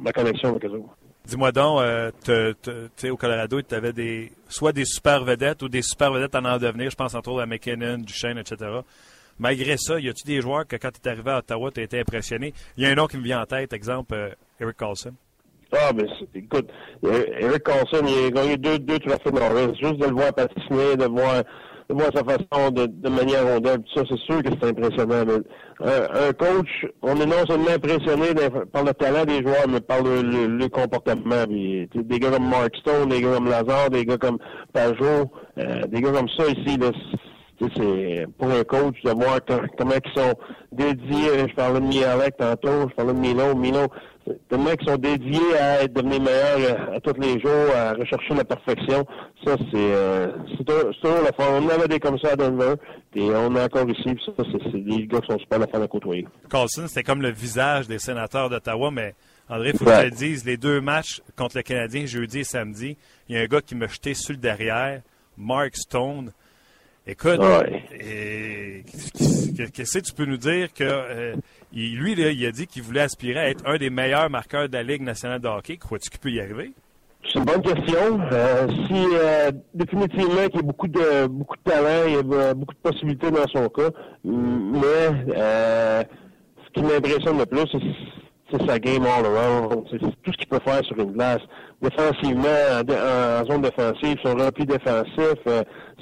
ma 0.00 0.12
connexion 0.12 0.50
avec 0.50 0.64
eux. 0.66 0.82
Dis-moi 1.26 1.52
donc, 1.52 1.80
tu 2.24 3.10
au 3.10 3.16
Colorado, 3.16 3.62
tu 3.62 3.74
avais 3.74 3.92
des, 3.92 4.32
soit 4.48 4.72
des 4.72 4.84
super 4.84 5.24
vedettes 5.24 5.62
ou 5.62 5.68
des 5.68 5.82
super 5.82 6.12
vedettes 6.12 6.34
en 6.34 6.44
en 6.44 6.58
devenir. 6.58 6.90
Je 6.90 6.96
pense 6.96 7.14
entre 7.14 7.30
autres 7.30 7.42
à 7.42 7.46
McKinnon, 7.46 7.98
Duchesne, 7.98 8.38
etc. 8.38 8.80
Malgré 9.40 9.78
ça, 9.78 9.98
y 9.98 10.06
a-tu 10.10 10.24
des 10.26 10.42
joueurs 10.42 10.66
que 10.66 10.76
quand 10.76 10.90
tu 10.92 11.00
es 11.02 11.10
arrivé 11.10 11.30
à 11.30 11.38
Ottawa, 11.38 11.70
tu 11.70 11.80
été 11.82 11.98
impressionné? 11.98 12.52
Il 12.76 12.84
y 12.84 12.86
a 12.86 12.90
un 12.90 12.94
nom 12.94 13.06
qui 13.06 13.16
me 13.16 13.22
vient 13.22 13.40
en 13.40 13.46
tête, 13.46 13.72
exemple, 13.72 14.12
euh, 14.14 14.28
Eric 14.60 14.76
Carlson. 14.76 15.12
Ah, 15.72 15.90
c'est- 15.96 16.38
écoute, 16.38 16.68
euh, 17.06 17.24
Eric 17.38 17.62
Carlson, 17.62 18.04
il 18.06 18.26
a 18.26 18.30
gagné 18.30 18.56
deux, 18.58 18.78
deux 18.78 18.98
trophées 18.98 19.30
Norris. 19.32 19.74
Juste 19.80 19.96
de 19.96 20.04
le 20.08 20.12
voir 20.12 20.34
patiner, 20.34 20.94
de 20.94 21.06
voir, 21.06 21.42
de 21.88 21.94
voir 21.94 22.10
sa 22.14 22.22
façon 22.22 22.70
de, 22.70 22.84
de 22.84 23.08
manière 23.08 23.46
rondelle, 23.46 23.78
ça, 23.94 24.02
c'est 24.06 24.18
sûr 24.18 24.42
que 24.42 24.50
c'est 24.60 24.68
impressionnant. 24.68 25.24
Mais 25.26 25.88
un, 25.88 26.28
un 26.28 26.32
coach, 26.34 26.68
on 27.00 27.18
est 27.18 27.24
non 27.26 27.46
seulement 27.48 27.70
impressionné 27.70 28.26
par 28.70 28.84
le 28.84 28.92
talent 28.92 29.24
des 29.24 29.40
joueurs, 29.42 29.66
mais 29.70 29.80
par 29.80 30.02
le, 30.02 30.20
le, 30.48 30.68
comportement. 30.68 31.46
Des 31.48 32.18
gars 32.18 32.30
comme 32.30 32.48
Mark 32.50 32.76
Stone, 32.80 33.08
des 33.08 33.22
gars 33.22 33.34
comme 33.36 33.48
Lazare, 33.48 33.88
des 33.88 34.04
gars 34.04 34.18
comme 34.18 34.38
Pajot, 34.74 35.30
euh, 35.56 35.86
des 35.86 36.02
gars 36.02 36.12
comme 36.12 36.28
ça 36.36 36.44
ici, 36.48 36.76
là, 36.76 36.90
c'est 37.76 38.26
pour 38.38 38.50
un 38.50 38.64
coach 38.64 38.96
de 39.04 39.10
voir 39.10 39.40
comment 39.76 39.94
ils 40.04 40.20
sont 40.20 40.34
dédiés. 40.72 41.48
Je 41.48 41.54
parlais 41.54 41.80
de 41.80 41.86
Mialek 41.86 42.36
tantôt, 42.36 42.88
je 42.88 42.94
parlais 42.94 43.12
de 43.12 43.18
Milo. 43.18 43.54
Milo, 43.54 43.88
tellement 44.48 44.74
qu'ils 44.74 44.88
sont 44.88 44.96
dédiés 44.96 45.56
à 45.58 45.82
être 45.82 45.92
devenir 45.92 46.20
meilleurs 46.20 46.94
à, 46.94 47.00
tous 47.00 47.20
les 47.20 47.40
jours, 47.40 47.74
à 47.74 47.92
rechercher 47.92 48.34
la 48.34 48.44
perfection. 48.44 49.04
Ça, 49.44 49.56
c'est 49.70 49.76
euh, 49.76 50.28
c'est 50.56 50.64
toujours 50.64 51.22
la 51.24 51.32
fun. 51.32 51.44
On 51.60 51.68
avait 51.68 51.88
des 51.88 52.00
comme 52.00 52.18
ça 52.18 52.32
à 52.32 52.36
Denver, 52.36 52.74
et 53.14 53.30
on 53.30 53.54
a 53.56 53.64
encore 53.64 53.88
ici. 53.88 54.16
ça, 54.24 54.32
c'est 54.36 54.84
des 54.84 55.06
gars 55.06 55.20
qui 55.20 55.32
sont 55.32 55.38
super 55.38 55.58
la 55.58 55.66
fin 55.66 55.82
à 55.82 55.88
côtoyer. 55.88 56.26
Carlson, 56.48 56.84
c'était 56.86 57.02
comme 57.02 57.22
le 57.22 57.30
visage 57.30 57.88
des 57.88 57.98
sénateurs 57.98 58.48
d'Ottawa, 58.48 58.90
mais 58.90 59.14
André, 59.48 59.70
il 59.72 59.78
faut 59.78 59.84
que 59.84 59.90
je 59.90 59.98
te 59.98 60.04
le 60.04 60.10
dise, 60.10 60.44
les 60.44 60.56
deux 60.56 60.80
matchs 60.80 61.22
contre 61.36 61.56
le 61.56 61.62
Canadien, 61.62 62.06
jeudi 62.06 62.40
et 62.40 62.44
samedi, 62.44 62.96
il 63.28 63.36
y 63.36 63.38
a 63.38 63.42
un 63.42 63.46
gars 63.46 63.60
qui 63.60 63.74
m'a 63.74 63.88
jeté 63.88 64.14
sur 64.14 64.32
le 64.32 64.38
derrière, 64.38 65.02
Mark 65.36 65.76
Stone. 65.76 66.30
Écoute, 67.06 67.40
qu'est-ce 69.72 69.98
que 69.98 70.04
tu 70.04 70.12
peux 70.12 70.26
nous 70.26 70.36
dire 70.36 70.72
que 70.72 70.84
euh, 70.84 71.34
lui, 71.72 72.12
il 72.12 72.46
a 72.46 72.52
dit 72.52 72.66
qu'il 72.66 72.82
voulait 72.82 73.00
aspirer 73.00 73.38
à 73.38 73.48
être 73.48 73.66
un 73.66 73.78
des 73.78 73.90
meilleurs 73.90 74.28
marqueurs 74.28 74.68
de 74.68 74.74
la 74.74 74.82
Ligue 74.82 75.02
nationale 75.02 75.40
de 75.40 75.48
hockey. 75.48 75.76
Crois-tu 75.76 76.10
qu'il 76.10 76.20
peut 76.20 76.30
y 76.30 76.40
arriver? 76.40 76.72
C'est 77.24 77.38
une 77.38 77.44
bonne 77.44 77.62
question. 77.62 78.20
Euh, 78.32 78.66
si 78.86 79.06
euh, 79.14 79.50
définitivement 79.74 80.46
qu'il 80.46 80.56
y 80.56 80.58
a 80.58 80.62
beaucoup 80.62 80.88
de 80.88 81.26
beaucoup 81.26 81.56
de 81.56 81.70
talent, 81.70 82.06
il 82.06 82.14
y 82.14 82.16
a 82.16 82.54
beaucoup 82.54 82.74
de 82.74 82.80
possibilités 82.80 83.30
dans 83.30 83.46
son 83.48 83.68
cas. 83.68 83.90
Mais 84.24 85.34
ce 85.36 86.70
qui 86.74 86.82
m'impressionne 86.82 87.38
le 87.38 87.46
plus, 87.46 87.66
c'est 88.50 88.66
sa 88.66 88.78
game 88.78 89.04
all 89.04 89.26
around. 89.26 89.84
C'est 89.90 89.98
tout 89.98 90.32
ce 90.32 90.36
qu'il 90.38 90.48
peut 90.48 90.60
faire 90.64 90.84
sur 90.84 90.98
une 90.98 91.12
glace. 91.12 91.40
Défensivement, 91.82 92.48
en, 92.74 93.44
zone 93.46 93.62
défensive, 93.62 94.16
son 94.22 94.34
repli 94.34 94.66
défensif, 94.66 95.38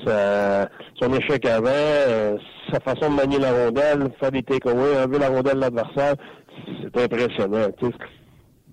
son 0.06 1.12
échec 1.14 1.44
avant, 1.46 1.68
euh, 1.70 2.36
sa 2.72 2.80
façon 2.80 3.10
de 3.10 3.16
manier 3.16 3.38
la 3.38 3.52
rondelle, 3.52 4.10
faire 4.20 4.32
des 4.32 4.42
takeaways, 4.42 5.02
enlever 5.02 5.18
la 5.18 5.28
rondelle 5.28 5.54
de 5.54 5.60
l'adversaire, 5.60 6.14
c'est 6.82 7.02
impressionnant. 7.02 7.68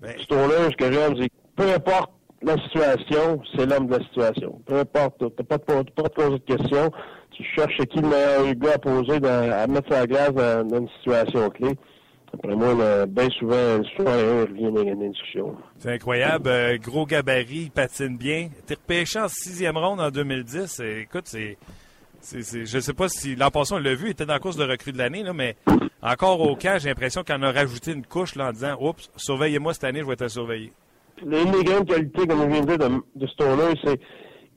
Ben, 0.00 0.12
ce 0.18 0.26
tour-là, 0.26 0.70
ce 0.70 0.76
que 0.76 0.92
j'aime, 0.92 1.14
c'est 1.20 1.30
peu 1.56 1.72
importe 1.74 2.10
la 2.42 2.56
situation, 2.58 3.40
c'est 3.54 3.66
l'homme 3.66 3.86
de 3.86 3.96
la 3.96 4.04
situation. 4.04 4.60
Peu 4.66 4.78
importe, 4.78 5.18
t'as 5.18 5.44
pas, 5.44 5.58
pas, 5.58 5.82
pas 5.84 6.02
de 6.02 6.08
poser 6.08 6.38
de 6.38 6.56
questions. 6.56 6.90
Tu 7.30 7.44
cherches 7.54 7.78
qui 7.78 8.00
le 8.00 8.08
meilleur 8.08 8.54
gars 8.54 8.74
à 8.74 8.78
poser, 8.78 9.20
dans, 9.20 9.52
à 9.52 9.66
mettre 9.66 9.92
sa 9.92 10.06
glace 10.06 10.32
dans 10.32 10.78
une 10.78 10.88
situation 10.98 11.50
clé. 11.50 11.70
Après 12.32 12.54
moi, 12.54 13.06
bien 13.06 13.28
souvent, 13.30 13.82
souvent, 13.96 14.10
revient 14.10 14.72
dans 14.72 14.82
une 14.82 15.10
discussion. 15.12 15.54
C'est 15.78 15.92
incroyable. 15.92 16.48
Euh, 16.48 16.78
gros 16.78 17.06
gabarit, 17.06 17.64
il 17.64 17.70
patine 17.70 18.16
bien. 18.16 18.48
T'es 18.66 18.74
repêché 18.74 19.18
en 19.18 19.28
sixième 19.28 19.76
ronde 19.76 20.00
en 20.00 20.10
2010. 20.10 20.80
écoute, 20.80 21.24
c'est. 21.26 21.56
je 22.32 22.76
ne 22.76 22.80
sais 22.80 22.92
pas 22.92 23.08
si 23.08 23.36
l'an 23.36 23.50
passé 23.50 23.74
on 23.74 23.78
l'a 23.78 23.94
vu, 23.94 24.06
il 24.06 24.10
était 24.10 24.26
dans 24.26 24.34
la 24.34 24.40
course 24.40 24.56
de 24.56 24.64
recrue 24.64 24.92
de 24.92 24.98
l'année, 24.98 25.24
mais 25.34 25.56
encore 26.02 26.40
au 26.40 26.56
camp, 26.56 26.78
j'ai 26.78 26.88
l'impression 26.88 27.22
qu'on 27.22 27.42
a 27.42 27.52
rajouté 27.52 27.92
une 27.92 28.04
couche 28.04 28.34
là, 28.34 28.48
en 28.48 28.52
disant 28.52 28.76
Oups, 28.80 29.10
surveillez-moi 29.16 29.74
cette 29.74 29.84
année, 29.84 30.00
je 30.00 30.06
vais 30.06 30.14
être 30.14 30.28
surveillé. 30.28 30.72
L'une 31.24 31.50
des 31.50 31.64
grandes 31.64 31.88
qualités, 31.88 32.26
comme 32.26 32.40
on 32.42 32.48
vient 32.48 32.60
de 32.60 32.76
dire, 32.76 32.78
de, 32.78 33.02
de 33.14 33.26
ce 33.26 33.34
c'est 33.84 34.00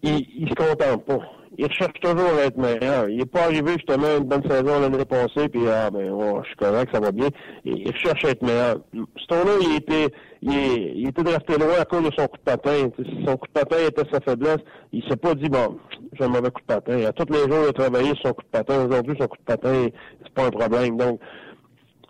qu'il 0.02 0.44
ne 0.44 0.50
se 0.50 0.56
contente 0.56 1.06
pas 1.06 1.20
il 1.58 1.66
recherche 1.66 2.00
toujours 2.02 2.38
à 2.40 2.46
être 2.46 2.58
meilleur. 2.58 3.10
Il 3.10 3.18
n'est 3.18 3.26
pas 3.26 3.44
arrivé 3.44 3.74
justement 3.74 4.18
une 4.18 4.26
bonne 4.26 4.44
saison 4.44 4.80
l'année 4.80 5.06
passée, 5.06 5.50
puis 5.50 5.68
ah 5.68 5.90
ben 5.90 6.14
je 6.44 6.48
suis 6.48 6.56
correct, 6.56 6.90
ça 6.94 7.00
va 7.00 7.12
bien. 7.12 7.28
il 7.66 7.92
recherche 7.92 8.24
à 8.26 8.30
être 8.30 8.42
meilleur. 8.42 8.78
Stone-là, 9.18 9.54
il 9.62 9.76
était 9.78 10.14
il, 10.42 10.54
il, 10.96 11.08
était 11.08 11.24
drafté 11.24 11.58
loin 11.58 11.80
à 11.80 11.86
cause 11.86 12.04
de 12.04 12.12
son 12.18 12.28
coup 12.28 12.38
de 12.38 12.44
patin. 12.44 12.90
Si 12.98 13.26
son 13.26 13.36
coup 13.36 13.48
de 13.48 13.54
patin 13.54 13.78
était 13.88 14.10
sa 14.12 14.22
faiblesse, 14.22 14.60
il 14.94 15.04
s'est 15.10 15.18
pas 15.18 15.36
dit 15.36 15.50
bon, 15.50 15.78
j'ai 16.14 16.24
un 16.24 16.30
mauvais 16.30 16.52
coup 16.52 16.62
de 16.62 16.66
patin. 16.66 17.06
À 17.06 17.12
tous 17.12 17.32
les 17.34 17.40
jours, 17.40 17.64
il 17.64 17.70
a 17.70 17.74
travaillé 17.74 18.10
sur 18.16 18.28
son 18.28 18.34
coup 18.34 18.44
de 18.44 18.48
patin. 18.58 18.86
Aujourd'hui, 18.86 19.16
son 19.20 19.28
coup 19.28 19.38
de 19.38 19.44
patin, 19.44 19.88
c'est 20.24 20.34
pas 20.34 20.46
un 20.46 20.52
problème. 20.52 20.98
Donc, 20.98 21.20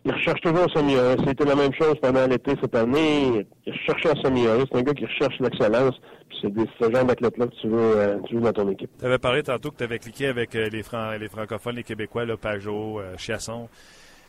il 0.10 0.16
recherche 0.16 0.42
toujours 0.42 0.64
à 0.64 0.74
s'améliorer. 0.74 1.16
C'était 1.26 1.46
la 1.46 1.56
même 1.56 1.74
chose 1.74 1.96
pendant 2.02 2.26
l'été 2.26 2.54
cette 2.60 2.76
année. 2.76 3.46
Il 3.66 3.72
recherchait 3.72 4.10
à 4.10 4.22
s'améliorer. 4.24 4.64
C'est 4.72 4.80
un 4.80 4.82
gars 4.82 4.94
qui 4.94 5.06
recherche 5.06 5.40
l'excellence. 5.40 6.02
C'est 6.42 6.52
ce 6.58 6.92
genre 6.92 7.06
d'athlète-là 7.06 7.48
que 7.48 7.56
tu 7.62 7.68
veux, 7.68 7.98
euh, 7.98 8.18
tu 8.28 8.36
veux 8.36 8.42
dans 8.42 8.54
ton 8.54 8.70
équipe. 8.70 8.90
Tu 8.98 9.06
avais 9.06 9.20
parlé 9.20 9.44
tantôt 9.44 9.70
que 9.70 9.78
tu 9.78 9.84
avais 9.84 10.00
cliqué 10.00 10.28
avec 10.28 10.56
euh, 10.56 10.70
les, 10.70 10.84
les 11.20 11.28
francophones, 11.28 11.76
les 11.76 11.84
Québécois, 11.84 12.26
là, 12.26 12.38
Pajot, 12.38 13.00
euh, 13.00 13.18
Chiasson. 13.18 13.70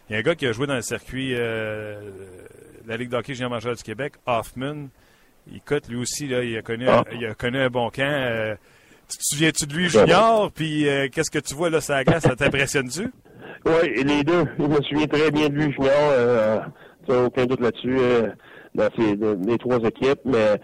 Il 0.09 0.13
y 0.13 0.17
a 0.17 0.19
un 0.19 0.23
gars 0.23 0.35
qui 0.35 0.47
a 0.47 0.53
joué 0.53 0.67
dans 0.67 0.75
le 0.75 0.83
circuit 0.83 1.31
de 1.31 1.95
la 2.87 2.97
Ligue 2.97 3.11
d'hockey 3.11 3.33
junior 3.33 3.51
majeur 3.51 3.75
du 3.75 3.83
Québec, 3.83 4.15
Hoffman. 4.27 4.89
Il 5.51 5.61
cote 5.63 5.89
lui 5.89 5.97
aussi, 5.97 6.27
là, 6.27 6.43
il, 6.43 6.57
a 6.59 6.63
connu, 6.63 6.89
ah. 6.89 7.05
il 7.13 7.25
a 7.25 7.35
connu 7.35 7.59
un 7.59 7.71
bon 7.71 7.91
camp. 7.91 8.57
tu 9.09 9.19
te 9.19 9.23
souviens-tu 9.23 9.67
de 9.67 9.75
lui 9.75 9.89
junior? 9.89 10.51
Puis 10.53 10.87
qu'est-ce 11.13 11.31
que 11.31 11.39
tu 11.39 11.55
vois 11.55 11.71
là, 11.71 11.81
ça 11.81 12.03
glace? 12.03 12.25
Ça 12.25 12.35
t'impressionne-tu? 12.35 13.13
Oui, 13.67 14.05
les 14.05 14.23
deux. 14.25 14.45
Je 14.59 14.65
me 14.65 14.83
souviens 14.83 15.07
très 15.07 15.31
bien 15.31 15.49
de 15.49 15.55
lui 15.55 15.73
junior. 15.73 15.91
Euh, 16.13 16.61
aucun 17.09 17.47
doute 17.47 17.61
là-dessus 17.61 17.97
euh, 17.99 18.29
dans 18.75 18.89
ces, 18.97 19.17
les 19.17 19.59
trois 19.59 19.79
équipes. 19.79 20.21
Mais 20.25 20.61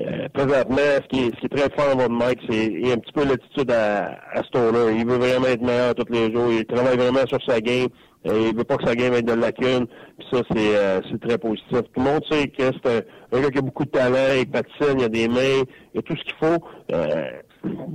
euh, 0.00 0.28
présentement, 0.34 0.76
ce 0.76 1.08
qui, 1.08 1.24
est, 1.26 1.34
ce 1.34 1.40
qui 1.40 1.46
est 1.46 1.56
très 1.56 1.70
fort 1.70 1.96
dans 1.96 2.08
Mike, 2.08 2.40
c'est 2.48 2.66
il 2.66 2.90
a 2.90 2.94
un 2.94 2.98
petit 2.98 3.12
peu 3.12 3.24
l'attitude 3.24 3.70
à, 3.70 4.18
à 4.32 4.42
Stoner. 4.44 4.94
Il 4.98 5.06
veut 5.06 5.16
vraiment 5.16 5.46
être 5.46 5.62
meilleur 5.62 5.94
tous 5.94 6.12
les 6.12 6.32
jours. 6.32 6.52
Il 6.52 6.66
travaille 6.66 6.96
vraiment 6.96 7.26
sur 7.26 7.42
sa 7.46 7.60
game. 7.60 7.88
Et 8.24 8.48
il 8.48 8.56
veut 8.56 8.64
pas 8.64 8.76
que 8.76 8.86
sa 8.86 8.96
game 8.96 9.14
ait 9.14 9.22
de 9.22 9.32
lacune. 9.32 9.86
Puis 10.18 10.28
ça, 10.32 10.40
c'est, 10.50 10.76
euh, 10.76 11.00
très 11.20 11.38
positif. 11.38 11.70
Tout 11.70 11.84
le 11.96 12.02
monde 12.02 12.22
sait 12.28 12.48
que 12.48 12.64
c'est 12.64 12.86
un, 13.32 13.38
un, 13.38 13.40
gars 13.40 13.50
qui 13.50 13.58
a 13.58 13.62
beaucoup 13.62 13.84
de 13.84 13.90
talent, 13.90 14.34
il 14.36 14.50
patine, 14.50 14.98
il 14.98 15.04
a 15.04 15.08
des 15.08 15.28
mains, 15.28 15.62
il 15.94 15.98
a 15.98 16.02
tout 16.02 16.16
ce 16.16 16.24
qu'il 16.24 16.34
faut. 16.40 16.64
Euh, 16.92 17.30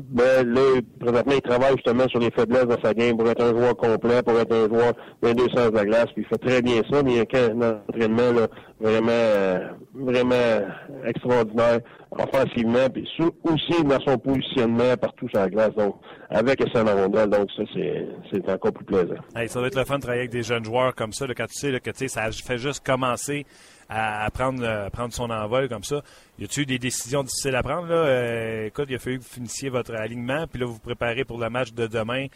ben, 0.09 0.53
là, 0.53 0.81
présentement, 0.99 1.33
il 1.35 1.41
travaille 1.41 1.73
justement 1.75 2.07
sur 2.07 2.19
les 2.19 2.31
faiblesses 2.31 2.67
de 2.67 2.77
sa 2.83 2.93
game 2.93 3.17
pour 3.17 3.29
être 3.29 3.43
un 3.43 3.51
joueur 3.51 3.75
complet, 3.75 4.21
pour 4.23 4.37
être 4.39 4.53
un 4.53 4.67
joueur 4.67 4.93
d'un 5.21 5.33
deux 5.33 5.49
sens 5.49 5.71
de 5.71 5.75
la 5.75 5.85
glace. 5.85 6.07
Puis 6.13 6.23
il 6.23 6.25
fait 6.25 6.37
très 6.37 6.61
bien 6.61 6.81
ça, 6.89 7.03
mais 7.03 7.11
il 7.11 7.17
y 7.17 7.19
a 7.19 7.45
un 7.45 7.81
entraînement 7.87 8.31
là, 8.31 8.47
vraiment, 8.79 9.09
euh, 9.11 9.67
vraiment 9.93 10.61
extraordinaire 11.05 11.79
offensivement, 12.11 12.89
puis 12.93 13.07
aussi 13.43 13.83
dans 13.83 13.99
son 14.01 14.17
positionnement 14.17 14.97
partout 14.99 15.29
sur 15.29 15.39
la 15.39 15.49
glace. 15.49 15.73
Donc, 15.75 15.95
avec 16.29 16.61
sa 16.73 16.83
rondelle, 16.83 17.29
donc 17.29 17.49
ça, 17.55 17.63
c'est 17.73 18.49
encore 18.49 18.73
plus 18.73 18.85
plaisant. 18.85 19.15
ça 19.47 19.59
doit 19.59 19.67
être 19.67 19.77
le 19.77 19.85
fun 19.85 19.95
de 19.95 20.01
travailler 20.01 20.21
avec 20.21 20.31
des 20.31 20.43
jeunes 20.43 20.65
joueurs 20.65 20.93
comme 20.95 21.13
ça, 21.13 21.25
là, 21.25 21.33
quand 21.33 21.47
tu 21.47 21.55
sais 21.55 21.71
là, 21.71 21.79
que 21.79 21.91
ça 22.07 22.29
fait 22.31 22.57
juste 22.57 22.85
commencer 22.85 23.45
à, 23.91 24.29
prendre, 24.31 24.63
euh, 24.63 24.89
prendre 24.89 25.13
son 25.13 25.29
envol 25.29 25.67
comme 25.67 25.83
ça. 25.83 26.01
Y 26.39 26.45
a-t-il 26.45 26.65
des 26.65 26.79
décisions 26.79 27.23
difficiles 27.23 27.55
à 27.55 27.61
prendre? 27.61 27.87
Là? 27.87 27.95
Euh, 27.95 28.67
écoute, 28.67 28.85
il 28.89 28.95
a 28.95 28.99
fallu 28.99 29.19
que 29.19 29.23
vous 29.23 29.29
finissiez 29.29 29.69
votre 29.69 29.93
alignement, 29.93 30.45
puis 30.47 30.59
là, 30.59 30.65
vous 30.65 30.73
vous 30.73 30.79
préparez 30.79 31.25
pour 31.25 31.37
le 31.37 31.49
match 31.49 31.73
de 31.73 31.87
demain 31.87 32.27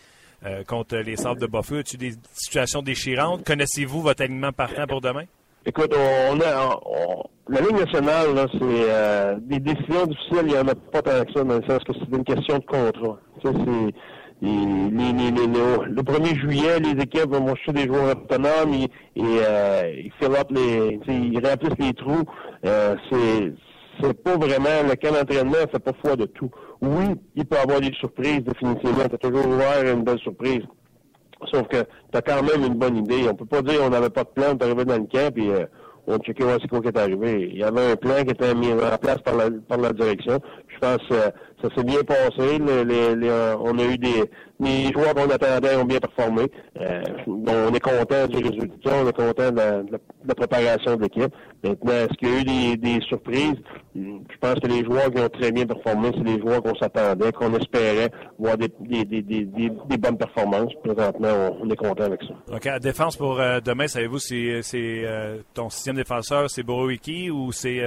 euh, 0.45 0.63
contre 0.65 0.97
les 0.97 1.15
Sables 1.15 1.39
de 1.39 1.47
Buffalo. 1.47 1.77
Y 1.77 1.79
a-t-il 1.79 1.99
des 1.99 2.13
situations 2.33 2.81
déchirantes? 2.81 3.45
Connaissez-vous 3.45 4.01
votre 4.01 4.21
alignement 4.21 4.51
partant 4.51 4.85
pour 4.85 4.99
demain? 4.99 5.23
Écoute, 5.65 5.95
on 5.95 6.39
a, 6.41 6.79
la 7.49 7.61
Ligue 7.61 7.79
nationale, 7.79 8.35
là, 8.35 8.45
c'est 8.51 9.47
des 9.47 9.59
décisions 9.59 10.05
difficiles, 10.05 10.43
il 10.43 10.47
n'y 10.47 10.57
en 10.57 10.67
a 10.67 10.75
pas 10.75 11.01
tant 11.01 11.23
que 11.23 11.33
ça, 11.33 11.43
dans 11.43 11.55
le 11.55 11.63
sens 11.67 11.83
que 11.83 11.93
c'est 11.93 12.15
une 12.15 12.23
question 12.23 12.59
de 12.59 12.65
contrat. 12.65 13.17
Ça, 13.41 13.49
c'est 13.51 13.95
le 14.41 16.01
1er 16.01 16.39
juillet, 16.39 16.79
les 16.79 17.01
équipes 17.01 17.29
vont 17.29 17.55
chercher 17.55 17.73
des 17.73 17.87
joueurs 17.87 18.11
autonomes, 18.17 18.73
et, 18.73 18.89
euh, 19.17 19.93
ils 20.03 20.11
fill 20.19 20.31
les, 20.51 20.99
ils 21.07 21.45
remplissent 21.45 21.79
les 21.79 21.93
trous. 21.93 22.23
Euh, 22.65 22.95
c'est 23.09 23.53
c'est 24.01 24.23
pas 24.23 24.35
vraiment 24.35 24.83
le 24.89 24.95
camp 24.95 25.13
d'entraînement, 25.13 25.65
c'est 25.71 25.83
pas 25.83 25.93
foi 26.03 26.15
de 26.17 26.25
tout. 26.25 26.49
Oui, 26.81 27.15
il 27.35 27.45
peut 27.45 27.55
y 27.55 27.59
avoir 27.59 27.79
des 27.79 27.93
surprises, 27.93 28.41
définitivement. 28.43 29.07
T'as 29.09 29.17
toujours 29.17 29.47
ouvert 29.47 29.93
une 29.93 30.03
belle 30.03 30.19
surprise. 30.19 30.63
Sauf 31.51 31.67
que 31.69 31.83
t'as 32.11 32.21
quand 32.21 32.43
même 32.43 32.65
une 32.65 32.77
bonne 32.77 32.97
idée. 32.97 33.27
On 33.29 33.35
peut 33.35 33.45
pas 33.45 33.61
dire 33.61 33.81
on 33.83 33.89
n'avait 33.89 34.09
pas 34.09 34.23
de 34.23 34.29
plan, 34.29 34.57
arrivé 34.59 34.83
dans 34.85 34.97
le 34.97 35.05
camp, 35.05 35.33
puis 35.33 35.49
euh, 35.49 35.65
on 36.07 36.17
checkait 36.17 36.43
voir 36.43 36.59
ce 36.61 36.67
qui 36.67 36.87
est 36.87 36.97
arrivé. 36.97 37.49
Il 37.51 37.57
y 37.57 37.63
avait 37.63 37.91
un 37.91 37.95
plan 37.95 38.23
qui 38.23 38.31
était 38.31 38.53
mis 38.53 38.71
en 38.73 38.97
place 38.97 39.21
par 39.23 39.35
la, 39.35 39.49
par 39.67 39.77
la 39.77 39.93
direction. 39.93 40.39
Je 40.75 40.79
pense 40.79 41.07
que 41.09 41.15
ça 41.61 41.75
s'est 41.75 41.83
bien 41.83 42.03
passé. 42.03 42.59
les, 42.59 43.29
on 43.59 43.79
a 43.79 43.83
eu 43.83 43.97
des, 43.97 44.29
les 44.59 44.91
joueurs 44.93 45.13
qu'on 45.13 45.29
attendait 45.29 45.75
ont 45.75 45.85
bien 45.85 45.99
performé. 45.99 46.43
Euh, 46.79 47.01
on 47.27 47.73
est 47.73 47.79
content 47.79 48.27
du 48.27 48.37
résultat, 48.37 48.91
on 49.03 49.07
est 49.07 49.13
content 49.13 49.51
de 49.51 49.91
la, 50.27 50.35
préparation 50.35 50.95
de 50.95 51.03
l'équipe. 51.03 51.33
Maintenant, 51.63 51.91
est-ce 51.91 52.13
qu'il 52.17 52.29
y 52.29 52.31
a 52.31 52.73
eu 52.73 52.77
des, 52.77 53.01
surprises? 53.01 53.55
Je 53.95 54.37
pense 54.39 54.55
que 54.55 54.67
les 54.67 54.83
joueurs 54.85 55.11
qui 55.11 55.21
ont 55.21 55.29
très 55.29 55.51
bien 55.51 55.65
performé, 55.65 56.11
c'est 56.13 56.23
les 56.23 56.39
joueurs 56.39 56.61
qu'on 56.61 56.75
s'attendait, 56.75 57.31
qu'on 57.31 57.53
espérait 57.55 58.11
voir 58.39 58.57
des, 58.57 58.69
bonnes 59.97 60.17
performances. 60.17 60.73
Présentement, 60.83 61.57
on, 61.61 61.69
est 61.69 61.75
content 61.75 62.03
avec 62.03 62.21
ça. 62.23 62.55
OK. 62.55 62.67
À 62.67 62.79
défense 62.79 63.17
pour 63.17 63.39
euh, 63.39 63.59
demain, 63.59 63.87
savez-vous 63.87 64.19
si 64.19 64.51
c'est 64.61 65.03
euh, 65.05 65.37
ton 65.53 65.69
sixième 65.69 65.95
défenseur, 65.97 66.49
c'est 66.49 66.63
Borowiki 66.63 67.29
ou 67.29 67.51
c'est... 67.51 67.81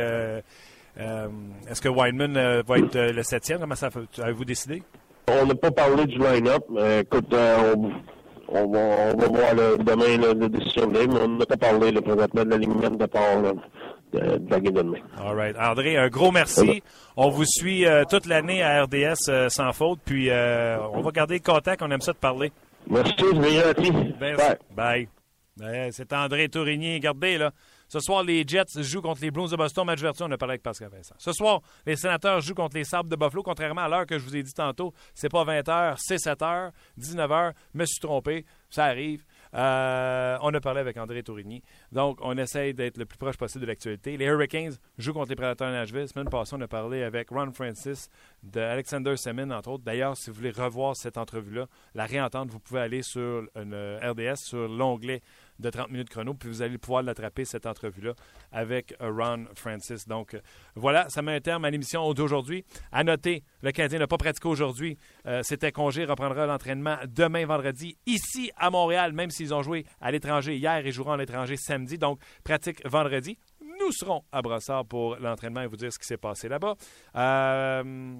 Est-ce 0.99 1.81
que 1.81 1.89
Weinman 1.89 2.35
va 2.67 2.79
être 2.79 2.99
le 2.99 3.23
septième? 3.23 3.61
Comment 3.61 3.75
ça 3.75 3.89
avez-vous 4.23 4.45
décidé? 4.45 4.83
On 5.29 5.47
n'a 5.47 5.55
pas 5.55 5.71
parlé 5.71 6.07
du 6.07 6.19
line-up. 6.19 6.65
écoute, 7.01 7.33
euh, 7.35 7.75
on, 8.49 8.67
va, 8.71 8.79
on 8.79 9.17
va 9.17 9.27
voir 9.29 9.55
demain 9.79 10.17
la 10.17 10.49
décision 10.49 10.87
de 10.87 11.07
mais 11.07 11.21
on 11.21 11.29
n'a 11.29 11.45
pas 11.47 11.57
parlé 11.57 11.93
là, 11.93 12.01
présentement 12.01 12.45
de 12.45 12.51
l'alignement 12.51 12.91
de 12.91 12.97
départ. 12.97 13.43
de, 13.43 13.53
de 14.13 14.51
la 14.51 14.61
game 14.61 14.73
de 14.73 14.83
demain. 14.83 14.99
All 15.19 15.35
right. 15.37 15.57
André, 15.59 15.99
un 15.99 16.09
gros 16.09 16.33
merci. 16.33 16.83
On 17.17 17.29
vous 17.29 17.45
suit 17.45 17.87
euh, 17.87 18.05
toute 18.09 18.25
l'année 18.27 18.63
à 18.63 18.85
RDS 18.85 19.29
euh, 19.29 19.49
sans 19.51 19.73
faute. 19.73 20.01
Puis 20.05 20.31
euh, 20.31 20.79
on 20.95 21.03
va 21.03 21.11
garder 21.11 21.35
le 21.35 21.41
contact. 21.53 21.83
On 21.83 21.91
aime 21.91 22.01
ça 22.01 22.13
de 22.13 22.19
parler. 22.19 22.51
Merci, 22.89 23.13
bien 23.35 23.63
gentil. 23.63 23.93
Merci. 24.19 24.47
Bye. 24.75 25.09
Ben, 25.59 25.91
c'est 25.93 26.13
André 26.13 26.49
Tourigny. 26.49 26.95
Regardez, 26.95 27.37
là. 27.37 27.51
Ce 27.89 28.01
soir, 28.01 28.23
les 28.23 28.45
Jets 28.47 28.83
jouent 28.83 29.01
contre 29.01 29.23
les 29.23 29.31
Blues 29.31 29.51
de 29.51 29.57
Boston. 29.57 29.87
Match 29.87 30.01
vertu, 30.01 30.23
on 30.23 30.31
a 30.31 30.37
parlé 30.37 30.53
avec 30.53 30.63
Pascal 30.63 30.91
Vincent. 30.91 31.15
Ce 31.17 31.33
soir, 31.33 31.63
les 31.87 31.97
Sénateurs 31.97 32.43
jouent 32.43 32.55
contre 32.55 32.77
les 32.77 32.85
Sabres 32.85 33.09
de 33.09 33.17
Buffalo. 33.17 33.43
Contrairement 33.43 33.81
à 33.81 33.89
l'heure 33.89 34.05
que 34.05 34.19
je 34.19 34.25
vous 34.25 34.37
ai 34.37 34.43
dit 34.43 34.53
tantôt, 34.53 34.93
c'est 35.15 35.31
pas 35.31 35.43
20h, 35.43 35.97
c'est 35.99 36.17
7h, 36.17 36.73
19h. 37.01 37.53
Me 37.73 37.87
suis 37.87 38.01
trompé. 38.01 38.45
Ça 38.71 38.85
arrive. 38.85 39.25
Euh, 39.55 40.37
on 40.43 40.53
a 40.53 40.61
parlé 40.61 40.81
avec 40.81 40.99
André 40.99 41.23
Tourigny. 41.23 41.63
Donc, 41.91 42.19
on 42.21 42.37
essaye 42.37 42.75
d'être 42.75 42.99
le 42.99 43.07
plus 43.07 43.17
proche 43.17 43.39
possible 43.39 43.63
de 43.63 43.67
l'actualité. 43.69 44.19
Les 44.19 44.27
Hurricanes 44.27 44.75
jouent 44.99 45.15
contre 45.15 45.31
les 45.31 45.37
Prédateurs 45.37 45.69
de 45.69 45.73
Nashville. 45.73 46.07
Semaine 46.07 46.29
passée, 46.29 46.57
on 46.59 46.61
a 46.61 46.69
parlé 46.69 47.03
avec 47.03 47.31
Ron 47.31 47.53
Francis 47.53 48.11
de 48.43 48.61
Alexander 48.61 49.17
Semin, 49.17 49.51
entre 49.51 49.71
autres. 49.71 49.85
D'ailleurs, 49.85 50.17
si 50.19 50.29
vous 50.29 50.37
voulez 50.37 50.51
revoir 50.51 50.95
cette 50.95 51.17
entrevue-là, 51.17 51.67
la 51.95 52.05
réentendre, 52.05 52.53
vous 52.53 52.61
pouvez 52.61 52.81
aller 52.81 53.03
sur 53.03 53.45
une 53.57 53.99
RDS, 54.03 54.37
sur 54.37 54.69
l'onglet 54.69 55.23
de 55.59 55.71
30 55.71 55.91
minutes 55.91 56.09
chrono, 56.11 56.35
puis 56.35 56.49
vous 56.49 56.63
allez 56.63 56.79
pouvoir 56.79 57.03
l'attraper, 57.03 57.45
cette 57.45 57.67
entrevue-là, 57.67 58.15
avec 58.53 58.95
Ron 59.01 59.47
Francis. 59.55 60.07
Donc, 60.07 60.37
voilà, 60.75 61.09
ça 61.09 61.23
met 61.23 61.35
un 61.35 61.41
terme 61.41 61.65
à 61.65 61.71
l'émission 61.71 62.13
d'aujourd'hui. 62.15 62.65
À 62.93 63.05
noter, 63.05 63.43
le 63.63 63.73
Canadien 63.73 63.99
n'a 63.99 64.07
pas 64.07 64.19
pratiqué 64.19 64.49
aujourd'hui. 64.49 64.97
Euh, 65.27 65.41
C'était 65.43 65.73
congé, 65.73 66.05
reprendra 66.05 66.47
l'entraînement 66.47 66.97
demain, 67.07 67.45
vendredi, 67.47 67.97
ici 68.07 68.51
à 68.57 68.71
Montréal, 68.71 69.13
même 69.13 69.31
s'ils 69.31 69.55
ont 69.55 69.63
joué 69.63 69.85
à 70.01 70.11
l'étranger 70.11 70.57
hier 70.57 70.85
et 70.87 70.93
joueront 70.93 71.13
à 71.13 71.17
l'étranger 71.17 71.57
samedi. 71.57 71.99
Donc, 71.99 72.21
pratique 72.45 72.87
vendredi. 72.87 73.39
Nous 73.61 73.93
serons 73.93 74.23
à 74.33 74.43
Brossard 74.43 74.85
pour 74.87 75.17
l'entraînement 75.17 75.63
et 75.63 75.67
vous 75.67 75.77
dire 75.77 75.93
ce 75.93 75.99
qui 75.99 76.07
s'est 76.07 76.17
passé 76.17 76.49
là-bas. 76.49 76.75
Euh, 77.17 78.17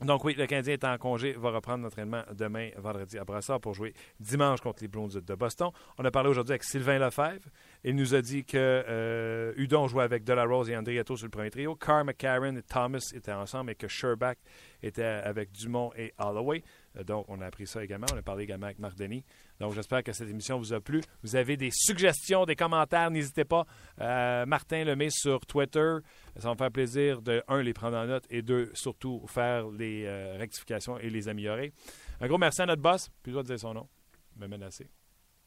donc 0.00 0.24
oui, 0.24 0.34
le 0.34 0.46
Canadien 0.46 0.74
est 0.74 0.84
en 0.84 0.96
congé, 0.96 1.32
va 1.32 1.50
reprendre 1.50 1.82
l'entraînement 1.82 2.22
demain, 2.32 2.70
vendredi, 2.76 3.18
à 3.18 3.24
Brassard 3.24 3.60
pour 3.60 3.74
jouer 3.74 3.94
dimanche 4.20 4.60
contre 4.60 4.82
les 4.82 4.88
Blues 4.88 5.14
de 5.14 5.34
Boston. 5.34 5.70
On 5.98 6.04
a 6.04 6.10
parlé 6.10 6.30
aujourd'hui 6.30 6.52
avec 6.52 6.62
Sylvain 6.62 6.98
Lefebvre. 6.98 7.48
Il 7.82 7.96
nous 7.96 8.14
a 8.14 8.22
dit 8.22 8.44
que 8.44 8.56
euh, 8.56 9.52
Udon 9.56 9.88
jouait 9.88 10.04
avec 10.04 10.22
Delarose 10.22 10.70
et 10.70 10.76
Andrietto 10.76 11.16
sur 11.16 11.26
le 11.26 11.30
premier 11.30 11.50
trio. 11.50 11.74
Carr, 11.74 12.04
McCarron 12.04 12.56
et 12.56 12.62
Thomas 12.62 13.10
étaient 13.14 13.32
ensemble 13.32 13.72
et 13.72 13.74
que 13.74 13.88
Sherbach 13.88 14.36
était 14.82 15.02
avec 15.02 15.50
Dumont 15.52 15.90
et 15.96 16.12
Holloway. 16.18 16.62
Euh, 16.98 17.04
donc, 17.04 17.24
on 17.28 17.40
a 17.40 17.46
appris 17.46 17.66
ça 17.66 17.82
également. 17.82 18.06
On 18.12 18.16
a 18.16 18.22
parlé 18.22 18.44
également 18.44 18.66
avec 18.66 18.78
Marc 18.78 18.96
Denis. 18.96 19.24
Donc, 19.60 19.74
j'espère 19.74 20.02
que 20.02 20.12
cette 20.12 20.28
émission 20.28 20.58
vous 20.58 20.72
a 20.72 20.80
plu. 20.80 21.00
Vous 21.22 21.36
avez 21.36 21.56
des 21.56 21.70
suggestions, 21.72 22.44
des 22.44 22.56
commentaires, 22.56 23.10
n'hésitez 23.10 23.44
pas. 23.44 23.66
Euh, 24.00 24.46
Martin 24.46 24.84
le 24.84 24.96
met 24.96 25.10
sur 25.10 25.44
Twitter. 25.46 25.96
Ça 26.36 26.48
va 26.48 26.54
me 26.54 26.58
faire 26.58 26.70
plaisir 26.70 27.22
de, 27.22 27.42
un, 27.48 27.62
les 27.62 27.72
prendre 27.72 27.96
en 27.96 28.06
note 28.06 28.24
et 28.30 28.42
deux, 28.42 28.70
surtout, 28.74 29.24
faire 29.26 29.68
les 29.68 30.04
euh, 30.06 30.36
rectifications 30.38 30.98
et 30.98 31.10
les 31.10 31.28
améliorer. 31.28 31.72
Un 32.20 32.28
gros 32.28 32.38
merci 32.38 32.62
à 32.62 32.66
notre 32.66 32.82
boss. 32.82 33.10
Plus 33.22 33.32
de 33.32 33.42
dire 33.42 33.58
son 33.58 33.74
nom. 33.74 33.88
Me 34.36 34.46
menacer. 34.46 34.88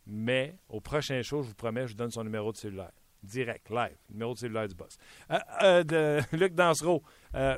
Mais, 0.06 0.56
au 0.68 0.82
prochain 0.82 1.22
show, 1.22 1.44
je 1.44 1.50
vous 1.50 1.56
promets, 1.56 1.84
je 1.88 1.94
vous 1.94 1.98
donne 1.98 2.12
son 2.12 2.24
numéro 2.24 2.52
de 2.52 2.58
cellulaire. 2.58 2.92
Direct, 3.24 3.70
live, 3.70 3.96
numéro 4.10 4.34
de 4.34 4.40
cellulaire 4.40 4.68
du 4.68 4.74
boss. 4.74 4.98
Luc 6.34 6.56
Dansereau, 6.56 7.04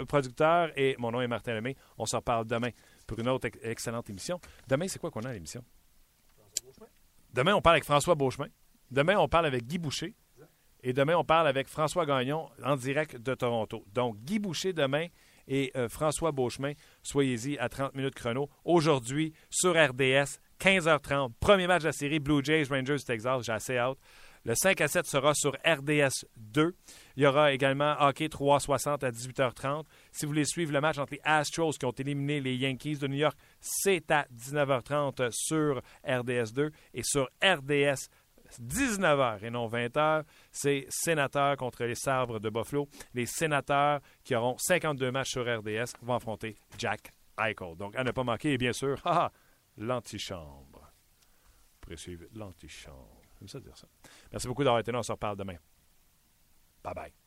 producteur, 0.10 0.72
et 0.76 0.98
mon 1.00 1.12
nom 1.12 1.22
est 1.22 1.28
Martin 1.28 1.54
Lemay. 1.54 1.78
On 1.98 2.06
s'en 2.06 2.22
parle 2.22 2.46
demain 2.46 2.72
pour 3.08 3.20
une 3.20 3.28
autre 3.30 3.48
ex- 3.48 3.60
excellente 3.64 4.10
émission. 4.10 4.40
Demain, 4.68 4.88
c'est 4.88 5.00
quoi 5.00 5.12
qu'on 5.12 5.22
a 5.22 5.30
à 5.30 5.34
l'émission? 5.34 5.64
Demain, 7.34 7.56
on 7.56 7.62
parle 7.62 7.76
avec 7.76 7.84
François 7.86 8.16
Beauchemin. 8.16 8.48
Demain, 8.92 9.18
on 9.18 9.28
parle 9.28 9.48
avec 9.48 9.66
Guy 9.66 9.78
Boucher. 9.78 10.16
Et 10.84 10.92
demain, 10.94 11.16
on 11.16 11.24
parle 11.24 11.48
avec 11.48 11.68
François 11.68 12.06
Gagnon 12.06 12.50
en 12.64 12.76
direct 12.76 13.16
de 13.16 13.34
Toronto. 13.36 13.86
Donc, 13.94 14.18
Guy 14.24 14.40
Boucher 14.40 14.74
demain 14.74 15.08
et 15.48 15.72
euh, 15.76 15.88
François 15.90 16.32
Beauchemin, 16.32 16.74
soyez-y 17.02 17.58
à 17.58 17.70
30 17.70 17.96
minutes 17.96 18.16
chrono. 18.16 18.50
Aujourd'hui, 18.66 19.34
sur 19.50 19.72
RDS, 19.72 20.40
15h30, 20.60 21.32
premier 21.40 21.68
match 21.68 21.82
de 21.84 21.88
la 21.88 21.94
série 21.94 22.20
Blue 22.20 22.44
Jays 22.44 22.66
Rangers 22.70 23.00
Texas. 23.06 23.44
J'ai 23.46 23.52
assez 23.54 23.78
hâte. 23.78 23.98
Le 24.46 24.56
5 24.56 24.82
à 24.82 24.88
7 24.90 25.06
sera 25.06 25.34
sur 25.34 25.54
RDS 25.66 26.26
2. 26.36 26.76
Il 27.16 27.24
y 27.24 27.26
aura 27.26 27.54
également 27.54 27.96
Hockey 28.02 28.28
360 28.28 29.04
à 29.06 29.12
18h30. 29.12 29.86
Si 30.12 30.26
vous 30.26 30.32
voulez 30.32 30.44
suivre 30.44 30.74
le 30.74 30.82
match 30.82 30.98
entre 30.98 31.14
les 31.14 31.22
Astros 31.24 31.72
qui 31.78 31.86
ont 31.86 31.92
éliminé 31.92 32.42
les 32.42 32.56
Yankees 32.56 32.98
de 32.98 33.08
New 33.08 33.18
York, 33.18 33.38
c'est 33.62 34.12
à 34.12 34.28
19h30 34.36 35.30
sur 35.32 35.82
RDS 36.06 36.52
2 36.54 36.72
et 36.94 37.04
sur 37.04 37.30
RDS 37.42 38.10
19h 38.62 39.46
et 39.46 39.50
non 39.50 39.70
20h. 39.70 40.24
C'est 40.52 40.88
Sénateurs 40.90 41.56
contre 41.56 41.86
les 41.86 41.96
Sabres 41.96 42.42
de 42.42 42.50
Buffalo. 42.50 42.90
Les 43.14 43.26
Sénateurs 43.26 44.02
qui 44.26 44.36
auront 44.36 44.58
52 44.58 45.10
matchs 45.10 45.32
sur 45.32 45.44
RDS 45.44 45.94
vont 46.02 46.16
affronter 46.16 46.58
Jack 46.78 47.14
Eichel. 47.40 47.78
Donc, 47.78 47.96
à 47.96 48.04
ne 48.04 48.12
pas 48.12 48.24
manquer, 48.24 48.58
bien 48.58 48.74
sûr, 48.74 49.02
l'antichambre. 49.78 50.92
Suivre 51.96 52.26
l'antichambre. 52.34 53.23
Dire 53.46 53.78
ça. 53.78 53.88
Merci 54.32 54.48
beaucoup 54.48 54.64
d'avoir 54.64 54.80
été 54.80 54.92
là. 54.92 55.00
On 55.00 55.04
se 55.04 55.12
reparle 55.12 55.38
demain. 55.38 55.58
Bye 56.84 56.94
bye. 56.94 57.23